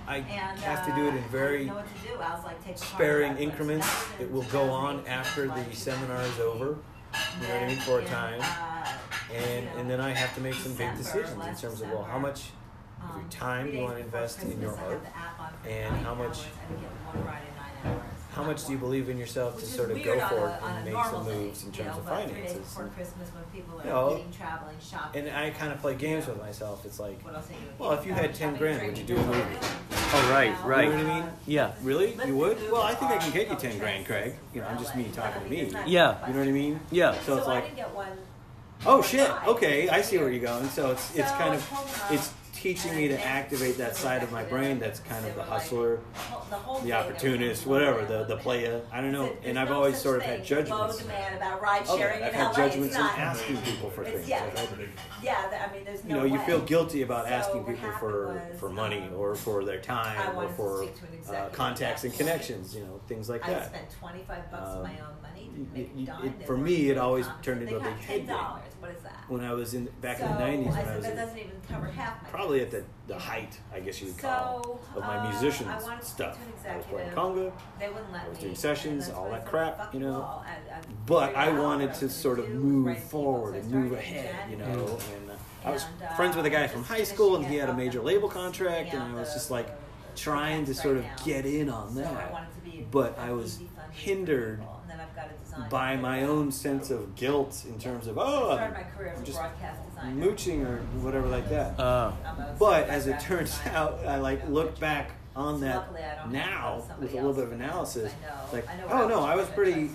I 0.06 0.16
And, 0.18 0.26
have 0.60 0.84
to 0.86 0.92
uh, 0.92 0.96
do 0.96 1.04
it 1.08 1.14
in 1.14 1.24
I 1.24 1.28
very 1.28 1.64
know 1.66 1.74
what 1.76 1.86
to 1.86 2.08
do. 2.08 2.14
I 2.20 2.34
was 2.34 2.44
like, 2.44 2.64
take 2.64 2.78
sparing 2.78 3.36
increments. 3.38 3.86
It 4.20 4.30
will 4.30 4.42
go 4.44 4.70
on 4.70 5.06
after 5.06 5.46
the 5.46 5.64
seminar 5.72 6.22
is 6.22 6.38
over. 6.40 6.64
You 7.40 7.46
know 7.48 7.54
what 7.54 7.62
I 7.62 7.66
mean? 7.68 7.78
For 7.78 8.00
a 8.00 8.04
time. 8.04 8.40
uh, 8.40 9.34
And, 9.34 9.68
and 9.78 9.90
then 9.90 10.00
I 10.00 10.10
have 10.10 10.34
to 10.34 10.40
make 10.40 10.54
some 10.54 10.74
big 10.74 10.96
decisions 10.96 11.44
in 11.46 11.54
terms 11.56 11.80
of, 11.80 11.90
well, 11.90 12.04
how 12.04 12.18
much 12.18 12.50
of 13.02 13.08
your 13.14 13.18
Um, 13.24 13.28
time 13.30 13.70
do 13.70 13.76
you 13.76 13.82
want 13.82 13.96
to 13.96 14.00
invest 14.02 14.42
in 14.42 14.60
your 14.60 14.72
Christmas, 14.72 14.78
I 14.78 14.82
had 14.82 14.92
art? 14.92 15.02
the 15.04 15.16
app 15.18 15.40
on 15.40 15.52
for 15.62 15.68
And 15.68 15.96
how 16.06 16.14
much- 16.14 16.26
hours. 16.26 16.46
I 16.46 16.72
would 16.72 16.80
get 16.80 16.90
one 16.90 17.24
ride 17.26 17.42
in 17.48 17.86
nine 17.86 17.96
hours. 17.98 18.06
How 18.34 18.42
much 18.44 18.64
do 18.66 18.72
you 18.72 18.78
believe 18.78 19.10
in 19.10 19.18
yourself 19.18 19.50
to 19.52 19.56
Which 19.56 19.64
is 19.64 19.74
sort 19.76 19.90
of 19.90 20.02
go 20.02 20.18
for 20.26 20.48
it 20.48 20.62
and 20.62 20.84
make 20.86 21.04
some 21.04 21.24
day, 21.26 21.34
moves 21.34 21.64
in 21.64 21.72
terms 21.72 21.86
know, 21.88 21.98
of 21.98 22.06
but 22.06 22.24
Three 22.24 22.32
days 22.32 22.34
finances? 22.52 22.58
before 22.68 22.82
And- 22.84 22.94
Christmas 22.94 23.28
when 23.34 23.44
people 23.52 23.80
are 23.80 23.84
You 23.84 23.90
know, 23.90 24.14
eating, 24.16 24.32
traveling, 24.32 24.76
shopping. 24.80 25.26
And 25.28 25.36
I 25.36 25.50
kind 25.50 25.72
of 25.72 25.80
play 25.82 25.94
games 25.96 26.26
with 26.26 26.38
myself. 26.40 26.86
It's 26.86 26.98
like, 26.98 27.22
What 27.22 27.34
else 27.34 27.50
you 27.50 27.56
well, 27.78 27.92
if 27.92 28.06
you 28.06 28.14
had 28.14 28.34
10 28.34 28.56
grand, 28.56 28.86
would 28.86 28.96
you 28.96 29.04
do 29.04 29.16
a 29.18 29.22
movie? 29.26 29.56
Oh, 30.14 30.30
right, 30.30 30.54
right. 30.64 30.84
You 30.84 30.90
know 30.90 31.04
what 31.04 31.06
I 31.06 31.20
mean? 31.20 31.30
Yeah. 31.46 31.72
Really? 31.82 32.14
You 32.26 32.36
would? 32.36 32.70
Well, 32.70 32.82
I 32.82 32.94
think 32.94 33.10
I 33.10 33.18
can 33.18 33.32
get 33.32 33.48
you 33.48 33.56
10 33.56 33.78
grand, 33.78 34.04
Craig. 34.06 34.34
You 34.52 34.60
know, 34.60 34.66
I'm 34.66 34.78
just 34.78 34.94
me 34.94 35.10
talking 35.12 35.42
to 35.42 35.48
me. 35.48 35.72
Yeah. 35.86 36.26
You 36.26 36.34
know 36.34 36.40
what 36.40 36.48
I 36.48 36.52
mean? 36.52 36.80
Yeah. 36.90 37.18
So 37.22 37.38
it's 37.38 37.46
like, 37.46 37.64
didn't 37.64 37.76
get 37.76 37.94
one. 37.94 38.12
oh 38.84 39.00
shit, 39.00 39.30
okay, 39.46 39.88
I 39.88 40.02
see 40.02 40.18
where 40.18 40.28
you're 40.28 40.44
going. 40.44 40.68
So 40.68 40.90
it's 40.90 41.14
it's 41.16 41.30
kind 41.32 41.54
of 41.54 42.08
it's 42.10 42.32
teaching 42.62 42.94
me 42.94 43.08
to 43.08 43.20
activate 43.26 43.76
that 43.76 43.96
side 43.96 44.22
of 44.22 44.30
my 44.30 44.44
brain 44.44 44.78
that's 44.78 45.00
kind 45.00 45.26
of 45.26 45.34
the 45.34 45.42
hustler, 45.42 45.98
The 46.48 46.56
whole 46.56 46.78
the 46.80 46.86
day 46.88 46.92
opportunist, 46.92 47.66
whatever, 47.66 48.04
the 48.04 48.22
the 48.24 48.36
player. 48.36 48.80
I 48.92 49.00
don't 49.00 49.10
know. 49.10 49.32
And 49.44 49.58
I've 49.58 49.72
always 49.72 49.96
sort 49.98 50.18
of 50.18 50.22
had 50.22 50.44
judgments. 50.44 50.70
Low 50.94 50.98
demand 51.00 51.34
about 51.36 51.60
ride 51.60 51.82
Oh, 51.88 51.96
I've 51.98 52.32
had 52.32 52.54
judgments 52.54 52.94
in 52.94 53.00
asking 53.02 53.56
people 53.62 53.90
for 53.90 54.04
things. 54.04 54.28
yeah. 54.28 54.48
Yeah, 55.22 55.68
I 55.68 55.72
mean, 55.74 55.84
there's 55.84 56.04
you 56.04 56.14
know, 56.14 56.24
you 56.24 56.38
feel 56.40 56.60
guilty 56.60 57.02
about 57.02 57.26
asking 57.28 57.64
people 57.64 57.90
for 57.98 58.40
for 58.58 58.68
money 58.70 59.08
um, 59.08 59.14
or 59.16 59.34
for 59.34 59.64
their 59.64 59.80
time 59.80 60.36
or 60.36 60.48
for 60.50 60.84
speak 60.84 60.94
to 61.26 61.30
an 61.30 61.36
uh, 61.36 61.48
contacts 61.50 62.04
and 62.04 62.12
at 62.12 62.18
that 62.18 62.24
point. 62.26 62.30
connections. 62.46 62.74
You 62.76 62.82
know, 62.84 63.00
things 63.08 63.28
like 63.28 63.44
that. 63.44 63.62
I 63.62 63.66
spent 63.66 63.90
25 63.98 64.50
bucks 64.52 64.68
of 64.68 64.76
Um, 64.76 64.82
my 64.84 64.90
own 65.00 65.16
money 65.20 65.50
to 65.52 65.76
make 65.76 65.90
y- 65.96 66.02
a 66.02 66.06
dime. 66.06 66.26
it- 66.26 66.38
They 66.38 66.44
for 66.46 66.56
me, 66.56 66.90
it 66.90 66.98
always 66.98 67.26
turned 67.42 67.62
into 67.62 67.76
a 67.76 67.80
big 67.80 67.94
head. 67.96 68.26
What 68.82 68.90
is 68.90 69.02
that? 69.04 69.24
When 69.28 69.44
I 69.44 69.52
was 69.54 69.74
in 69.74 69.88
back 70.00 70.18
so, 70.18 70.26
in 70.26 70.32
the 70.32 70.38
nineties, 70.40 70.74
I, 70.74 70.82
said, 70.82 70.88
I 70.88 70.96
was 70.96 71.04
that 71.04 71.12
in, 71.12 71.16
doesn't 71.16 71.38
even 71.38 71.52
cover 71.68 71.86
half. 71.86 72.20
My 72.20 72.28
probably 72.30 72.62
at 72.62 72.72
the, 72.72 72.82
the 73.06 73.16
height, 73.16 73.56
I 73.72 73.78
guess 73.78 74.00
you 74.00 74.08
would 74.08 74.18
call, 74.18 74.80
so, 74.92 74.98
of 74.98 75.06
my 75.06 75.30
musician 75.30 75.68
stuff. 76.00 76.36
I 76.68 76.76
was 76.76 76.86
playing 76.86 77.10
conga. 77.12 77.52
They 77.78 77.88
wouldn't 77.88 78.12
let 78.12 78.24
I 78.24 78.28
was 78.28 78.38
doing 78.38 78.50
me, 78.50 78.56
sessions, 78.56 79.08
all 79.08 79.30
that 79.30 79.46
crap, 79.46 79.94
you 79.94 80.00
know. 80.00 80.22
I, 80.44 80.56
but 81.06 81.36
I 81.36 81.56
wanted 81.56 81.94
to 81.94 82.08
sort 82.08 82.40
of 82.40 82.48
move 82.48 82.98
forward 83.04 83.54
and 83.54 83.70
move 83.70 83.92
ahead, 83.92 84.50
you 84.50 84.56
know. 84.56 84.98
And 85.14 85.30
uh, 85.30 85.34
I 85.64 85.70
was 85.70 85.84
friends 86.16 86.34
with 86.34 86.46
a 86.46 86.50
guy 86.50 86.66
from 86.66 86.82
high 86.82 87.04
school, 87.04 87.36
and 87.36 87.46
he 87.46 87.54
had 87.54 87.68
a 87.68 87.74
major 87.74 88.00
label 88.02 88.28
contract, 88.28 88.94
and 88.94 89.00
I 89.00 89.14
was 89.14 89.32
just 89.32 89.48
like 89.48 89.68
trying 90.16 90.64
to 90.64 90.74
sort 90.74 90.96
of 90.96 91.04
get 91.24 91.46
in 91.46 91.70
on 91.70 91.94
that. 91.94 92.48
But 92.90 93.16
I 93.16 93.30
was 93.30 93.60
hindered 93.92 94.60
by 95.70 95.96
my 95.96 96.22
own 96.22 96.50
sense 96.50 96.90
of 96.90 97.14
guilt 97.14 97.64
in 97.68 97.78
terms 97.78 98.06
of 98.06 98.18
oh, 98.18 98.52
I'm, 98.52 98.74
I'm 98.74 99.24
just 99.24 99.40
mooching 100.12 100.64
or 100.64 100.78
whatever 101.00 101.26
like 101.28 101.48
that. 101.50 101.78
Uh, 101.78 102.12
but 102.58 102.88
as 102.88 103.06
it 103.06 103.20
turns 103.20 103.58
out, 103.66 104.00
I 104.06 104.18
like 104.18 104.42
oh, 104.46 104.50
look 104.50 104.78
back 104.78 105.12
on 105.34 105.60
that 105.60 106.30
now 106.30 106.84
with 107.00 107.12
a 107.12 107.16
little 107.16 107.32
bit 107.32 107.44
of 107.44 107.52
analysis. 107.52 108.12
Like, 108.52 108.66
oh 108.90 109.08
no, 109.08 109.20
I 109.20 109.34
was 109.34 109.48
pretty 109.48 109.90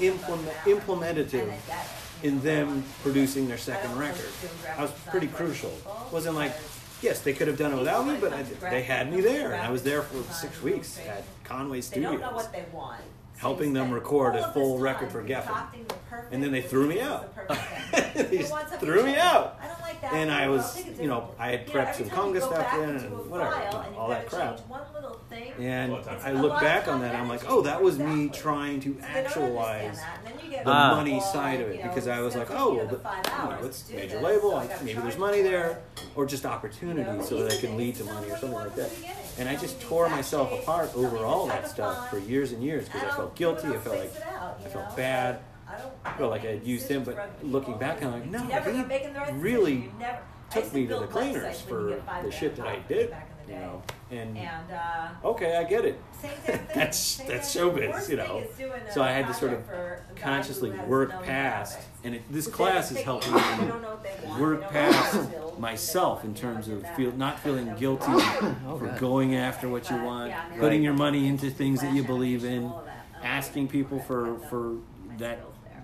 implement, 0.00 0.56
implementative 0.64 1.52
in 2.22 2.40
them 2.42 2.84
producing 3.02 3.48
their 3.48 3.58
second 3.58 3.98
record. 3.98 4.28
I 4.76 4.82
was 4.82 4.90
pretty 5.06 5.28
crucial. 5.28 5.72
Wasn't 6.12 6.34
like 6.34 6.52
yes, 7.02 7.20
they 7.20 7.32
could 7.32 7.48
have 7.48 7.56
done 7.56 7.72
it 7.72 7.76
without 7.76 8.06
me, 8.06 8.16
but 8.20 8.32
I, 8.32 8.42
they 8.42 8.82
had 8.82 9.12
me 9.12 9.20
there, 9.20 9.52
and 9.52 9.62
I 9.62 9.70
was 9.70 9.82
there 9.82 10.02
for 10.02 10.22
six 10.32 10.62
weeks 10.62 10.98
at 11.06 11.24
Conway 11.44 11.80
Studios. 11.80 12.12
They 12.12 12.18
don't 12.18 12.30
know 12.30 12.36
what 12.36 12.52
they 12.52 12.64
want 12.72 13.00
helping 13.40 13.72
them 13.72 13.90
record 13.90 14.36
a 14.36 14.52
full 14.52 14.78
record 14.78 15.10
for 15.10 15.24
Geffen. 15.24 15.56
And 16.30 16.42
then 16.42 16.52
they 16.52 16.60
threw 16.60 16.86
me 16.86 17.00
out. 17.00 17.34
they 18.14 18.42
threw 18.78 19.02
me 19.02 19.16
out. 19.16 19.58
I 19.60 19.66
don't 19.66 19.80
like 19.80 20.00
that. 20.02 20.12
And 20.12 20.30
I 20.30 20.48
was, 20.48 20.84
you 21.00 21.08
know, 21.08 21.34
I 21.38 21.50
had 21.50 21.66
prepped 21.66 21.94
some 21.96 22.10
conga 22.10 22.42
stuff 22.42 22.74
in 22.74 22.90
and 22.90 23.30
whatever, 23.30 23.54
all 23.96 24.08
that 24.10 24.28
crap. 24.28 24.60
And 25.58 25.94
I 26.22 26.32
look 26.32 26.60
back 26.60 26.86
on 26.86 27.00
that, 27.00 27.14
I'm 27.14 27.28
like, 27.28 27.48
oh, 27.48 27.62
that 27.62 27.82
was 27.82 27.98
me 27.98 28.28
trying 28.28 28.80
to 28.80 28.98
actualize 29.02 29.98
the 30.50 30.64
money 30.64 31.20
side 31.20 31.60
of 31.62 31.68
it 31.68 31.82
because 31.82 32.08
I 32.08 32.20
was 32.20 32.36
like, 32.36 32.50
oh, 32.50 32.74
well, 33.02 33.64
it's 33.64 33.88
major 33.90 34.20
label, 34.20 34.62
maybe 34.84 35.00
there's 35.00 35.18
money 35.18 35.40
there, 35.40 35.80
or 36.14 36.26
just 36.26 36.44
opportunity 36.44 37.22
so 37.24 37.42
that 37.42 37.52
I 37.52 37.56
can 37.56 37.76
lead 37.78 37.94
to 37.96 38.04
money 38.04 38.30
or 38.30 38.36
something 38.36 38.52
like 38.52 38.74
that. 38.76 38.90
And 39.38 39.48
I 39.48 39.56
just 39.56 39.80
tore 39.80 40.08
myself 40.08 40.52
apart 40.52 40.90
over 40.94 41.18
all 41.18 41.46
that 41.46 41.68
stuff 41.68 42.10
for 42.10 42.18
years 42.18 42.52
and 42.52 42.62
years 42.62 42.86
because 42.86 43.02
I 43.02 43.16
felt 43.16 43.34
guilty. 43.36 43.68
I 43.68 43.78
felt 43.78 43.98
like 43.98 44.12
I 44.26 44.68
felt 44.68 44.96
bad. 44.96 45.40
I 46.04 46.12
felt 46.14 46.30
like 46.30 46.44
I 46.44 46.52
had 46.52 46.64
used 46.64 46.88
them. 46.88 47.04
But 47.04 47.30
looking 47.42 47.78
back, 47.78 48.02
I'm 48.02 48.12
like, 48.12 48.26
no, 48.26 48.46
they 48.46 49.32
really 49.34 49.90
took 50.50 50.72
me 50.74 50.86
to 50.86 50.98
the 50.98 51.06
cleaners 51.06 51.60
for 51.60 52.02
the 52.22 52.30
shit 52.30 52.56
that 52.56 52.66
I 52.66 52.80
did. 52.88 53.14
You 53.48 53.54
know 53.54 53.82
and, 54.10 54.36
and 54.36 54.72
uh, 54.72 55.28
okay, 55.28 55.56
I 55.56 55.64
get 55.64 55.84
it. 55.84 56.00
Same 56.20 56.30
thing. 56.44 56.60
that's 56.74 56.98
same 56.98 57.28
that's 57.28 57.54
showbiz, 57.54 58.08
you 58.08 58.16
know. 58.16 58.44
So 58.92 59.02
I 59.02 59.12
had 59.12 59.26
to 59.26 59.34
sort 59.34 59.52
of 59.52 59.62
consciously 60.16 60.70
work 60.70 61.10
no 61.10 61.20
past, 61.20 61.78
and 62.04 62.14
it, 62.16 62.22
this 62.30 62.46
but 62.46 62.54
class 62.54 62.90
is 62.90 62.98
helping 62.98 63.34
me 63.34 63.72
work 64.38 64.68
past 64.70 65.28
myself 65.58 66.24
in 66.24 66.34
terms 66.34 66.68
of 66.68 66.86
feel 66.96 67.12
not 67.12 67.38
feeling 67.40 67.74
guilty 67.76 68.06
oh, 68.08 68.76
for 68.78 68.88
going 68.98 69.36
after 69.36 69.68
what 69.68 69.88
you 69.90 69.96
want, 69.96 70.30
yeah, 70.30 70.44
putting 70.58 70.80
right. 70.80 70.82
your 70.82 70.94
money 70.94 71.26
into 71.26 71.50
things 71.50 71.80
that 71.80 71.94
you 71.94 72.02
believe 72.02 72.44
in, 72.44 72.72
asking 73.22 73.68
people 73.68 74.00
for 74.00 74.38
for 74.48 74.76
that 75.18 75.40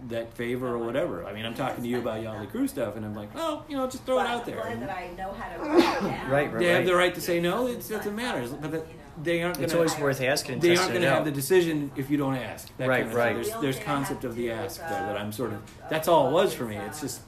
that 0.08 0.34
favor 0.34 0.68
or 0.68 0.78
whatever. 0.78 1.24
I 1.24 1.32
mean, 1.32 1.44
I'm 1.44 1.54
talking 1.54 1.82
to 1.82 1.88
you 1.88 1.98
about 1.98 2.22
Yanni 2.22 2.46
crew 2.46 2.66
stuff, 2.68 2.96
and 2.96 3.04
I'm 3.04 3.14
like, 3.14 3.30
oh, 3.34 3.64
you 3.68 3.76
know, 3.76 3.86
just 3.86 4.04
throw 4.04 4.20
it 4.20 4.26
out 4.26 4.44
there. 4.44 4.56
Glad 4.56 4.82
that 4.82 4.90
I 4.90 5.10
know 5.16 5.32
how 5.32 5.48
to 5.48 5.58
right, 5.58 6.30
right, 6.30 6.52
right. 6.52 6.58
They 6.58 6.66
have 6.66 6.86
the 6.86 6.94
right 6.94 7.14
to 7.14 7.20
say 7.20 7.40
no. 7.40 7.66
It 7.66 7.86
doesn't 7.88 8.14
matter, 8.14 8.46
but 8.60 8.70
the, 8.70 8.82
they 9.22 9.42
aren't. 9.42 9.56
Gonna, 9.56 9.64
it's 9.64 9.74
always 9.74 9.98
worth 9.98 10.20
asking. 10.20 10.60
They 10.60 10.76
aren't 10.76 10.90
going 10.90 11.02
to 11.02 11.10
have 11.10 11.24
the 11.24 11.30
decision 11.30 11.90
if 11.96 12.10
you 12.10 12.16
don't 12.16 12.36
ask. 12.36 12.74
That 12.76 12.88
right, 12.88 13.00
kind 13.00 13.10
of 13.10 13.16
right. 13.16 13.34
Thing. 13.34 13.42
There's, 13.42 13.60
there's 13.62 13.78
concept 13.84 14.24
of 14.24 14.34
the 14.36 14.50
ask 14.50 14.80
there 14.80 14.88
that 14.88 15.16
I'm 15.16 15.32
sort 15.32 15.52
of. 15.52 15.62
That's 15.88 16.08
all 16.08 16.28
it 16.28 16.32
was 16.32 16.54
for 16.54 16.64
me. 16.64 16.76
It's 16.76 17.00
just 17.00 17.22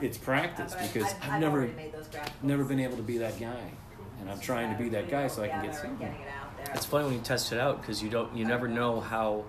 it's 0.00 0.18
practice 0.18 0.74
because 0.74 1.14
I've, 1.22 1.40
never 1.40 1.70
never 2.42 2.64
been 2.64 2.80
able 2.80 2.96
to 2.96 3.02
be 3.02 3.18
that 3.18 3.38
guy, 3.40 3.70
and 4.20 4.30
I'm 4.30 4.40
trying 4.40 4.76
to 4.76 4.82
be 4.82 4.90
that 4.90 5.08
guy 5.08 5.28
so 5.28 5.42
I 5.42 5.48
can 5.48 5.64
get 5.64 5.74
seen. 5.74 5.98
It's 6.74 6.84
funny 6.84 7.06
when 7.06 7.14
you 7.14 7.20
test 7.20 7.52
it 7.52 7.58
out 7.58 7.80
because 7.80 8.02
you 8.02 8.10
don't 8.10 8.34
you 8.36 8.44
never 8.44 8.68
know 8.68 9.00
how 9.00 9.44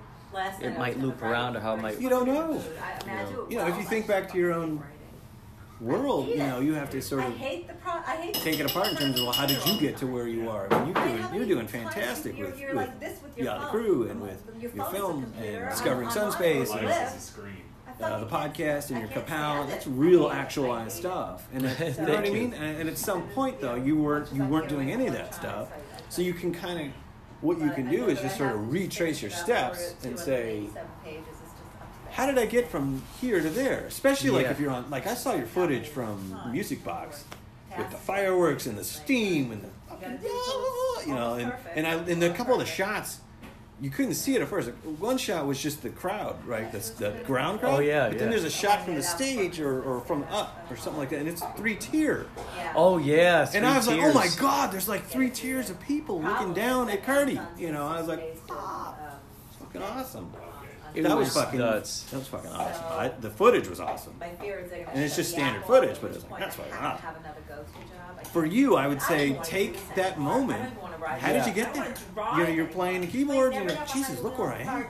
it 0.62 0.78
might 0.78 1.00
loop 1.00 1.22
around 1.22 1.56
or 1.56 1.60
how 1.60 1.76
it 1.76 1.82
might- 1.82 2.00
You 2.00 2.10
don't 2.10 2.28
know. 2.28 2.62
I, 2.82 2.92
it 2.92 3.52
You 3.52 3.58
know, 3.58 3.68
if 3.68 3.78
you 3.78 3.84
think 3.84 4.08
back 4.08 4.32
to 4.32 4.38
your 4.38 4.54
own- 4.54 4.84
World, 5.80 6.30
you 6.30 6.38
know, 6.38 6.60
you 6.60 6.74
have 6.74 6.90
to 6.90 7.02
sort 7.04 7.22
I 7.24 7.28
of 7.28 7.38
hate 7.38 7.68
the 7.68 7.76
pro. 7.76 7.92
I 7.92 8.16
hate 8.16 8.34
take 8.34 8.60
it 8.60 8.66
apart 8.68 8.88
in 8.88 8.96
terms 8.98 9.20
of 9.20 9.26
well, 9.26 9.32
how 9.32 9.46
did 9.46 9.64
you 9.64 9.80
get 9.80 9.96
to 9.98 10.08
where 10.08 10.28
you 10.28 10.50
are? 10.50 10.68
I 10.74 10.84
mean, 10.84 10.96
you're 10.96 11.06
doing, 11.06 11.34
you're 11.36 11.46
doing 11.46 11.68
fantastic 11.68 12.36
with, 12.36 12.60
you 12.60 12.76
with 12.76 12.90
Crew 13.70 14.10
and 14.10 14.20
with 14.20 14.44
your 14.60 14.72
film 14.86 15.32
and 15.40 15.70
Discovering 15.70 16.08
Sunspace 16.10 16.76
and 16.76 16.90
is 16.90 17.16
a 17.16 17.20
screen. 17.20 17.58
uh, 18.02 18.20
the 18.22 18.26
podcast 18.26 18.90
and 18.90 19.00
your 19.00 19.10
kapow. 19.10 19.68
That's 19.70 19.86
real 19.86 20.32
actualized 20.32 20.98
stuff, 20.98 21.48
and 21.54 21.62
you 21.64 21.70
know 21.70 22.14
what 22.16 22.26
I 22.26 22.30
mean. 22.32 22.54
And 22.56 22.90
at 22.90 22.98
some 22.98 23.28
point 23.30 23.62
though, 23.62 23.76
you 23.76 23.98
weren't 23.98 24.34
you 24.34 24.44
weren't 24.46 24.70
doing 24.70 24.92
any 24.92 25.06
of 25.06 25.14
that 25.14 25.36
stuff, 25.36 25.70
so 26.10 26.24
you 26.24 26.34
can 26.34 26.52
kind 26.52 26.88
of 26.88 26.94
what 27.42 27.60
you 27.60 27.70
can 27.72 27.90
do 27.90 28.08
is 28.08 28.20
just 28.20 28.38
sort 28.38 28.54
of 28.54 28.72
retrace 28.72 29.22
your 29.22 29.32
steps 29.32 29.96
and 30.04 30.18
say, 30.18 30.68
how 32.12 32.26
did 32.26 32.38
I 32.38 32.46
get 32.46 32.70
from 32.70 33.04
here 33.22 33.42
to 33.42 33.50
there? 33.50 33.86
Especially 33.86 34.30
like 34.30 34.48
if 34.48 34.60
you're 34.60 34.72
on, 34.72 34.90
like 34.90 35.06
I 35.08 35.14
saw 35.14 35.36
your 35.36 35.46
footage 35.46 35.88
from 35.88 36.40
Music 36.52 36.84
Box 36.84 37.26
with 37.78 37.92
the 37.92 37.98
fireworks 37.98 38.66
and 38.66 38.78
the 38.78 38.84
steam 38.84 39.52
and 39.52 39.62
the, 39.62 39.70
you 41.06 41.14
know, 41.14 41.36
and, 41.36 41.54
and 41.76 41.86
I, 41.88 41.94
and 41.94 42.24
a 42.24 42.34
couple 42.34 42.54
of 42.54 42.60
the 42.60 42.66
shots 42.66 43.20
you 43.80 43.90
couldn't 43.92 44.16
see 44.16 44.36
it 44.36 44.42
at 44.42 44.48
first. 44.48 44.70
One 45.00 45.18
shot 45.18 45.46
was 45.46 45.62
just 45.62 45.84
the 45.84 45.90
crowd, 45.90 46.44
right? 46.46 46.72
That's 46.72 46.90
the 46.92 47.12
ground 47.26 47.58
oh, 47.58 47.62
crowd. 47.62 47.76
Oh 47.76 47.80
yeah. 47.80 48.08
But 48.08 48.14
yeah. 48.14 48.20
then 48.20 48.30
there's 48.32 48.44
a 48.44 48.50
shot 48.50 48.84
from 48.84 48.96
the 48.96 49.04
stage 49.04 49.60
or, 49.60 49.82
or 49.84 50.02
from 50.02 50.24
up 50.32 50.66
or 50.72 50.78
something 50.78 51.00
like 51.00 51.10
that, 51.10 51.20
and 51.20 51.28
it's 51.28 51.44
three 51.56 51.76
tier. 51.76 52.28
Oh 52.76 52.98
yeah. 52.98 53.50
And 53.54 53.66
I 53.66 53.78
was 53.78 53.88
tiers. 53.88 54.00
like, 54.00 54.10
oh 54.10 54.14
my 54.14 54.28
god, 54.40 54.72
there's 54.72 54.88
like 54.88 55.06
three 55.06 55.30
tiers 55.30 55.70
of 55.70 55.80
people 55.82 56.22
looking 56.22 56.54
down 56.54 56.90
at 56.90 57.04
Cardi. 57.04 57.40
You 57.58 57.72
know, 57.72 57.86
I 57.86 58.00
was 58.00 58.08
like, 58.08 58.36
fucking 59.60 59.82
awesome. 59.82 60.32
It 60.96 61.04
that 61.04 61.16
was, 61.16 61.28
was 61.28 61.44
fucking 61.44 61.60
nuts. 61.60 62.04
That 62.06 62.18
was 62.18 62.28
fucking 62.28 62.52
awesome. 62.52 62.82
So, 62.82 62.98
I, 62.98 63.10
the 63.20 63.30
footage 63.30 63.68
was 63.68 63.80
awesome. 63.80 64.16
and 64.22 65.04
it's 65.04 65.16
just 65.16 65.30
standard 65.30 65.64
footage, 65.66 66.02
but 66.02 66.12
it's 66.12 66.28
like 66.32 66.40
that's 66.40 66.56
fucking 66.56 66.74
awesome. 66.74 67.06
For 68.32 68.46
you, 68.46 68.76
I 68.76 68.88
would 68.88 69.02
say 69.02 69.38
take 69.44 69.78
that 69.96 70.20
moment 70.20 70.74
how 71.08 71.34
did 71.34 71.46
you 71.46 71.54
get 71.54 71.74
there? 71.74 71.94
You're, 72.36 72.50
you're 72.50 72.66
playing 72.66 73.02
the 73.02 73.08
keyboards 73.08 73.56
and 73.56 73.70
you're 73.70 73.78
like, 73.78 73.92
Jesus, 73.92 74.22
look 74.22 74.38
where 74.38 74.54
I 74.54 74.62
am. 74.62 74.86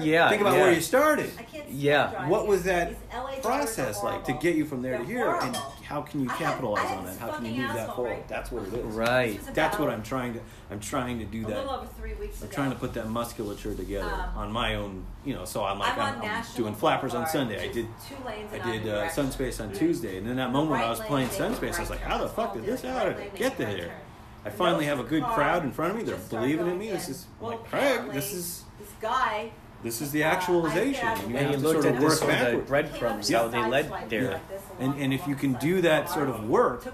Yeah. 0.00 0.28
Think 0.28 0.40
about 0.40 0.54
yeah. 0.54 0.62
where 0.62 0.72
you 0.72 0.80
started. 0.80 1.30
Yeah. 1.68 2.28
What 2.28 2.46
was 2.46 2.62
that 2.64 2.94
process 3.42 4.02
like 4.02 4.24
to 4.24 4.32
get 4.32 4.56
you 4.56 4.64
from 4.64 4.82
there 4.82 4.98
to 4.98 5.04
here? 5.04 5.28
And 5.28 5.56
how 5.84 6.02
can 6.02 6.20
you 6.20 6.28
capitalize 6.28 6.90
on 6.90 7.04
that? 7.04 7.18
How 7.18 7.32
can 7.32 7.46
you 7.46 7.62
move 7.62 7.74
that 7.74 7.94
forward? 7.94 8.24
That's 8.28 8.50
what 8.50 8.66
it 8.66 8.74
is. 8.74 8.84
Right. 8.86 9.40
That's 9.54 9.78
what 9.78 9.90
I'm 9.90 10.02
trying 10.02 10.34
to. 10.34 10.40
I'm 10.68 10.80
trying 10.80 11.20
to 11.20 11.24
do 11.24 11.42
that. 11.42 11.52
A 11.52 11.60
little 11.60 11.70
over 11.70 11.86
three 11.86 12.14
weeks. 12.14 12.40
I'm 12.40 12.48
ago. 12.48 12.54
trying 12.56 12.70
to 12.70 12.76
put 12.76 12.94
that 12.94 13.08
musculature 13.08 13.72
together 13.72 14.12
um, 14.12 14.36
on 14.36 14.52
my 14.52 14.74
own. 14.74 15.04
You 15.24 15.34
know, 15.34 15.44
so 15.44 15.64
I'm 15.64 15.78
like 15.78 15.96
I'm, 15.96 16.20
I'm, 16.20 16.24
I'm 16.24 16.44
doing 16.56 16.74
flappers 16.74 17.14
on 17.14 17.28
Sunday. 17.28 17.68
I 17.68 17.72
did. 17.72 17.86
Two 18.08 18.16
lanes 18.26 18.52
I 18.52 18.58
did 18.58 18.88
uh, 18.88 19.08
Sunspace 19.08 19.62
on 19.62 19.72
Tuesday, 19.72 20.18
and 20.18 20.26
then 20.26 20.36
that 20.36 20.50
moment 20.50 20.72
right 20.72 20.84
I 20.84 20.90
was 20.90 21.00
playing 21.00 21.28
Sunspace, 21.28 21.76
I 21.76 21.80
was 21.80 21.90
like, 21.90 22.00
how 22.00 22.18
the 22.18 22.28
fuck 22.28 22.54
did 22.54 22.64
this? 22.64 22.82
happen? 22.82 23.30
get 23.34 23.56
there? 23.58 23.92
I 24.46 24.50
finally 24.50 24.84
have 24.84 25.00
a 25.00 25.02
good 25.02 25.24
crowd 25.24 25.64
in 25.64 25.72
front 25.72 25.90
of 25.90 25.96
me. 25.98 26.04
They're 26.04 26.16
believing 26.16 26.68
in 26.68 26.78
me. 26.78 26.90
This 26.90 27.08
is 27.08 27.26
well, 27.40 27.50
like 27.50 27.68
Craig. 27.68 28.12
This 28.12 28.32
is 28.32 28.62
this 28.78 28.88
guy. 29.00 29.50
This 29.82 30.00
is 30.00 30.12
the 30.12 30.22
actualization. 30.22 31.06
Uh, 31.06 31.16
and 31.16 31.30
you 31.30 31.36
and 31.36 31.54
at 31.54 31.60
the 31.60 32.10
sort 32.10 32.34
of 32.34 32.66
breadcrumbs 32.66 33.28
how 33.28 33.48
they 33.48 33.64
led 33.66 34.08
there. 34.08 34.40
Yeah. 34.50 34.58
And, 34.78 34.94
and 35.00 35.12
if 35.12 35.26
you 35.26 35.34
can 35.34 35.54
do 35.54 35.80
that 35.82 36.08
sort 36.08 36.28
of 36.28 36.48
work, 36.48 36.84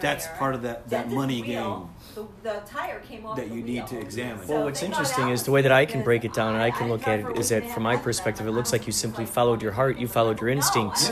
that's 0.00 0.26
part 0.38 0.54
of 0.54 0.62
that, 0.62 0.90
that 0.90 1.10
money 1.10 1.40
game 1.40 1.88
the, 2.14 2.26
the 2.42 2.62
tire 2.66 3.00
came 3.00 3.26
off 3.26 3.36
that 3.36 3.50
you 3.50 3.62
need 3.62 3.86
to 3.88 3.98
examine. 3.98 4.46
So 4.46 4.54
well, 4.54 4.64
what's 4.64 4.82
interesting 4.82 5.28
is 5.28 5.42
the 5.42 5.50
way 5.50 5.62
that 5.62 5.72
I 5.72 5.86
can 5.86 6.02
break 6.02 6.24
it 6.24 6.32
down 6.32 6.54
and 6.54 6.62
I 6.62 6.70
can 6.70 6.88
look 6.88 7.06
at 7.06 7.20
it 7.20 7.38
is 7.38 7.48
that 7.50 7.68
from 7.70 7.82
my 7.82 7.96
perspective, 7.96 8.46
it 8.46 8.52
looks 8.52 8.72
like 8.72 8.86
you 8.86 8.92
simply 8.92 9.26
followed 9.26 9.62
your 9.62 9.72
heart, 9.72 9.98
you 9.98 10.08
followed 10.08 10.40
your 10.40 10.50
instincts, 10.50 11.10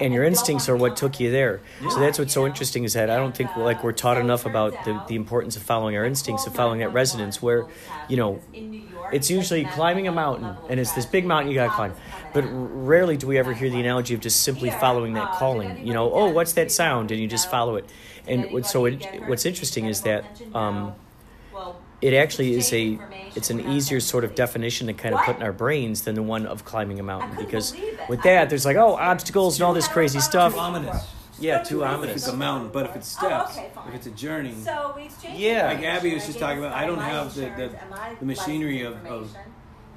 and 0.00 0.12
your 0.12 0.24
instincts 0.24 0.68
are 0.68 0.76
what 0.76 0.96
took 0.96 1.20
you 1.20 1.30
there. 1.30 1.60
So 1.90 2.00
that's 2.00 2.18
what's 2.18 2.32
so 2.32 2.46
interesting 2.46 2.84
is 2.84 2.92
that 2.94 3.10
I 3.10 3.16
don't 3.16 3.36
think 3.36 3.56
like 3.56 3.82
we're 3.84 3.92
taught 3.92 4.18
enough 4.18 4.46
about 4.46 4.84
the, 4.84 5.02
the 5.08 5.14
importance 5.14 5.56
of 5.56 5.62
following 5.62 5.96
our 5.96 6.04
instincts, 6.04 6.46
of 6.46 6.54
following 6.54 6.80
that 6.80 6.92
resonance, 6.92 7.40
where 7.40 7.66
you 8.08 8.16
know 8.16 8.40
it's 9.12 9.30
usually 9.30 9.64
climbing 9.64 10.08
a 10.08 10.12
mountain 10.12 10.56
and 10.68 10.80
it's 10.80 10.92
this 10.92 11.06
big 11.06 11.24
mountain 11.24 11.50
you 11.50 11.54
got 11.54 11.66
to 11.66 11.74
climb 11.74 11.94
but 12.32 12.44
rarely 12.46 13.16
do 13.16 13.26
we 13.26 13.38
ever 13.38 13.52
hear 13.52 13.68
the 13.68 13.80
analogy 13.80 14.14
of 14.14 14.20
just 14.20 14.42
simply 14.42 14.70
following 14.70 15.14
that 15.14 15.32
calling. 15.32 15.86
You 15.86 15.92
know, 15.92 16.12
oh, 16.12 16.30
what's 16.30 16.54
that 16.54 16.72
sound, 16.72 17.10
and 17.10 17.20
you 17.20 17.28
just 17.28 17.50
follow 17.50 17.76
it. 17.76 17.88
And 18.26 18.64
so, 18.64 18.86
it, 18.86 19.04
what's 19.26 19.44
interesting 19.44 19.86
is 19.86 20.02
that 20.02 20.24
um, 20.54 20.94
it 22.00 22.14
actually 22.14 22.54
is 22.54 22.72
a 22.72 22.98
it's 23.34 23.50
an 23.50 23.60
easier 23.60 24.00
sort 24.00 24.24
of 24.24 24.34
definition 24.34 24.88
to 24.88 24.92
kind 24.92 25.14
of 25.14 25.22
put 25.22 25.36
in 25.36 25.42
our 25.42 25.52
brains 25.52 26.02
than 26.02 26.14
the 26.14 26.22
one 26.22 26.46
of 26.46 26.64
climbing 26.64 27.00
a 27.00 27.02
mountain 27.02 27.36
because 27.36 27.74
with 28.08 28.22
that 28.22 28.50
there's 28.50 28.64
like 28.64 28.76
oh 28.76 28.94
obstacles 28.96 29.58
and 29.58 29.64
all 29.64 29.72
this 29.72 29.88
crazy 29.88 30.20
stuff. 30.20 30.52
Too 30.52 30.58
ominous. 30.58 31.06
Yeah, 31.38 31.62
too 31.62 31.82
If 31.82 31.88
ominous. 31.88 32.16
it's 32.16 32.28
a 32.28 32.36
mountain, 32.36 32.70
but 32.72 32.86
if 32.86 32.96
it's 32.96 33.16
Oh, 33.20 33.26
steps, 33.26 33.58
okay, 33.58 33.70
if 33.88 33.94
it's 33.94 34.06
a 34.06 34.10
journey, 34.10 34.54
So 34.62 34.92
we. 34.94 35.10
Yeah. 35.34 35.66
like 35.66 35.82
Abby 35.82 36.14
was 36.14 36.26
just 36.26 36.38
talking 36.38 36.58
about, 36.58 36.72
I 36.72 36.86
don't 36.86 36.98
have 36.98 37.34
the, 37.34 37.40
the, 37.40 37.46
insurance 37.46 37.74
and 37.80 37.90
my 37.90 38.14
the 38.20 38.26
machinery 38.26 38.82
of, 38.82 38.94
of, 39.06 39.22
information 39.22 39.51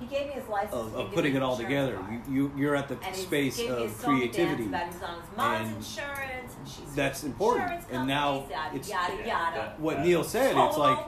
he 0.08 0.16
gave 0.16 0.28
me 0.28 0.34
his 0.34 0.48
license 0.48 0.74
of, 0.74 0.96
of 0.96 1.12
putting 1.14 1.36
it 1.36 1.42
all 1.42 1.58
together. 1.58 1.96
Card. 1.96 2.22
You, 2.30 2.52
you 2.56 2.70
are 2.70 2.76
at 2.76 2.88
the 2.88 2.98
and 3.04 3.16
space 3.16 3.60
of 3.60 3.98
creativity. 3.98 4.64
His 4.64 4.72
mom's 4.72 5.26
and 5.38 5.76
insurance, 5.78 6.56
and 6.58 6.68
she's 6.68 6.96
that's 6.96 7.24
important. 7.24 7.84
And 7.92 8.08
now 8.08 8.46
it's 8.74 8.90
yada 8.90 9.18
yada. 9.26 9.74
What 9.78 10.02
Neil 10.02 10.24
said, 10.24 10.56
it's 10.58 10.78
like 10.78 11.00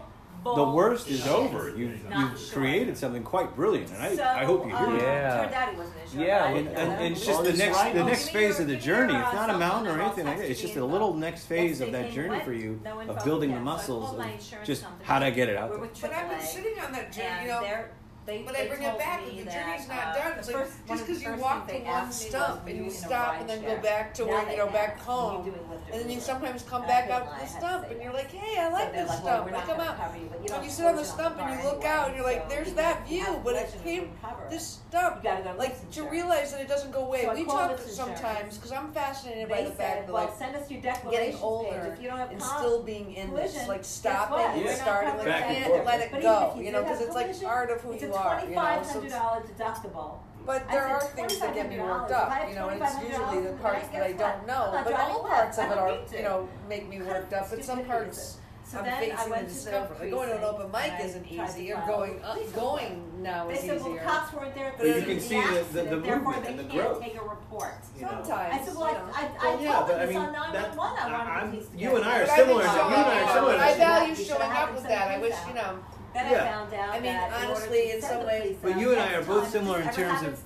the 0.43 0.63
worst 0.63 1.09
is 1.09 1.27
over. 1.27 1.69
You 1.75 1.99
you've 2.15 2.39
sure. 2.39 2.59
created 2.59 2.97
something 2.97 3.23
quite 3.23 3.55
brilliant, 3.55 3.91
and 3.91 4.01
I, 4.01 4.15
so, 4.15 4.23
I 4.23 4.45
hope 4.45 4.65
you 4.65 4.69
hear 4.69 4.87
um, 4.87 4.95
it. 4.95 5.01
Yeah, 5.01 5.71
yeah, 6.15 6.47
and, 6.47 6.67
and, 6.69 6.77
and, 6.77 7.13
it's 7.13 7.25
just 7.25 7.43
the 7.43 7.53
next 7.53 7.93
the 7.93 8.03
next 8.03 8.29
phase 8.29 8.59
of 8.59 8.67
the 8.67 8.77
journey. 8.77 9.13
It's 9.13 9.33
not 9.33 9.49
a 9.49 9.57
mountain 9.57 9.93
or 9.93 10.01
anything 10.01 10.25
like 10.25 10.37
that. 10.37 10.49
It's 10.49 10.61
just 10.61 10.75
a 10.75 10.85
little 10.85 11.13
next 11.13 11.45
phase 11.45 11.81
of 11.81 11.91
that 11.91 12.11
journey 12.11 12.39
for 12.43 12.53
you 12.53 12.79
of 12.85 13.23
building 13.23 13.51
the 13.53 13.59
muscles 13.59 14.17
of 14.17 14.65
just 14.65 14.85
how 15.03 15.19
to 15.19 15.27
I 15.27 15.29
get 15.31 15.49
it 15.49 15.57
out 15.57 15.71
there. 15.71 15.79
But 15.79 16.13
I've 16.13 16.29
been 16.29 16.41
sitting 16.41 16.79
on 16.79 16.91
that 16.93 17.11
journey, 17.11 17.43
you 17.43 17.47
know 17.49 17.83
they, 18.27 18.43
but 18.43 18.53
they, 18.53 18.63
they 18.63 18.67
bring 18.67 18.83
it 18.83 18.97
back. 18.99 19.25
The 19.25 19.31
journey's 19.31 19.87
not 19.87 20.07
uh, 20.07 20.13
done. 20.13 20.31
It's 20.37 20.51
first, 20.51 20.73
like, 20.79 20.87
just 20.87 21.07
because 21.07 21.23
you 21.23 21.33
walk 21.35 21.69
to 21.69 21.75
one 21.79 22.11
stump 22.11 22.67
and 22.67 22.85
you 22.85 22.91
stop 22.91 23.39
and 23.39 23.49
then 23.49 23.61
go 23.63 23.77
back 23.81 24.13
to 24.15 24.25
where 24.25 24.51
you 24.51 24.57
know 24.57 24.67
back 24.67 24.99
home, 24.99 25.49
and 25.91 26.01
then 26.01 26.09
you 26.09 26.19
sometimes 26.19 26.63
come 26.63 26.81
back 26.81 27.09
out 27.09 27.23
to 27.33 27.39
the 27.39 27.47
stump 27.47 27.89
and 27.89 28.03
you're 28.03 28.11
like, 28.11 28.29
hey, 28.29 28.59
I 28.59 28.69
like 28.69 28.91
this 28.91 29.09
stump. 29.17 29.51
I 29.53 29.61
come 29.61 29.79
out. 29.79 30.13
You, 30.13 30.29
you, 30.45 30.53
and 30.53 30.63
you 30.65 30.69
sit 30.69 30.85
on 30.85 30.97
the 30.97 31.05
stump 31.05 31.39
and 31.39 31.57
you 31.57 31.65
look 31.65 31.85
out 31.85 32.07
and 32.09 32.17
you're 32.17 32.25
like, 32.25 32.49
there's 32.49 32.73
that 32.73 33.07
view, 33.07 33.39
but 33.45 33.55
it 33.55 33.73
came 33.81 34.11
this 34.49 34.81
stump. 34.89 35.23
Like 35.57 35.89
to 35.91 36.03
realize 36.09 36.51
that 36.51 36.59
it 36.59 36.67
doesn't 36.67 36.91
go 36.91 37.05
away. 37.05 37.29
We 37.33 37.45
talk 37.45 37.79
sometimes 37.79 38.57
because 38.57 38.73
I'm 38.73 38.91
fascinated 38.91 39.47
by 39.47 39.63
the 39.63 39.71
fact 39.71 40.07
that 40.07 40.13
like 40.13 40.37
send 40.37 40.53
us 40.57 40.69
your 40.69 40.81
declaration 40.81 41.39
older 41.41 41.93
if 41.93 42.01
you 42.01 42.09
don't 42.09 42.17
have 42.17 42.31
and 42.31 42.43
still 42.43 42.83
being 42.83 43.13
in 43.13 43.33
this 43.33 43.55
like 43.69 43.85
stopping 43.85 44.67
and 44.67 44.77
starting 44.77 45.15
like 45.17 45.27
can't 45.27 45.85
let 45.85 46.01
it 46.01 46.21
go. 46.21 46.59
You 46.61 46.73
know 46.73 46.83
because 46.83 46.99
it's 46.99 47.15
like 47.15 47.41
part 47.41 47.71
of 47.71 47.79
who 47.79 47.95
you 47.95 48.13
are 48.13 48.16
are, 48.17 48.41
you 48.45 48.55
know, 48.55 48.83
so 48.83 48.99
it's- 49.03 49.13
$2,500 49.13 49.57
deductible. 49.57 50.11
But 50.45 50.69
there 50.69 50.87
are 50.87 51.01
things 51.01 51.39
that 51.39 51.53
get 51.53 51.67
me 51.69 51.77
worked 51.79 52.11
up, 52.11 52.31
you 52.49 52.55
know, 52.55 52.69
and 52.69 52.81
it's 52.81 52.95
usually 53.03 53.41
the 53.43 53.53
parts 53.61 53.87
that 53.89 54.01
I 54.01 54.13
don't 54.13 54.47
know, 54.47 54.81
but 54.83 54.93
all 54.93 55.23
parts 55.23 55.57
of 55.57 55.69
it 55.71 55.77
are, 55.77 55.97
you 56.15 56.23
know, 56.23 56.47
make 56.69 56.87
me 56.87 57.01
worked 57.01 57.33
up, 57.33 57.49
but 57.49 57.63
some 57.65 57.83
parts, 57.83 58.37
So 58.63 58.79
I'm 58.79 58.85
then 58.85 58.99
facing 58.99 59.25
the 59.25 59.29
went 59.31 59.47
the 59.49 60.09
Going 60.09 60.29
to 60.29 60.37
an 60.37 60.43
open 60.43 60.71
mic 60.71 60.93
isn't 61.03 61.25
easy, 61.27 61.71
or 61.73 61.75
file 61.77 61.87
going, 61.87 62.23
up- 62.23 62.53
going 62.55 63.03
now 63.23 63.47
They 63.47 63.53
is 63.55 63.59
said, 63.61 63.69
well, 63.75 63.83
the 63.83 63.89
easier. 63.95 64.03
cops 64.05 64.33
weren't 64.33 64.55
there 64.55 64.73
But 64.77 64.87
you 64.87 65.01
can 65.03 65.19
see 65.19 65.41
the- 65.41 65.47
the- 65.47 65.51
the 65.51 65.59
accident, 65.81 66.05
movement 66.05 66.43
they 66.43 66.49
and 66.51 66.59
the 66.59 66.63
can't 66.63 66.73
growth. 66.87 67.01
take 67.01 67.15
a 67.17 67.21
report. 67.23 67.73
I 67.95 67.99
Sometimes, 67.99 68.67
said, 68.67 68.75
well, 68.75 68.83
I. 68.85 69.21
I, 69.21 69.51
I 69.51 69.55
Well, 69.55 69.73
told 69.73 69.89
them 69.89 70.07
this 70.07 70.15
on 70.17 70.31
nine-one-one, 70.33 70.97
I 70.97 71.11
wanted 71.11 71.31
I'm- 71.31 71.51
the 71.51 71.77
you 71.79 71.95
and 71.95 72.05
I 72.05 72.19
are 72.21 72.25
similar. 72.27 72.63
You 72.63 72.69
and 72.69 72.69
I 72.71 73.21
are 73.23 73.33
similar. 73.33 73.53
I 73.57 73.73
value 73.77 74.15
showing 74.15 74.41
up 74.51 74.73
with 74.73 74.83
that, 74.83 75.07
I 75.11 75.17
wish, 75.19 75.35
you 75.47 75.53
know, 75.55 75.79
then 76.17 76.31
yeah. 76.31 76.43
I 76.43 76.47
found 76.47 76.73
out. 76.73 76.89
I 76.95 76.99
mean, 76.99 77.15
honestly, 77.15 77.91
in 77.91 78.01
some 78.01 78.25
ways. 78.25 78.57
But 78.59 78.79
you 78.79 78.91
and 78.91 78.99
I 78.99 79.13
are 79.13 79.23
both 79.23 79.51
similar 79.51 79.81
in 79.81 79.89
terms 79.93 80.23
of 80.23 80.41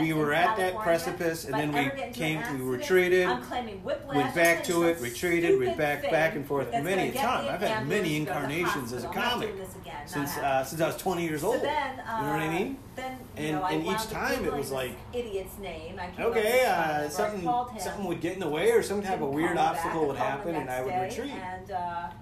we 0.00 0.12
were 0.12 0.34
at 0.34 0.58
that 0.58 0.76
precipice, 0.76 1.46
and 1.46 1.54
then 1.54 1.72
we 1.72 2.12
came. 2.12 2.42
We 2.58 2.64
retreated. 2.64 3.26
I'm 3.26 3.42
claiming 3.42 3.82
whiplash. 3.82 4.14
Went 4.14 4.34
back 4.34 4.62
to 4.64 4.84
it. 4.84 5.00
Retreated. 5.00 5.58
Went 5.58 5.78
back 5.78 6.02
back 6.10 6.36
and 6.36 6.46
forth 6.46 6.70
many 6.70 7.08
a 7.08 7.12
time. 7.14 7.48
I've 7.48 7.62
had 7.62 7.88
many 7.88 8.16
incarnations 8.16 8.92
as 8.92 9.04
a 9.04 9.08
comic 9.08 9.54
since 10.04 10.36
uh, 10.36 10.64
since 10.64 10.80
I 10.80 10.86
was 10.86 10.96
20 10.96 11.24
years 11.24 11.42
old. 11.42 11.56
So 11.56 11.62
then, 11.62 12.00
uh, 12.00 12.18
you 12.18 12.26
know 12.26 12.32
what 12.32 12.40
I 12.40 12.48
mean? 12.48 12.78
Then, 12.94 13.18
and 13.36 13.56
know, 13.56 13.64
and 13.66 13.86
each 13.86 14.08
time 14.08 14.44
it 14.44 14.52
was 14.52 14.70
like 14.70 14.92
idiot's 15.12 15.58
name. 15.58 16.00
okay, 16.18 16.64
uh, 16.64 17.08
something 17.10 17.42
something 17.78 18.04
would 18.04 18.20
get 18.20 18.34
in 18.34 18.40
the 18.40 18.48
way, 18.48 18.70
or 18.70 18.82
some 18.82 19.02
type 19.02 19.20
of 19.20 19.30
weird 19.30 19.58
obstacle 19.58 20.06
would 20.06 20.16
happen, 20.16 20.54
and 20.54 20.70
I 20.70 20.82
would 20.82 20.94
retreat. 20.94 21.32
And, 21.32 21.70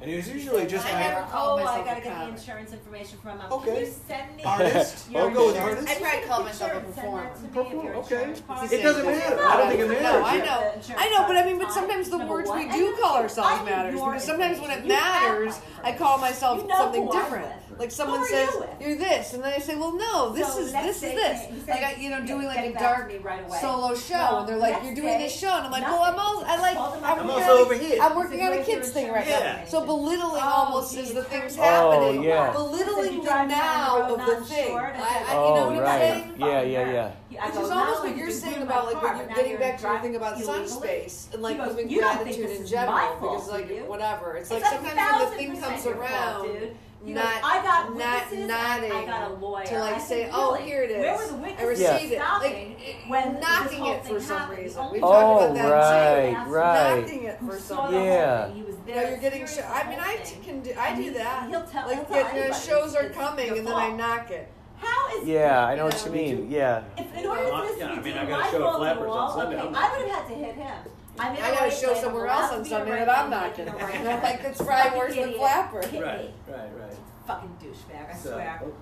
and 0.00 0.10
it 0.10 0.16
was 0.16 0.28
usually 0.28 0.66
just 0.66 0.86
I 0.86 1.24
oh, 1.32 1.58
I 1.58 1.84
gotta 1.84 2.00
get 2.00 2.18
the 2.18 2.28
insurance 2.28 2.72
information 2.84 3.18
from 3.22 3.38
them. 3.38 3.50
Okay. 3.52 3.64
Can 3.72 3.80
you 3.80 3.92
send 4.06 4.36
me 4.36 4.42
Artist? 4.44 5.10
your 5.10 5.22
I'll 5.22 5.30
go 5.30 5.46
with 5.46 5.56
artist. 5.56 5.88
I 5.88 5.94
probably 6.00 6.28
call 6.28 6.42
myself 6.44 6.72
a 6.74 6.80
performer. 6.80 7.94
Okay. 7.96 8.34
It 8.70 8.82
doesn't 8.82 9.06
matter. 9.06 9.42
I 9.42 9.56
don't 9.56 9.68
think 9.68 9.80
it 9.80 9.88
matters. 9.88 10.02
No, 10.02 10.22
I 10.24 10.36
know. 10.38 10.72
I 10.96 11.08
know, 11.10 11.26
but 11.26 11.36
I 11.36 11.44
mean, 11.46 11.58
but 11.58 11.72
sometimes 11.72 12.10
the 12.10 12.18
words 12.18 12.50
we 12.50 12.68
do 12.70 12.96
call 13.00 13.16
ourselves 13.16 13.64
matters 13.64 13.94
because 13.94 14.24
sometimes 14.24 14.60
when 14.60 14.70
it 14.70 14.86
matters, 14.86 15.58
I 15.82 15.92
call 15.92 16.18
myself 16.18 16.60
You 16.62 16.68
know 16.68 16.76
something 16.76 17.10
different. 17.10 17.52
Like 17.76 17.90
someone 17.90 18.20
you 18.20 18.26
says 18.26 18.50
you're 18.80 18.94
this, 18.94 19.32
and 19.34 19.42
then 19.42 19.52
I 19.52 19.58
say, 19.58 19.74
well, 19.74 19.96
no, 19.96 20.32
this 20.32 20.46
So 20.52 20.60
is 20.60 20.70
this 20.72 20.96
is 20.96 21.00
this. 21.02 21.50
you 21.50 21.56
got 21.66 21.68
like 21.80 21.82
I, 21.82 22.00
you 22.00 22.08
know, 22.08 22.24
doing 22.24 22.46
like 22.46 22.72
a 22.72 22.78
dark 22.78 23.12
right 23.24 23.44
away. 23.44 23.58
solo 23.60 23.96
show, 23.96 24.14
Well, 24.14 24.38
and 24.40 24.48
they're 24.48 24.56
like, 24.58 24.84
you're 24.84 24.94
doing 24.94 25.18
this 25.18 25.34
show, 25.36 25.48
and 25.50 25.66
I'm 25.66 25.72
like, 25.72 25.82
well, 25.82 26.02
I'm 26.02 26.14
all 26.14 26.44
I 26.46 26.56
like 26.60 26.76
I'm 26.78 27.02
I'm 27.04 27.26
working 27.26 27.30
also 27.42 27.52
on 27.52 27.58
a- 27.58 27.62
over 27.62 27.74
here. 27.74 27.98
I'm 28.00 28.14
working 28.16 28.40
on 28.42 28.52
a 28.52 28.62
kids 28.62 28.90
thing 28.90 29.10
right 29.10 29.26
Yeah. 29.26 29.56
now. 29.62 29.64
So 29.66 29.84
belittling 29.84 30.40
Oh, 30.44 30.66
almost 30.68 30.94
geez. 30.94 31.08
is 31.08 31.14
the 31.14 31.24
things 31.24 31.56
Oh, 31.58 31.62
happening. 31.62 32.22
yeah 32.22 32.52
belittling 32.64 33.24
the 33.24 33.44
now 33.44 34.14
of 34.14 34.26
the 34.26 34.44
thing. 34.44 34.68
Short, 34.68 34.94
I, 34.96 35.24
oh, 35.30 35.48
you 35.48 35.76
know 35.76 35.80
oh, 35.80 35.84
right. 35.84 36.26
Yeah, 36.38 36.62
yeah, 36.62 37.12
yeah. 37.30 37.46
Which 37.46 37.64
is 37.64 37.70
almost 37.70 38.02
what 38.02 38.16
you're 38.16 38.30
saying 38.30 38.62
about 38.62 38.86
like 38.86 38.96
car, 38.96 39.16
when 39.16 39.26
you're 39.26 39.36
getting 39.36 39.56
back 39.58 39.78
to 39.80 39.86
your 39.86 40.00
thing 40.00 40.16
about 40.16 40.38
Sunspace 40.38 41.32
and 41.32 41.42
like 41.42 41.56
goes, 41.58 41.74
gratitude 41.74 42.50
in 42.50 42.66
general 42.66 43.16
because 43.20 43.50
like 43.50 43.88
whatever. 43.88 44.36
It's, 44.36 44.50
like 44.50 44.64
sometimes 44.64 44.96
when 44.96 45.30
the 45.30 45.36
thing 45.36 45.60
comes 45.60 45.86
around 45.86 46.76
you 47.04 47.14
not, 47.14 47.24
know, 47.24 47.40
I 47.42 47.62
got 47.62 47.94
witnesses. 47.94 48.48
Not 48.48 48.80
nodding 48.80 48.92
I 48.92 49.04
got 49.04 49.30
a 49.30 49.34
lawyer. 49.34 49.66
To 49.66 49.78
like 49.78 49.94
I 49.96 49.98
say, 49.98 50.30
oh, 50.32 50.54
really, 50.54 50.64
here 50.64 50.82
it 50.84 50.90
is. 50.90 50.98
Where 50.98 51.16
were 51.16 51.26
the 51.26 51.34
witnesses? 51.34 51.60
I 51.60 51.94
received 51.94 52.12
yes. 52.12 52.42
it. 52.42 52.52
Like 52.52 53.08
when 53.08 53.40
knocking 53.40 53.86
it 53.86 54.06
for 54.06 54.20
some 54.20 54.50
reason. 54.50 54.90
We 54.90 55.00
talked 55.00 55.02
oh, 55.02 55.52
about 55.52 55.54
that 55.54 55.70
right, 55.70 56.44
too. 56.44 56.50
Right. 56.50 57.00
Knocking 57.00 57.24
it 57.24 57.38
for 57.40 57.58
some 57.58 57.86
reason. 57.88 58.04
Yeah. 58.04 58.52
He 58.52 58.62
was 58.62 58.76
there. 58.86 59.04
No, 59.04 59.10
you're 59.10 59.18
getting. 59.18 59.46
Show- 59.46 59.70
I 59.70 59.88
mean, 59.90 59.98
I 60.00 60.16
can 60.42 60.62
do. 60.62 60.72
I 60.78 60.88
and 60.88 61.04
do 61.04 61.12
that. 61.12 61.48
He'll 61.50 61.64
tell. 61.64 61.86
Like 61.86 62.08
he'll 62.08 62.22
tell 62.22 62.36
it, 62.36 62.54
shows 62.54 62.94
are 62.94 63.10
coming, 63.10 63.50
and 63.50 63.66
then 63.66 63.74
I 63.74 63.90
knock 63.92 64.30
it. 64.30 64.50
How 64.76 65.18
is 65.18 65.28
yeah, 65.28 65.66
I 65.66 65.74
know 65.76 65.84
what 65.84 66.02
you 66.04 66.10
mean. 66.10 66.50
Yeah. 66.50 66.84
If 66.96 67.14
in 67.16 67.26
order 67.26 67.48
for 67.48 67.62
this 67.62 67.78
to 67.78 67.86
be 67.86 67.92
I 67.92 68.00
mean, 68.02 68.16
I 68.16 68.26
got 68.26 68.44
to 68.46 68.50
show 68.50 68.82
a 68.82 69.32
Sunday. 69.34 69.58
I 69.58 69.64
would 69.64 69.74
have 69.74 70.10
had 70.10 70.28
to 70.28 70.34
hit 70.34 70.54
him. 70.54 70.76
I'm 71.18 71.36
in 71.36 71.42
I 71.42 71.50
gotta 71.54 71.70
show 71.70 71.94
somewhere 71.94 72.26
else 72.26 72.52
on 72.52 72.64
Sunday 72.64 72.90
that 72.90 73.08
I'm 73.08 73.30
not 73.30 73.56
gonna. 73.56 73.72
right 73.72 73.94
I'm 74.00 74.22
like, 74.22 74.42
that's 74.42 74.60
probably 74.60 74.82
Fucking 74.82 74.98
worse 74.98 75.14
than 75.14 75.34
flapper. 75.34 75.78
Right, 75.78 76.30
right, 76.48 76.70
right. 76.80 76.96
Fucking 77.26 77.56
douchebag, 77.62 78.10
I 78.10 78.16
So, 78.16 78.30
swear. 78.32 78.60
oh, 78.64 78.72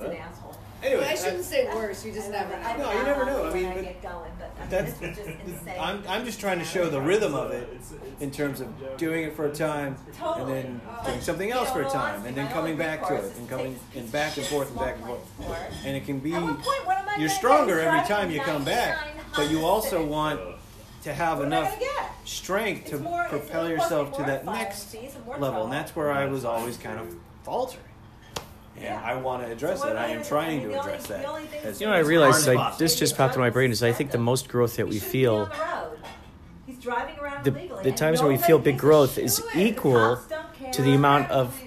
oh 0.00 0.04
an 0.04 0.16
asshole. 0.16 0.56
Anyway, 0.82 1.06
I 1.08 1.14
shouldn't 1.14 1.44
say 1.44 1.66
worse, 1.74 2.04
you 2.04 2.12
just 2.12 2.30
never 2.30 2.50
know. 2.50 2.62
I- 2.68 2.76
No, 2.76 2.92
you 2.92 3.02
never 3.04 3.24
know. 3.24 3.44
I 3.48 3.54
mean, 3.54 3.72
but- 3.72 3.82
get 3.84 4.02
going, 4.02 4.30
but 4.38 4.70
that's 4.70 4.98
just 4.98 5.20
insane 5.46 5.74
i'm 5.78 6.02
I'm 6.08 6.24
just 6.24 6.40
trying 6.40 6.58
to 6.58 6.64
show 6.64 6.88
the 6.88 7.00
rhythm 7.00 7.34
of 7.34 7.50
it 7.50 7.68
in 8.20 8.30
terms 8.30 8.60
of 8.60 8.68
doing 8.96 9.24
it 9.24 9.34
for 9.36 9.46
a 9.46 9.52
time 9.52 9.96
and 10.36 10.48
then 10.48 10.80
doing 11.04 11.20
something 11.20 11.50
else 11.50 11.70
for 11.70 11.82
a 11.82 11.88
time 11.90 12.24
and 12.24 12.34
then 12.36 12.48
coming 12.50 12.76
back 12.76 13.06
to 13.08 13.14
it 13.16 13.36
and 13.36 13.48
coming 13.48 13.78
and 13.94 14.10
back 14.10 14.36
and 14.38 14.46
forth 14.46 14.68
and 14.70 14.78
back 14.78 14.96
and 14.96 15.04
forth. 15.04 15.20
And 15.84 15.96
it 15.96 16.06
can 16.06 16.18
be, 16.18 16.30
you're 17.18 17.28
stronger 17.28 17.78
every 17.80 18.06
time 18.08 18.30
you 18.30 18.40
come 18.40 18.64
back, 18.64 18.96
but 19.36 19.50
you 19.50 19.64
also 19.64 20.04
want 20.04 20.40
to 21.04 21.12
have 21.12 21.38
what 21.38 21.46
enough 21.46 21.78
strength 22.24 22.86
to 22.86 22.98
more, 22.98 23.24
propel 23.24 23.68
yourself 23.68 24.16
to 24.16 24.22
that 24.22 24.44
next 24.44 24.96
level. 25.38 25.64
And 25.64 25.72
that's 25.72 25.94
where 25.94 26.10
I 26.10 26.26
was 26.26 26.44
always 26.44 26.78
kind 26.78 26.98
of 26.98 27.14
faltering. 27.42 27.84
And 28.76 28.84
yeah. 28.84 29.02
I 29.04 29.14
want 29.16 29.44
to 29.44 29.52
address 29.52 29.80
so 29.80 29.86
that. 29.86 29.96
I 29.96 30.08
am 30.08 30.24
trying 30.24 30.62
to 30.62 30.80
address 30.80 31.10
only, 31.10 31.46
that. 31.62 31.80
You 31.80 31.86
know, 31.86 31.92
I 31.92 31.98
realized 31.98 32.48
like 32.48 32.78
this 32.78 32.98
just 32.98 33.16
popped 33.16 33.34
in 33.34 33.40
my 33.40 33.50
brain 33.50 33.70
is 33.70 33.82
I 33.82 33.92
think 33.92 34.10
the 34.10 34.18
most 34.18 34.48
growth 34.48 34.76
that 34.76 34.88
we 34.88 34.98
feel, 34.98 35.50
the, 36.66 37.80
the 37.82 37.92
times 37.92 38.20
where 38.20 38.30
we 38.30 38.38
feel 38.38 38.58
big 38.58 38.78
growth 38.78 39.18
is 39.18 39.44
equal 39.54 40.18
to 40.72 40.82
the 40.82 40.94
amount 40.94 41.30
of 41.30 41.62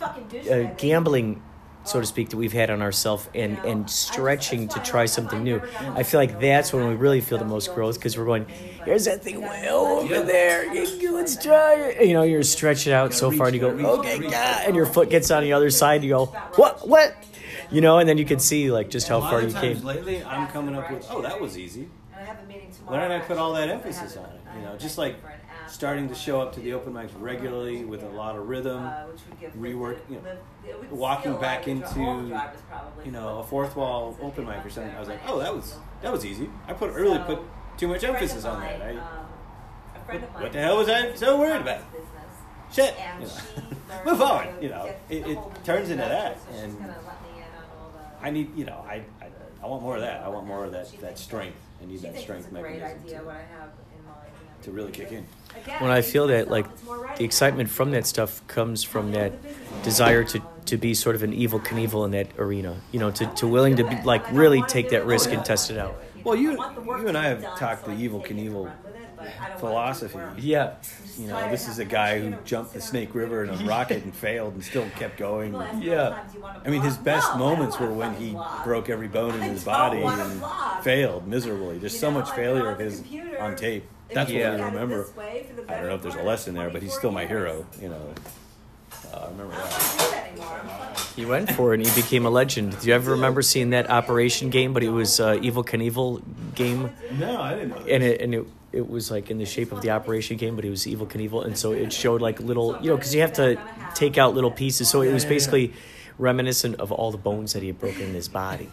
uh, 0.00 0.62
gambling 0.78 1.42
so 1.84 1.98
to 2.00 2.06
speak 2.06 2.28
that 2.30 2.36
we've 2.36 2.52
had 2.52 2.70
on 2.70 2.82
ourselves 2.82 3.28
and 3.34 3.58
and 3.64 3.88
stretching 3.90 4.68
to 4.68 4.78
try 4.80 5.06
something 5.06 5.42
new. 5.42 5.60
i 5.94 6.02
feel 6.02 6.20
like 6.20 6.38
that's 6.40 6.72
when 6.72 6.86
we 6.88 6.94
really 6.94 7.20
feel 7.20 7.38
the 7.38 7.44
most 7.44 7.74
growth 7.74 7.96
because 7.96 8.16
we're 8.18 8.24
going 8.26 8.46
here's 8.84 9.06
that 9.06 9.22
thing 9.22 9.40
way 9.40 9.68
over 9.70 10.22
there. 10.22 10.72
You- 10.72 11.14
let's 11.14 11.42
try 11.42 11.74
it. 11.74 12.06
You 12.06 12.14
know 12.14 12.22
you're 12.22 12.42
stretching 12.42 12.92
out 12.92 13.12
so 13.14 13.30
far 13.30 13.46
and 13.48 13.54
you 13.54 13.60
go 13.60 13.70
okay 13.98 14.18
God, 14.18 14.66
and 14.66 14.76
your 14.76 14.86
foot 14.86 15.10
gets 15.10 15.30
on 15.30 15.42
the 15.42 15.52
other 15.52 15.70
side 15.70 15.96
and 15.96 16.04
you 16.04 16.10
go 16.10 16.26
what 16.56 16.86
what? 16.88 17.14
You 17.70 17.80
know 17.80 17.98
and 17.98 18.08
then 18.08 18.18
you 18.18 18.24
can 18.24 18.38
see 18.38 18.70
like 18.70 18.90
just 18.90 19.08
how 19.08 19.20
far 19.20 19.42
you 19.42 19.52
came. 19.52 19.82
lately, 19.84 20.22
I'm 20.24 20.46
coming 20.48 20.74
up 20.74 20.90
with, 20.90 21.06
oh, 21.10 21.22
that 21.22 21.40
was 21.40 21.56
easy. 21.58 21.88
And 22.12 22.20
I 22.20 22.24
have 22.24 22.42
a 22.42 22.46
meeting 22.46 22.70
Why 22.84 22.96
tomorrow. 22.96 23.08
did 23.08 23.22
I 23.22 23.26
put 23.26 23.36
all 23.38 23.52
that 23.54 23.68
emphasis 23.68 24.16
on 24.16 24.24
it? 24.24 24.40
You 24.56 24.62
know, 24.62 24.76
just 24.76 24.98
like 24.98 25.16
meeting 25.78 25.86
for 25.86 25.92
an 25.92 26.04
app, 26.06 26.08
starting 26.08 26.08
to 26.08 26.14
show 26.14 26.40
up 26.40 26.52
to 26.54 26.60
the 26.60 26.72
open 26.72 26.92
mics 26.92 27.10
regularly 27.18 27.84
with 27.84 28.02
a 28.02 28.08
lot 28.08 28.36
of 28.36 28.48
rhythm, 28.48 28.84
uh, 28.86 29.04
which 29.04 29.20
would 29.28 29.40
give 29.40 29.52
rework, 29.54 29.98
you 30.08 30.16
know, 30.16 30.22
live- 30.22 30.38
it 30.68 30.78
would 30.80 30.90
walking 30.90 31.36
back 31.40 31.66
allow 31.66 31.74
you 31.76 31.80
to- 31.82 32.00
all 32.00 32.18
into, 32.20 33.04
you 33.04 33.12
know, 33.12 33.38
a 33.38 33.44
fourth 33.44 33.76
wall 33.76 34.16
open 34.22 34.46
mic 34.46 34.64
or 34.64 34.70
something. 34.70 34.94
I 34.94 35.00
was 35.00 35.08
like, 35.08 35.20
oh, 35.26 35.38
that 35.38 35.54
was 35.54 35.76
that 36.02 36.12
was 36.12 36.24
easy. 36.24 36.48
I 36.66 36.72
put 36.72 36.92
really 36.92 37.18
put 37.20 37.40
too 37.76 37.88
much 37.88 38.04
emphasis 38.04 38.44
on 38.44 38.60
that. 38.60 38.80
I, 38.82 38.90
um, 38.96 38.98
of 40.22 40.22
what 40.42 40.52
the 40.52 40.58
hell 40.60 40.76
was 40.78 40.88
I 40.88 41.14
so 41.14 41.38
worried 41.38 41.60
about? 41.62 41.80
Shit. 42.72 42.94
You 43.20 43.26
know. 43.26 43.32
Move 44.12 44.22
on. 44.22 44.46
You 44.62 44.68
know, 44.70 44.88
it, 45.08 45.26
it 45.26 45.38
turns 45.64 45.90
into 45.90 46.04
that, 46.04 46.38
and 46.54 46.70
she's 46.72 46.80
gonna 46.80 46.94
let 47.04 47.22
me 47.22 47.38
in 47.38 47.42
on 47.44 47.82
all 47.82 47.90
the- 48.20 48.24
I 48.26 48.30
need, 48.30 48.56
you 48.56 48.64
know, 48.64 48.84
I, 48.88 49.02
I 49.20 49.26
I 49.62 49.66
want 49.66 49.82
more 49.82 49.96
of 49.96 50.02
that. 50.02 50.22
I 50.22 50.28
want 50.28 50.46
more 50.46 50.64
of 50.64 50.72
that 50.72 50.90
that 51.00 51.18
strength. 51.18 51.58
I 51.82 51.86
need 51.86 52.00
that 52.02 52.16
strength 52.18 52.48
a 52.52 52.60
great 52.60 52.82
idea 52.82 53.22
what 53.24 53.34
I 53.36 53.38
have 53.40 53.48
in 53.50 53.58
mind 53.58 53.76
and 53.89 53.89
to 54.62 54.70
really 54.70 54.92
kick 54.92 55.12
in. 55.12 55.26
When 55.78 55.90
I 55.90 56.02
feel 56.02 56.28
that 56.28 56.50
like 56.50 56.66
it's 56.66 56.84
more 56.84 56.98
writing 56.98 57.16
the 57.18 57.24
excitement 57.24 57.70
from 57.70 57.90
that 57.90 58.06
stuff 58.06 58.46
comes 58.46 58.82
from 58.82 59.12
that 59.12 59.32
desire 59.82 60.24
to 60.24 60.42
to 60.66 60.76
be 60.76 60.94
sort 60.94 61.16
of 61.16 61.22
an 61.22 61.32
Evel 61.32 61.64
Knievel 61.64 62.04
in 62.04 62.12
that 62.12 62.28
arena 62.38 62.76
you 62.92 63.00
know 63.00 63.10
to, 63.10 63.26
to 63.26 63.46
willing 63.46 63.76
to 63.76 63.84
be 63.84 63.96
like 64.04 64.30
really 64.32 64.62
take 64.62 64.90
that 64.90 65.04
risk 65.06 65.32
and 65.32 65.44
test 65.44 65.70
it 65.70 65.78
out 65.78 66.00
Well, 66.22 66.36
you 66.36 66.52
you 66.52 67.08
and 67.08 67.18
I 67.18 67.26
have 67.26 67.42
talked 67.58 67.84
the 67.84 67.92
Evel 67.92 68.24
Knievel 68.24 68.70
philosophy. 69.58 70.18
Yeah. 70.38 70.74
You 71.18 71.26
know, 71.26 71.50
this 71.50 71.68
is 71.68 71.78
a 71.78 71.84
guy 71.84 72.18
who 72.20 72.34
jumped 72.44 72.72
the 72.72 72.80
Snake 72.80 73.14
River 73.14 73.44
in 73.44 73.50
a 73.50 73.56
rocket 73.64 74.04
and 74.04 74.14
failed 74.14 74.54
and 74.54 74.64
still 74.64 74.88
kept 74.96 75.18
going. 75.18 75.52
Yeah. 75.80 76.24
I 76.64 76.70
mean, 76.70 76.80
his 76.82 76.96
best 76.96 77.36
moments 77.36 77.78
were 77.78 77.92
when 77.92 78.14
he 78.14 78.36
broke 78.64 78.88
every 78.88 79.08
bone 79.08 79.34
in 79.34 79.42
his 79.42 79.64
body 79.64 80.02
and 80.02 80.42
failed 80.82 81.26
miserably. 81.26 81.78
There's 81.78 81.98
so 81.98 82.10
much 82.10 82.30
failure 82.30 82.70
of 82.70 82.78
his 82.78 83.02
on 83.38 83.56
tape. 83.56 83.84
That's 84.12 84.30
Yeah. 84.30 84.50
what 84.50 84.58
we 84.60 84.64
remember. 84.66 85.06
I 85.68 85.74
don't 85.74 85.86
know 85.88 85.94
if 85.94 86.02
there's 86.02 86.14
a 86.14 86.22
lesson 86.22 86.54
there, 86.54 86.70
but 86.70 86.82
he's 86.82 86.94
still 86.94 87.10
my 87.12 87.26
hero. 87.26 87.64
You 87.80 87.90
know, 87.90 88.14
uh, 89.12 89.16
I 89.18 89.28
remember 89.30 89.54
that. 89.54 91.00
He 91.16 91.24
went 91.26 91.50
for 91.52 91.72
it 91.74 91.80
and 91.80 91.86
he 91.88 92.00
became 92.00 92.24
a 92.26 92.30
legend. 92.30 92.78
Do 92.80 92.88
you 92.88 92.94
ever 92.94 93.12
remember 93.12 93.42
seeing 93.42 93.70
that 93.70 93.90
Operation 93.90 94.50
game? 94.50 94.72
But 94.72 94.82
it 94.82 94.88
was 94.90 95.20
uh, 95.20 95.34
Evel 95.34 95.64
Knievel 95.64 96.22
game. 96.54 96.90
No, 97.18 97.40
I 97.40 97.54
didn't 97.54 97.70
know. 97.70 97.76
And 97.88 98.02
it 98.02 98.20
and 98.20 98.34
it, 98.34 98.46
it 98.72 98.88
was 98.88 99.10
like 99.10 99.30
in 99.30 99.38
the 99.38 99.44
shape 99.46 99.72
of 99.72 99.82
the 99.82 99.90
Operation 99.90 100.36
game, 100.36 100.56
but 100.56 100.64
it 100.64 100.70
was 100.70 100.84
Evel 100.86 101.06
Knievel, 101.08 101.44
and 101.44 101.58
so 101.58 101.72
it 101.72 101.92
showed 101.92 102.20
like 102.22 102.40
little, 102.40 102.78
you 102.80 102.90
know, 102.90 102.96
because 102.96 103.14
you 103.14 103.20
have 103.20 103.32
to 103.34 103.58
take 103.94 104.16
out 104.18 104.34
little 104.34 104.50
pieces. 104.50 104.88
So 104.88 105.02
it 105.02 105.12
was 105.12 105.24
basically 105.24 105.72
reminiscent 106.18 106.80
of 106.80 106.92
all 106.92 107.10
the 107.10 107.18
bones 107.18 107.52
that 107.54 107.62
he 107.62 107.68
had 107.68 107.78
broken 107.78 108.02
in 108.02 108.14
his 108.14 108.28
body. 108.28 108.68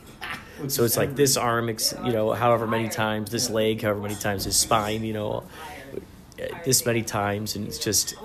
So 0.67 0.83
it's 0.83 0.97
like 0.97 1.15
this 1.15 1.37
arm, 1.37 1.69
ex- 1.69 1.93
you 2.03 2.11
know, 2.11 2.31
however 2.33 2.67
many 2.67 2.89
times, 2.89 3.29
this 3.31 3.49
leg, 3.49 3.81
however 3.81 3.99
many 4.01 4.15
times, 4.15 4.43
his 4.45 4.55
spine, 4.55 5.03
you 5.03 5.13
know, 5.13 5.43
uh, 6.41 6.45
this 6.65 6.85
many 6.85 7.03
times, 7.03 7.55
and 7.55 7.67
it's 7.67 7.77
just. 7.79 8.15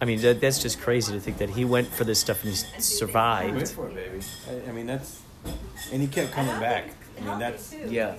I 0.00 0.04
mean, 0.04 0.20
that, 0.22 0.40
that's 0.40 0.60
just 0.60 0.80
crazy 0.80 1.12
to 1.12 1.20
think 1.20 1.38
that 1.38 1.50
he 1.50 1.64
went 1.64 1.88
for 1.88 2.04
this 2.04 2.18
stuff 2.18 2.42
and 2.42 2.52
he 2.52 2.54
s- 2.58 2.62
He 2.64 2.72
went 2.72 2.82
survived. 2.84 3.68
for 3.68 3.88
it, 3.88 3.94
baby. 3.94 4.20
I, 4.48 4.68
I 4.70 4.72
mean, 4.72 4.86
that's, 4.86 5.20
and 5.92 6.00
he 6.02 6.08
kept 6.08 6.32
coming 6.32 6.58
back. 6.60 6.90
I 7.18 7.24
mean, 7.24 7.38
that's 7.38 7.72
Yeah. 7.72 8.16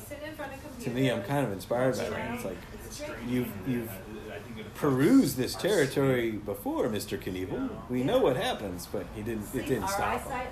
to 0.82 0.90
me. 0.90 1.10
I'm 1.12 1.24
kind 1.24 1.46
of 1.46 1.52
inspired 1.52 1.98
by 1.98 2.10
that. 2.10 2.36
It's 2.36 2.46
like 2.46 2.58
you've 3.28 3.52
you've 3.68 3.92
perused 4.76 5.38
this 5.38 5.56
territory 5.56 6.32
before, 6.32 6.90
Mister 6.90 7.18
Knievel. 7.18 7.70
We 7.90 8.04
know 8.04 8.20
what 8.20 8.36
happens, 8.36 8.88
but 8.92 9.06
he 9.16 9.22
didn't. 9.22 9.46
It 9.54 9.68
didn't 9.68 9.88
stop 9.88 10.22
him. 10.28 10.46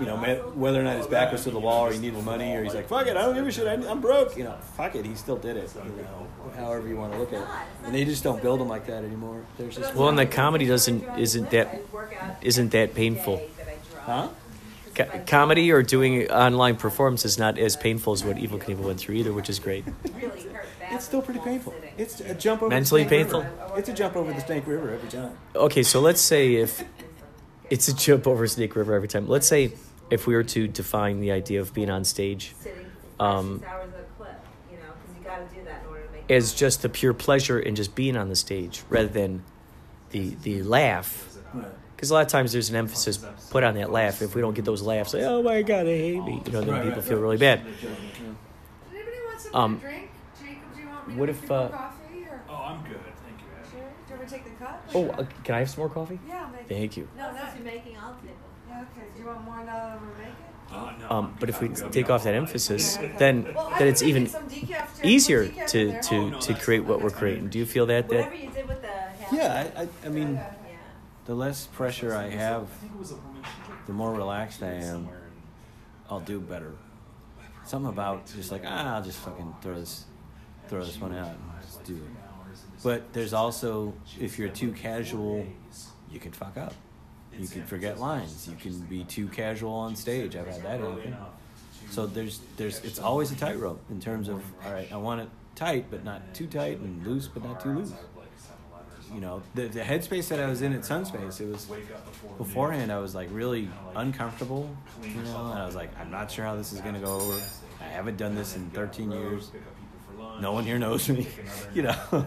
You 0.00 0.06
know, 0.06 0.16
ma- 0.16 0.50
whether 0.52 0.80
or 0.80 0.84
not 0.84 0.96
his 0.96 1.06
back 1.06 1.32
was 1.32 1.44
to 1.44 1.50
the 1.50 1.58
wall 1.58 1.86
or 1.86 1.92
he 1.92 1.98
needed 1.98 2.22
money 2.24 2.54
or 2.54 2.62
he's 2.64 2.74
like, 2.74 2.88
fuck 2.88 3.06
it, 3.06 3.16
I 3.16 3.22
don't 3.22 3.34
give 3.34 3.46
a 3.46 3.50
shit, 3.50 3.66
I- 3.66 3.90
I'm 3.90 4.00
broke. 4.00 4.36
You 4.36 4.44
know, 4.44 4.56
fuck 4.76 4.94
it, 4.94 5.04
he 5.04 5.14
still 5.14 5.36
did 5.36 5.56
it. 5.56 5.70
You 5.74 6.02
know, 6.02 6.26
however 6.56 6.86
you 6.88 6.96
want 6.96 7.12
to 7.14 7.18
look 7.18 7.32
at 7.32 7.42
it. 7.42 7.48
And 7.84 7.94
they 7.94 8.04
just 8.04 8.22
don't 8.22 8.40
build 8.42 8.60
them 8.60 8.68
like 8.68 8.86
that 8.86 9.02
anymore. 9.04 9.42
There's 9.56 9.76
just 9.76 9.94
Well, 9.94 10.08
and 10.08 10.18
the 10.18 10.26
comedy 10.26 10.66
doesn't 10.66 11.04
isn't 11.18 11.50
that 11.50 11.80
isn't 12.42 12.70
that 12.72 12.94
painful. 12.94 13.42
Huh? 14.02 14.28
Co- 14.94 15.20
comedy 15.26 15.70
or 15.70 15.82
doing 15.82 16.30
online 16.30 16.76
performance 16.76 17.24
is 17.24 17.38
not 17.38 17.58
as 17.58 17.76
painful 17.76 18.12
as 18.14 18.24
what 18.24 18.36
Evel 18.36 18.58
Knievel 18.62 18.78
went 18.84 18.98
through 19.00 19.16
either, 19.16 19.32
which 19.32 19.48
is 19.50 19.58
great. 19.58 19.84
It's 20.90 21.04
still 21.04 21.22
pretty 21.22 21.40
painful. 21.40 21.74
It's 21.96 22.20
a 22.20 22.34
jump 22.34 22.62
over 22.62 22.70
Mentally 22.70 23.02
the 23.04 23.08
Snake 23.08 23.20
painful? 23.24 23.42
River. 23.42 23.72
It's 23.76 23.88
a 23.88 23.92
jump 23.92 24.16
over 24.16 24.32
the 24.32 24.40
Snake 24.40 24.66
River 24.66 24.90
every 24.90 25.08
time. 25.08 25.36
Okay, 25.54 25.82
so 25.82 26.00
let's 26.00 26.20
say 26.20 26.54
if 26.56 26.82
it's 27.70 27.88
a 27.88 27.94
jump 27.94 28.26
over 28.26 28.46
Snake 28.46 28.74
River 28.76 28.94
every 28.94 29.08
time. 29.08 29.28
Let's 29.28 29.46
say 29.46 29.72
if 30.10 30.26
we 30.26 30.34
were 30.34 30.44
to 30.44 30.66
define 30.68 31.20
the 31.20 31.32
idea 31.32 31.60
of 31.60 31.74
being 31.74 31.90
on 31.90 32.04
stage 32.04 32.54
um, 33.20 33.62
as 36.30 36.54
just 36.54 36.82
the 36.82 36.88
pure 36.88 37.14
pleasure 37.14 37.58
in 37.58 37.74
just 37.74 37.94
being 37.94 38.16
on 38.16 38.28
the 38.28 38.36
stage 38.36 38.82
rather 38.88 39.08
than 39.08 39.42
the 40.10 40.34
the 40.42 40.62
laugh. 40.62 41.24
Because 41.94 42.10
a 42.10 42.14
lot 42.14 42.20
of 42.22 42.28
times 42.28 42.52
there's 42.52 42.70
an 42.70 42.76
emphasis 42.76 43.18
put 43.50 43.64
on 43.64 43.74
that 43.74 43.90
laugh. 43.90 44.22
If 44.22 44.34
we 44.34 44.40
don't 44.40 44.54
get 44.54 44.64
those 44.64 44.82
laughs, 44.82 45.14
like, 45.14 45.24
oh 45.24 45.42
my 45.42 45.62
god, 45.62 45.84
they 45.86 45.98
hate 45.98 46.22
me, 46.22 46.40
you 46.46 46.52
know, 46.52 46.60
then 46.60 46.86
people 46.86 47.02
feel 47.02 47.18
really 47.18 47.36
bad. 47.38 47.62
Does 47.64 47.84
anybody 48.94 49.16
want 49.26 49.40
something 49.40 49.60
Um, 49.60 49.80
to 49.80 49.86
drink? 49.86 50.10
Jacob, 50.40 50.56
do 50.74 50.80
you 50.80 50.86
want 50.88 50.97
me 50.97 50.97
what 51.16 51.28
if, 51.28 51.40
make 51.42 51.50
you 51.50 51.56
more 51.56 51.64
uh, 51.64 51.68
coffee? 51.68 52.24
Or? 52.30 52.42
Oh, 52.48 52.54
I'm 52.54 52.82
good. 52.84 53.00
Thank 53.24 53.40
you, 53.40 53.46
Ashley. 53.60 53.80
Sure. 53.80 53.88
Do 54.06 54.12
you 54.12 54.16
want 54.18 54.28
to 54.28 54.34
take 54.34 54.44
the 54.44 54.64
cup? 54.64 54.88
Oh, 54.94 55.08
uh, 55.10 55.26
can 55.44 55.54
I 55.54 55.58
have 55.60 55.70
some 55.70 55.80
more 55.82 55.88
coffee? 55.90 56.18
Yeah, 56.28 56.44
I'll 56.44 56.50
make 56.52 56.60
it. 56.62 56.68
Thank 56.68 56.96
you. 56.96 57.08
No, 57.16 57.32
not 57.32 57.54
you're 57.56 57.64
making, 57.64 57.96
I'll 57.96 58.14
take 58.14 58.30
it. 58.30 58.36
Yeah, 58.68 58.82
okay. 58.82 59.06
Do 59.14 59.20
you 59.20 59.26
want 59.26 59.44
more 59.44 59.56
now 59.64 59.74
that 59.74 60.00
we're 60.00 60.18
making? 60.18 60.34
Uh, 60.70 60.92
no, 61.00 61.10
Um, 61.16 61.36
but 61.40 61.48
if 61.48 61.62
we 61.62 61.68
take 61.70 62.10
off 62.10 62.24
that 62.24 62.34
emphasis, 62.34 62.98
then 63.18 63.54
Well, 63.54 63.72
then 63.78 63.88
it's 63.88 64.02
even 64.02 64.24
make 64.24 64.32
some 64.32 64.48
decaf 64.50 65.00
too. 65.00 65.08
easier 65.08 65.46
Put 65.46 65.54
decaf 65.56 65.62
in 65.62 65.66
to 65.68 65.86
there. 65.90 66.00
to 66.02 66.40
to 66.40 66.54
create 66.54 66.84
what 66.84 67.00
we're 67.00 67.10
creating. 67.10 67.48
Do 67.48 67.58
you 67.58 67.64
feel 67.64 67.86
that 67.86 68.06
Whatever 68.08 68.28
that 68.30 68.38
you 68.44 68.50
did 68.50 68.68
with 68.68 68.82
the. 68.82 69.34
Yeah, 69.34 69.70
I, 69.76 69.82
I, 69.82 69.88
I 70.04 70.08
mean, 70.10 70.38
the 71.24 71.34
less 71.34 71.66
pressure 71.68 72.14
I 72.14 72.28
have, 72.28 72.68
the 73.86 73.92
more 73.94 74.12
relaxed 74.12 74.62
I 74.62 74.72
am, 74.72 75.08
I'll 76.10 76.20
do 76.20 76.38
better. 76.38 76.72
Something 77.64 77.88
about 77.90 78.26
just 78.26 78.52
like 78.52 78.62
ah, 78.66 78.96
I'll 78.96 79.02
just 79.02 79.18
fucking 79.20 79.54
throw 79.62 79.74
this, 79.74 80.04
throw 80.68 80.84
this 80.84 81.00
one 81.00 81.14
out 81.14 81.34
just 81.68 81.84
do 81.84 81.94
it. 81.94 82.02
But 82.82 83.12
there's 83.12 83.32
also 83.32 83.94
if 84.20 84.38
you're 84.38 84.48
too 84.48 84.72
casual, 84.72 85.46
you 86.10 86.20
can 86.20 86.32
fuck 86.32 86.56
up. 86.56 86.74
You 87.36 87.46
can 87.46 87.64
forget 87.64 88.00
lines. 88.00 88.48
You 88.48 88.56
can 88.56 88.80
be 88.80 89.04
too 89.04 89.28
casual 89.28 89.72
on 89.72 89.94
stage. 89.94 90.34
I've 90.34 90.46
had 90.46 90.62
that 90.62 90.80
happen. 90.80 91.16
So 91.90 92.06
there's 92.06 92.40
there's 92.56 92.80
it's 92.84 92.98
always 92.98 93.30
a 93.32 93.36
tightrope 93.36 93.80
in 93.90 94.00
terms 94.00 94.28
of 94.28 94.42
all 94.64 94.72
right. 94.72 94.90
I 94.92 94.96
want 94.96 95.20
it 95.22 95.28
tight, 95.54 95.86
but 95.90 96.04
not 96.04 96.34
too 96.34 96.46
tight, 96.46 96.78
and 96.78 97.04
loose, 97.06 97.28
but 97.28 97.44
not 97.44 97.60
too 97.60 97.74
loose 97.74 97.92
you 99.14 99.20
know 99.20 99.42
the, 99.54 99.68
the 99.68 99.80
headspace 99.80 100.28
that 100.28 100.40
I 100.40 100.48
was 100.48 100.62
in 100.62 100.72
at 100.72 100.82
Sunspace, 100.82 101.40
it 101.40 101.46
was 101.46 101.66
beforehand. 102.36 102.92
I 102.92 102.98
was 102.98 103.14
like 103.14 103.28
really 103.32 103.68
uncomfortable, 103.96 104.68
you 105.02 105.22
know, 105.22 105.50
and 105.50 105.58
I 105.58 105.66
was 105.66 105.74
like, 105.74 105.90
I'm 105.98 106.10
not 106.10 106.30
sure 106.30 106.44
how 106.44 106.56
this 106.56 106.72
is 106.72 106.80
gonna 106.80 107.00
go 107.00 107.14
over. 107.16 107.40
I 107.80 107.84
haven't 107.84 108.16
done 108.16 108.34
this 108.34 108.56
in 108.56 108.68
13 108.70 109.10
years. 109.10 109.50
No 110.40 110.52
one 110.52 110.64
here 110.64 110.78
knows 110.78 111.08
me, 111.08 111.26
you 111.74 111.82
know. 111.82 111.96
Uh, 112.12 112.24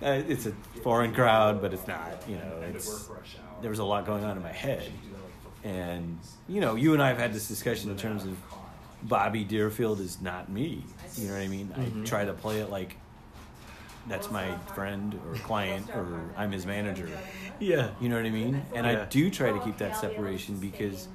it's 0.00 0.46
a 0.46 0.52
foreign 0.82 1.14
crowd, 1.14 1.60
but 1.62 1.72
it's 1.72 1.86
not. 1.86 2.10
You 2.28 2.36
know, 2.36 2.60
it's 2.74 3.08
there 3.60 3.70
was 3.70 3.78
a 3.78 3.84
lot 3.84 4.04
going 4.06 4.24
on 4.24 4.36
in 4.36 4.42
my 4.42 4.52
head, 4.52 4.90
and 5.64 6.18
you 6.48 6.60
know, 6.60 6.74
you 6.74 6.92
and 6.92 7.02
I 7.02 7.08
have 7.08 7.18
had 7.18 7.32
this 7.32 7.46
discussion 7.48 7.90
in 7.90 7.96
terms 7.96 8.24
of 8.24 8.36
Bobby 9.04 9.44
Deerfield 9.44 10.00
is 10.00 10.20
not 10.20 10.48
me. 10.50 10.84
You 11.16 11.28
know 11.28 11.34
what 11.34 11.42
I 11.42 11.48
mean? 11.48 11.68
Mhm. 11.76 12.02
I 12.02 12.04
try 12.06 12.24
to 12.24 12.32
play 12.32 12.60
it 12.60 12.70
like 12.70 12.96
that's 14.08 14.30
my 14.32 14.56
friend 14.74 15.18
or 15.28 15.34
client 15.36 15.88
or 15.94 16.20
I'm 16.36 16.50
his 16.50 16.66
manager. 16.66 17.08
Yeah. 17.60 17.90
You 18.00 18.08
know 18.08 18.16
what 18.16 18.26
I 18.26 18.30
mean? 18.30 18.60
And 18.74 18.84
I 18.86 19.04
do 19.04 19.30
try 19.30 19.52
to 19.52 19.60
keep 19.60 19.78
that 19.78 19.96
separation 19.96 20.56
because 20.56 21.06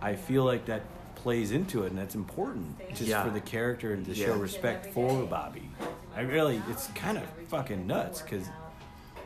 I 0.00 0.14
feel 0.14 0.44
like 0.44 0.64
that 0.66 0.80
plays 1.20 1.52
into 1.52 1.82
it 1.84 1.90
and 1.90 1.98
that's 1.98 2.14
important 2.14 2.78
just 2.90 3.02
Yeah. 3.02 3.22
for 3.22 3.30
the 3.30 3.40
character 3.42 3.92
and 3.92 4.06
to 4.06 4.12
Yeah. 4.14 4.26
show 4.26 4.36
respect 4.36 4.86
for 4.94 5.22
Bobby. 5.24 5.70
I 6.16 6.22
really, 6.22 6.62
it's 6.70 6.86
kind 6.88 7.18
of 7.18 7.24
fucking 7.48 7.86
nuts 7.86 8.22
because 8.22 8.48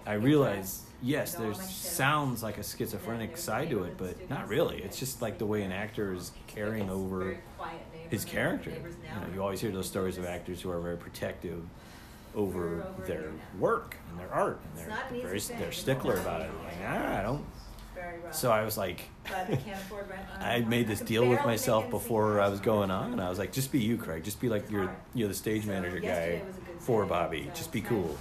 I 0.04 0.14
realize, 0.14 0.82
yes, 1.02 1.34
there 1.34 1.54
sounds 1.54 2.42
like 2.42 2.58
a 2.58 2.64
schizophrenic 2.64 3.36
side 3.36 3.70
to 3.70 3.84
it, 3.84 3.96
but 3.96 4.28
not 4.28 4.48
really. 4.48 4.82
It's 4.82 4.98
just 4.98 5.22
like 5.22 5.38
the 5.38 5.46
way 5.46 5.62
an 5.62 5.70
actor 5.72 6.12
is 6.12 6.32
carrying 6.48 6.90
over 6.90 7.36
his 8.10 8.24
character. 8.24 8.70
You 8.70 8.76
know, 9.20 9.34
you 9.34 9.40
always 9.42 9.60
hear 9.60 9.70
those 9.70 9.86
stories 9.86 10.18
of 10.18 10.24
actors 10.26 10.60
who 10.60 10.70
are 10.70 10.80
very 10.80 10.96
protective 10.96 11.62
over 12.34 12.84
their 13.06 13.30
work 13.60 13.96
and 14.10 14.18
their 14.18 14.32
art, 14.34 14.58
and 14.76 14.88
they're 14.88 15.22
very 15.22 15.38
they're 15.38 15.70
stickler 15.72 16.14
about 16.16 16.40
it. 16.40 16.50
Like, 16.64 16.74
ah, 16.84 17.18
I 17.20 17.22
don't. 17.22 17.44
So 18.32 18.50
I 18.50 18.64
was 18.64 18.76
like, 18.76 19.00
I 20.40 20.60
made 20.68 20.88
this 20.88 21.00
deal 21.00 21.26
with 21.28 21.44
myself 21.44 21.88
before 21.90 22.40
I 22.40 22.48
was 22.48 22.60
going 22.60 22.90
on, 22.90 23.12
and 23.12 23.20
I 23.20 23.28
was 23.28 23.38
like, 23.38 23.52
just 23.52 23.70
be 23.70 23.80
you, 23.80 23.96
Craig. 23.96 24.24
Just 24.24 24.40
be 24.40 24.48
like 24.48 24.70
you're 24.70 24.94
you're 25.14 25.28
the 25.28 25.34
stage 25.34 25.66
manager 25.66 26.00
guy 26.00 26.42
for 26.80 27.06
Bobby. 27.06 27.50
Just 27.54 27.72
be 27.72 27.80
cool, 27.80 28.16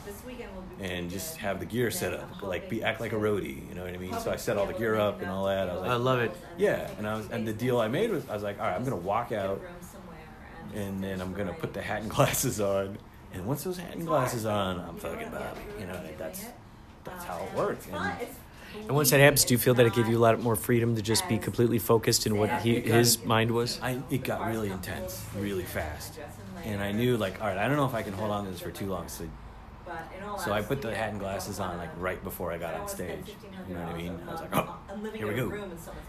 and 0.80 1.10
just 1.10 1.38
have 1.38 1.60
the 1.60 1.66
gear 1.66 1.90
set 1.90 2.14
up. 2.14 2.44
Like 2.44 2.70
be 2.70 2.84
act 2.84 3.02
like 3.02 3.12
a 3.14 3.18
roadie. 3.18 3.68
You 3.68 3.76
know 3.76 3.84
what 3.84 3.94
I 3.94 3.98
mean? 3.98 4.14
So 4.20 4.32
I 4.32 4.36
set 4.36 4.58
all 4.58 4.68
the 4.68 4.74
gear 4.74 4.96
up 4.96 5.22
and 5.22 5.30
all 5.30 5.46
that. 5.46 5.70
I 5.70 5.74
was 5.74 5.82
like, 5.82 5.92
I 5.92 5.96
love 5.96 6.20
it. 6.20 6.36
Yeah, 6.58 6.90
and 6.98 7.08
I 7.08 7.16
was 7.16 7.30
and 7.32 7.48
the 7.48 7.54
deal 7.54 7.80
I 7.80 7.88
made 7.88 8.12
was 8.12 8.28
I 8.30 8.34
was 8.34 8.44
like, 8.44 8.60
all 8.60 8.68
right, 8.68 8.76
I'm 8.76 8.84
gonna 8.84 8.96
walk 8.98 9.32
out, 9.32 9.62
and 10.76 11.04
then 11.04 11.22
I'm 11.22 11.34
gonna 11.34 11.54
put 11.54 11.74
the 11.74 11.82
hat 11.82 12.02
and 12.02 12.12
glasses 12.18 12.62
on, 12.62 12.98
and 13.34 13.46
once 13.48 13.64
those 13.64 13.78
hat 13.78 13.96
and 13.96 14.06
glasses 14.06 14.46
on, 14.46 14.80
I'm 14.80 14.98
fucking 14.98 15.32
Bobby. 15.32 15.62
You 15.80 15.88
know, 15.88 16.00
that's 16.18 16.46
that's 17.04 17.24
how 17.26 17.44
it 17.44 17.54
works. 17.58 17.88
And 17.92 18.28
And 18.80 18.92
once 18.92 19.12
that 19.12 19.20
happens, 19.20 19.46
do 19.46 19.54
you 19.54 19.58
feel 19.58 19.74
that 19.76 19.86
it 19.86 19.94
gave 19.94 20.08
you 20.08 20.18
a 20.18 20.20
lot 20.20 20.40
more 20.40 20.56
freedom 20.56 20.96
to 20.96 21.02
just 21.02 21.28
be 21.30 21.38
completely 21.38 21.80
focused 21.80 22.26
in 22.26 22.38
what 22.38 22.62
he, 22.62 22.80
his 22.80 23.24
mind 23.24 23.52
was? 23.52 23.80
I 23.82 24.00
it 24.10 24.24
got 24.24 24.48
really 24.48 24.70
intense, 24.70 25.24
really 25.38 25.64
fast, 25.64 26.20
and 26.64 26.82
I 26.82 26.92
knew 26.92 27.18
like, 27.18 27.42
all 27.42 27.48
right, 27.48 27.58
I 27.58 27.68
don't 27.68 27.78
know 27.78 27.86
if 27.86 27.94
I 27.94 28.04
can 28.04 28.14
hold 28.14 28.32
on 28.32 28.46
to 28.46 28.52
this 28.52 28.60
for 28.60 28.72
too 28.72 28.88
long. 28.88 29.08
So, 29.08 29.26
so 30.44 30.52
I 30.52 30.62
put 30.62 30.82
the 30.82 30.94
hat 30.94 31.12
and 31.12 31.20
glasses 31.20 31.60
on 31.60 31.78
like 31.78 31.90
right 31.98 32.22
before 32.24 32.52
I 32.52 32.58
got 32.58 32.74
on 32.74 32.88
stage. 32.88 33.36
You 33.68 33.76
know 33.76 33.82
what 33.82 33.96
I 33.96 33.98
mean? 33.98 34.20
I 34.28 34.32
was 34.32 34.42
like, 34.42 34.56
oh, 34.56 34.76
here 35.14 35.28
we 35.28 35.36
go. 35.36 35.54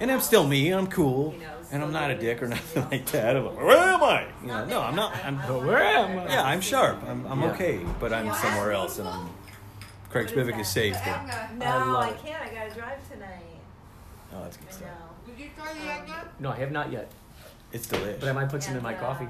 And 0.00 0.10
I'm 0.10 0.20
still 0.20 0.46
me. 0.46 0.70
I'm 0.70 0.86
cool, 0.86 1.34
and 1.70 1.82
I'm 1.82 1.92
not 1.92 2.10
a 2.10 2.16
dick 2.18 2.42
or 2.42 2.48
nothing 2.56 2.84
like 2.90 3.06
that. 3.06 3.36
I'm 3.36 3.46
like, 3.46 3.56
where 3.56 3.76
am 3.76 4.02
I? 4.02 4.26
You 4.42 4.48
know, 4.48 4.64
no, 4.64 4.80
I'm 4.80 4.96
not. 4.96 5.14
I'm 5.24 5.36
where 5.38 5.82
am 5.82 6.18
I? 6.18 6.32
Yeah, 6.32 6.42
I'm 6.42 6.60
sharp. 6.60 7.02
I'm, 7.06 7.26
I'm 7.26 7.42
okay, 7.44 7.80
but 8.00 8.12
I'm 8.12 8.32
somewhere 8.34 8.72
else, 8.72 8.98
and 8.98 9.08
I'm. 9.08 9.28
Craig 10.14 10.28
Spivak 10.28 10.60
is 10.60 10.68
safe. 10.68 10.96
But, 11.04 11.54
No, 11.58 11.66
I 11.96 12.10
I 12.10 12.12
can't. 12.12 12.40
I 12.40 12.54
gotta 12.54 12.72
drive 12.72 13.10
tonight. 13.10 13.42
oh, 14.32 14.42
that's 14.44 14.56
good 14.58 14.68
I 14.68 14.72
stuff. 14.72 14.88
know. 14.88 15.32
Did 15.34 15.40
you 15.44 15.50
try 15.56 15.72
the 15.74 15.80
egg 15.80 16.02
yet? 16.06 16.40
No, 16.40 16.50
I 16.50 16.54
have 16.56 16.70
not 16.70 16.92
yet. 16.92 17.10
It's 17.72 17.88
delicious. 17.88 18.20
But 18.20 18.28
I 18.28 18.32
might 18.32 18.48
put 18.48 18.62
some 18.62 18.76
in 18.76 18.82
my 18.84 18.92
And, 18.92 19.02
uh, 19.02 19.06
coffee. 19.08 19.24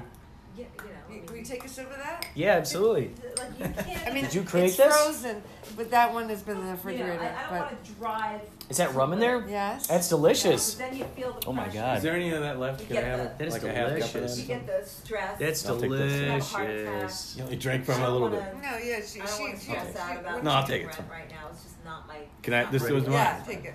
you, 0.55 0.61
you 0.61 0.65
know. 0.83 0.94
Can 1.25 1.33
we 1.35 1.43
take 1.43 1.63
a 1.63 1.67
sip 1.69 1.89
of 1.91 1.97
that? 1.97 2.25
Yeah, 2.35 2.53
absolutely. 2.53 3.11
Like 3.37 3.59
you 3.59 3.83
can't. 3.83 4.07
I 4.07 4.11
mean, 4.13 4.23
Did 4.25 4.33
you 4.33 4.43
create 4.43 4.65
it's 4.67 4.77
this? 4.77 4.95
frozen, 4.95 5.41
but 5.77 5.91
that 5.91 6.13
one 6.13 6.29
has 6.29 6.41
been 6.43 6.57
in 6.57 6.61
the 6.61 6.65
you 6.67 6.71
know, 6.71 6.75
refrigerator. 6.77 7.21
I, 7.21 7.25
I 7.27 7.41
don't 7.41 7.49
but 7.51 7.59
want 7.73 7.83
to 7.85 7.91
drive. 7.93 8.41
Is 8.69 8.77
that 8.77 8.93
rum 8.95 9.13
in 9.13 9.19
there? 9.19 9.45
yes. 9.47 9.87
That's 9.87 10.11
you 10.11 10.17
know, 10.17 10.23
'cause 10.23 10.41
delicious. 10.41 10.73
Then 10.75 10.95
you 10.97 11.03
feel 11.15 11.33
the 11.39 11.47
Oh 11.47 11.53
my 11.53 11.63
pressure. 11.63 11.77
God. 11.79 11.97
Is 11.97 12.03
there 12.03 12.15
any 12.15 12.31
of 12.31 12.41
that 12.41 12.59
left? 12.59 12.81
You 12.81 12.87
Can 12.87 12.97
I 12.97 13.01
get 13.01 13.07
have 13.09 13.19
the- 13.19 13.25
it? 13.25 13.37
That 13.37 13.47
is 13.47 13.53
like 13.53 13.63
a 13.63 13.67
half 13.73 13.75
cup 13.75 14.05
of 14.05 14.11
delicious. 14.13 14.39
You 14.39 14.47
that? 14.47 14.65
get 14.67 14.83
the 14.83 14.89
stress. 14.89 15.39
That's 15.39 15.65
I'll 15.69 15.79
take 15.79 15.91
this. 15.91 16.11
You 16.21 16.25
have 16.27 16.41
a 16.41 16.43
heart 16.43 16.67
delicious. 16.67 17.35
You 17.37 17.43
only 17.43 17.55
drank 17.57 17.85
from 17.85 18.01
it 18.01 18.07
a 18.07 18.11
little 18.11 18.29
bit. 18.29 18.39
wanna- 18.41 18.61
No, 18.71 18.77
yeah, 18.77 18.99
she, 19.05 19.21
I 19.21 19.25
don't 19.25 19.35
she, 19.37 19.41
want 19.43 19.53
to 19.55 19.59
she, 19.59 19.65
stress 19.71 19.95
out 19.97 20.17
about 20.19 20.43
No, 20.43 20.51
I'll 20.51 20.67
take 20.67 20.83
it. 20.83 20.85
rent 20.87 21.01
right 21.11 21.29
now. 21.29 21.47
It's 21.51 21.63
just 21.63 21.75
not 21.85 22.07
my. 22.07 22.17
Can 22.41 22.53
I? 22.53 22.63
not 22.63 22.71
This 22.71 22.83
my 22.83 22.91
was 22.91 23.03
mine. 23.03 23.13
Yeah, 23.13 23.43
take 23.45 23.65
it. 23.65 23.73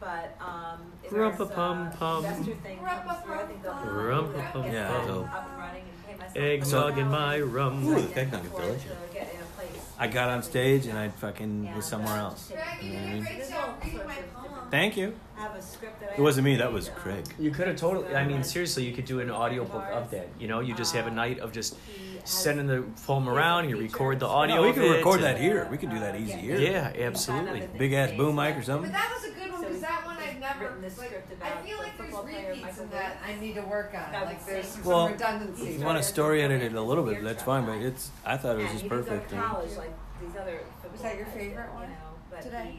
But 0.00 0.34
um, 0.40 0.80
if 1.04 1.10
there's 1.10 1.34
Rumpa-pum-pum. 1.36 2.24
uh, 2.24 2.28
investor 2.28 2.54
thing 2.62 2.78
comes 2.78 3.22
through, 3.22 3.34
I 3.34 3.42
think 3.44 3.62
they'll 3.62 3.72
Rumpa-pum-pum. 3.74 4.72
Yeah, 4.72 5.04
they'll- 5.04 5.24
up 5.30 5.48
and 5.50 5.58
running 5.58 5.82
and 5.82 5.92
pay 5.92 5.99
myself. 5.99 5.99
Eggnog 6.34 6.98
in 6.98 7.08
my 7.08 7.40
rum. 7.40 7.86
Ooh, 7.86 8.00
the 8.00 8.20
eggnog 8.20 8.44
is 8.44 8.50
delicious. 8.50 8.82
to 8.84 9.14
get 9.14 9.32
in 9.34 9.40
a 9.40 9.44
place. 9.60 9.82
I 9.98 10.06
got 10.06 10.28
on 10.30 10.42
stage 10.42 10.86
and 10.86 10.98
I 10.98 11.08
fucking 11.08 11.74
was 11.74 11.86
uh, 11.86 11.88
somewhere 11.90 12.16
else. 12.18 12.48
take- 12.48 12.56
Greg, 12.58 12.82
you 12.82 12.88
You 12.90 12.94
know 12.94 13.00
what 13.00 13.06
I 13.06 13.10
a 13.10 13.14
mean? 13.14 13.22
great 13.24 13.36
There's 13.38 13.50
job 13.50 13.58
all 13.68 13.74
reading 13.82 13.98
sorts 13.98 14.08
my 14.08 14.16
of 14.16 14.34
poem. 14.34 14.44
different- 14.44 14.70
Thank 14.70 14.96
you. 14.96 15.14
I 15.36 15.40
have 15.42 15.54
a 15.56 15.62
script 15.62 16.00
that 16.00 16.10
I 16.10 16.14
It 16.14 16.20
wasn't 16.20 16.44
me. 16.44 16.56
That 16.56 16.72
was 16.72 16.88
um, 16.88 16.94
Craig. 16.96 17.26
You 17.38 17.50
could 17.50 17.66
have 17.66 17.76
totally. 17.76 18.14
I 18.14 18.24
mean, 18.24 18.44
seriously, 18.44 18.84
you 18.84 18.92
could 18.94 19.04
do 19.06 19.20
an 19.20 19.30
audiobook 19.30 19.84
of 19.90 20.10
that. 20.12 20.28
You 20.38 20.46
know, 20.48 20.60
you 20.60 20.74
just 20.74 20.94
have 20.94 21.06
a 21.06 21.10
night 21.10 21.40
of 21.40 21.52
just 21.52 21.76
sending 22.24 22.66
the 22.66 22.82
poem 23.06 23.28
around. 23.28 23.68
You 23.68 23.76
record 23.78 24.20
the 24.20 24.26
audio. 24.28 24.56
No, 24.56 24.62
we 24.62 24.72
could 24.72 24.88
record 24.90 25.22
that 25.22 25.38
here. 25.40 25.66
We 25.70 25.76
could 25.78 25.90
do 25.90 25.98
that 25.98 26.14
easy 26.20 26.34
here. 26.34 26.58
Yeah, 26.60 26.92
absolutely. 26.98 27.68
Big 27.78 27.92
ass 27.94 28.12
boom 28.12 28.36
mic 28.36 28.52
or 28.54 28.58
But 28.58 28.64
something. 28.66 28.92
that 28.92 29.10
was 29.14 29.24
a 29.30 29.34
good 29.34 29.50
one 29.50 29.60
So 29.62 29.66
because 29.66 29.80
that 29.82 30.04
one 30.06 30.16
I've 30.18 30.29
never. 30.40 30.64
written 30.64 30.82
this 30.82 30.98
Like, 30.98 31.08
script 31.08 31.32
I 31.42 31.48
about 31.50 31.64
feel 31.64 31.78
the 31.78 31.84
there's 31.98 32.14
repeats 32.48 32.78
in 32.78 32.90
that 32.90 33.16
I 33.24 33.34
need 33.40 33.54
to 33.54 33.62
work 33.62 33.92
on. 33.94 34.12
That 34.12 34.24
Like 34.26 34.46
there's 34.46 34.66
some 34.66 34.84
Well, 34.84 35.08
redundancy. 35.08 35.68
If 35.68 35.78
you 35.78 35.84
want 35.84 35.98
to 35.98 36.02
story 36.02 36.42
edit 36.42 36.62
it 36.62 36.74
a 36.74 36.82
little 36.82 37.04
bit, 37.04 37.22
that's 37.22 37.42
fine. 37.42 37.66
But 37.66 37.78
it's. 37.78 38.10
I 38.24 38.36
thought 38.36 38.56
it 38.56 38.62
was 38.62 38.70
And 38.70 38.78
just 38.80 38.88
perfect. 38.88 39.30
Go 39.30 39.36
to 39.36 39.42
college 39.42 39.76
like 39.76 39.94
these 40.20 40.36
other. 40.40 40.60
Was 40.90 41.02
that 41.02 41.16
your 41.16 41.26
favorite 41.26 41.72
one 41.74 41.84
You 41.84 41.88
know, 41.90 41.94
but 42.30 42.42
today? 42.42 42.74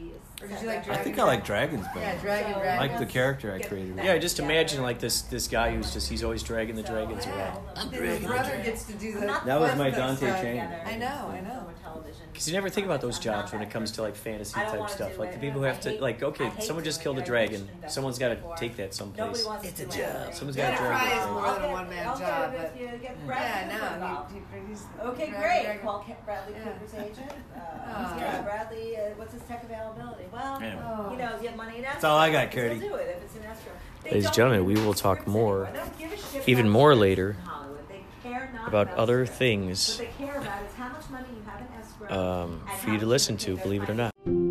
He 0.48 0.54
Or 0.54 0.56
did 0.56 0.62
you 0.62 0.68
like 0.68 0.78
I 0.80 0.82
Dragon 0.84 1.04
think 1.04 1.18
I 1.18 1.24
like 1.24 1.44
dragons 1.44 1.86
better. 1.88 2.00
Yeah, 2.00 2.20
Dragon 2.20 2.52
So- 2.54 2.58
I 2.58 2.62
Dragon. 2.62 2.88
like 2.90 2.98
the 2.98 3.06
character 3.06 3.52
I 3.54 3.58
created. 3.60 3.96
Yeah, 3.96 4.18
just 4.18 4.38
imagine 4.38 4.82
like 4.82 4.98
this 4.98 5.22
this 5.22 5.48
guy 5.48 5.74
who's 5.74 5.92
just 5.92 6.08
he's 6.08 6.22
always 6.24 6.42
dragging 6.42 6.76
the 6.76 6.82
dragons 6.82 7.26
around. 7.26 7.60
My 7.76 8.18
brother 8.18 8.60
gets 8.64 8.84
to 8.84 8.92
do 8.94 9.12
the. 9.14 9.26
That 9.44 9.60
was 9.60 9.76
my. 9.76 9.90
Dante 9.90 10.26
chain. 10.40 10.60
I 10.86 10.96
know, 10.96 11.30
I 11.32 11.40
know. 11.40 11.66
Television. 11.82 12.22
Because 12.32 12.48
you 12.48 12.54
never 12.54 12.70
think 12.70 12.86
about 12.86 13.00
those 13.02 13.18
jobs 13.18 13.52
when 13.52 13.60
it 13.60 13.68
comes 13.70 13.90
to 13.92 14.02
like 14.02 14.16
fantasy 14.16 14.54
I 14.56 14.62
don't 14.62 14.70
type 14.70 14.80
wanna 14.80 14.92
stuff. 14.92 15.12
do 15.14 15.18
Like 15.18 15.28
it. 15.30 15.32
the 15.34 15.40
people 15.40 15.60
who 15.60 15.66
have 15.66 15.80
to 15.80 15.90
hate- 15.90 16.00
like, 16.00 16.22
I 16.22 16.26
okay, 16.26 16.48
hate 16.48 16.62
someone 16.64 16.84
just 16.84 17.02
doing 17.02 17.16
killed 17.16 17.18
a 17.18 17.20
it. 17.20 17.24
I 17.24 17.26
dragon. 17.26 17.60
mentioned 17.60 17.82
that 17.82 17.92
Someone's 17.92 18.18
got 18.18 18.28
to 18.30 18.34
before. 18.36 18.56
take 18.56 18.76
that 18.76 18.94
someplace. 18.94 19.46
It's 19.62 19.80
a 19.80 19.84
job. 19.84 19.94
anything. 19.98 20.32
Someone's 20.32 20.56
Yeah, 20.56 20.70
got 20.70 20.70
to 20.70 20.76
try 20.78 20.88
drag 20.88 21.28
it. 21.28 21.32
more 21.32 21.46
I'll 21.46 21.54
than 21.54 21.62
a 21.62 21.66
get- 21.66 21.72
one 21.72 21.90
man 21.90 22.04
job, 22.18 22.52
but 22.56 22.72
with 22.72 22.80
you, 22.80 22.90
yeah, 23.02 23.12
Bradley 23.26 24.00
no, 24.00 24.26
he, 24.32 24.38
he, 24.38 24.66
he's 24.68 24.82
Okay, 25.02 25.26
Dragon 25.28 25.40
great. 25.40 25.62
Dragon. 25.64 25.82
Call 25.82 25.98
Ca- 26.06 26.16
Bradley 26.24 26.54
Yeah. 26.56 26.64
Cooper's 26.64 26.94
agent. 26.94 27.32
Uh, 27.54 28.16
yeah, 28.18 28.42
Bradley, 28.42 28.96
uh, 28.96 29.00
what's 29.16 29.32
his 29.34 29.42
tech 29.42 29.62
availability? 29.64 30.24
Well, 30.32 30.58
Yeah. 30.60 31.10
you 31.10 31.16
know, 31.18 31.36
if 31.36 31.42
you 31.42 31.48
have 31.48 31.56
money 31.56 31.78
in 31.78 31.84
escrow. 31.84 31.92
That's 31.92 32.04
all 32.04 32.18
I 32.18 32.30
got, 32.32 32.52
he'll 32.52 32.78
do 32.78 32.94
it 32.96 33.16
if 33.16 33.22
it's 33.24 33.36
in 33.36 33.42
escrow. 33.44 33.72
They 34.04 34.10
Ladies 34.10 34.26
and 34.26 34.34
gentlemen, 34.34 34.64
we 34.64 34.74
will 34.74 34.94
talk 34.94 35.26
more, 35.26 35.66
anymore. 35.66 35.72
They 35.72 35.78
don't 35.78 35.98
give 35.98 36.12
a 36.12 36.32
shit 36.32 36.48
even 36.48 36.68
more 36.68 36.94
later, 36.94 37.30
in 37.30 37.36
Hollywood. 37.46 37.88
They 37.88 38.04
care 38.22 38.50
not 38.54 38.68
about 38.68 38.94
other 38.94 39.26
things 39.26 39.98
What 40.00 40.08
they 40.18 40.24
care 40.26 40.38
about 40.38 40.62
is 40.62 40.74
how 40.76 40.88
much 40.88 41.08
money 41.10 41.26
you 41.36 41.42
have 41.48 41.60
in 41.60 41.66
escrow 41.80 42.42
um, 42.44 42.60
for 42.80 42.90
you 42.90 42.98
to 42.98 43.06
listen 43.06 43.36
to, 43.38 43.56
believe 43.58 43.82
it 43.82 43.90
or 43.90 43.94
their 43.94 44.10
not. 44.26 44.41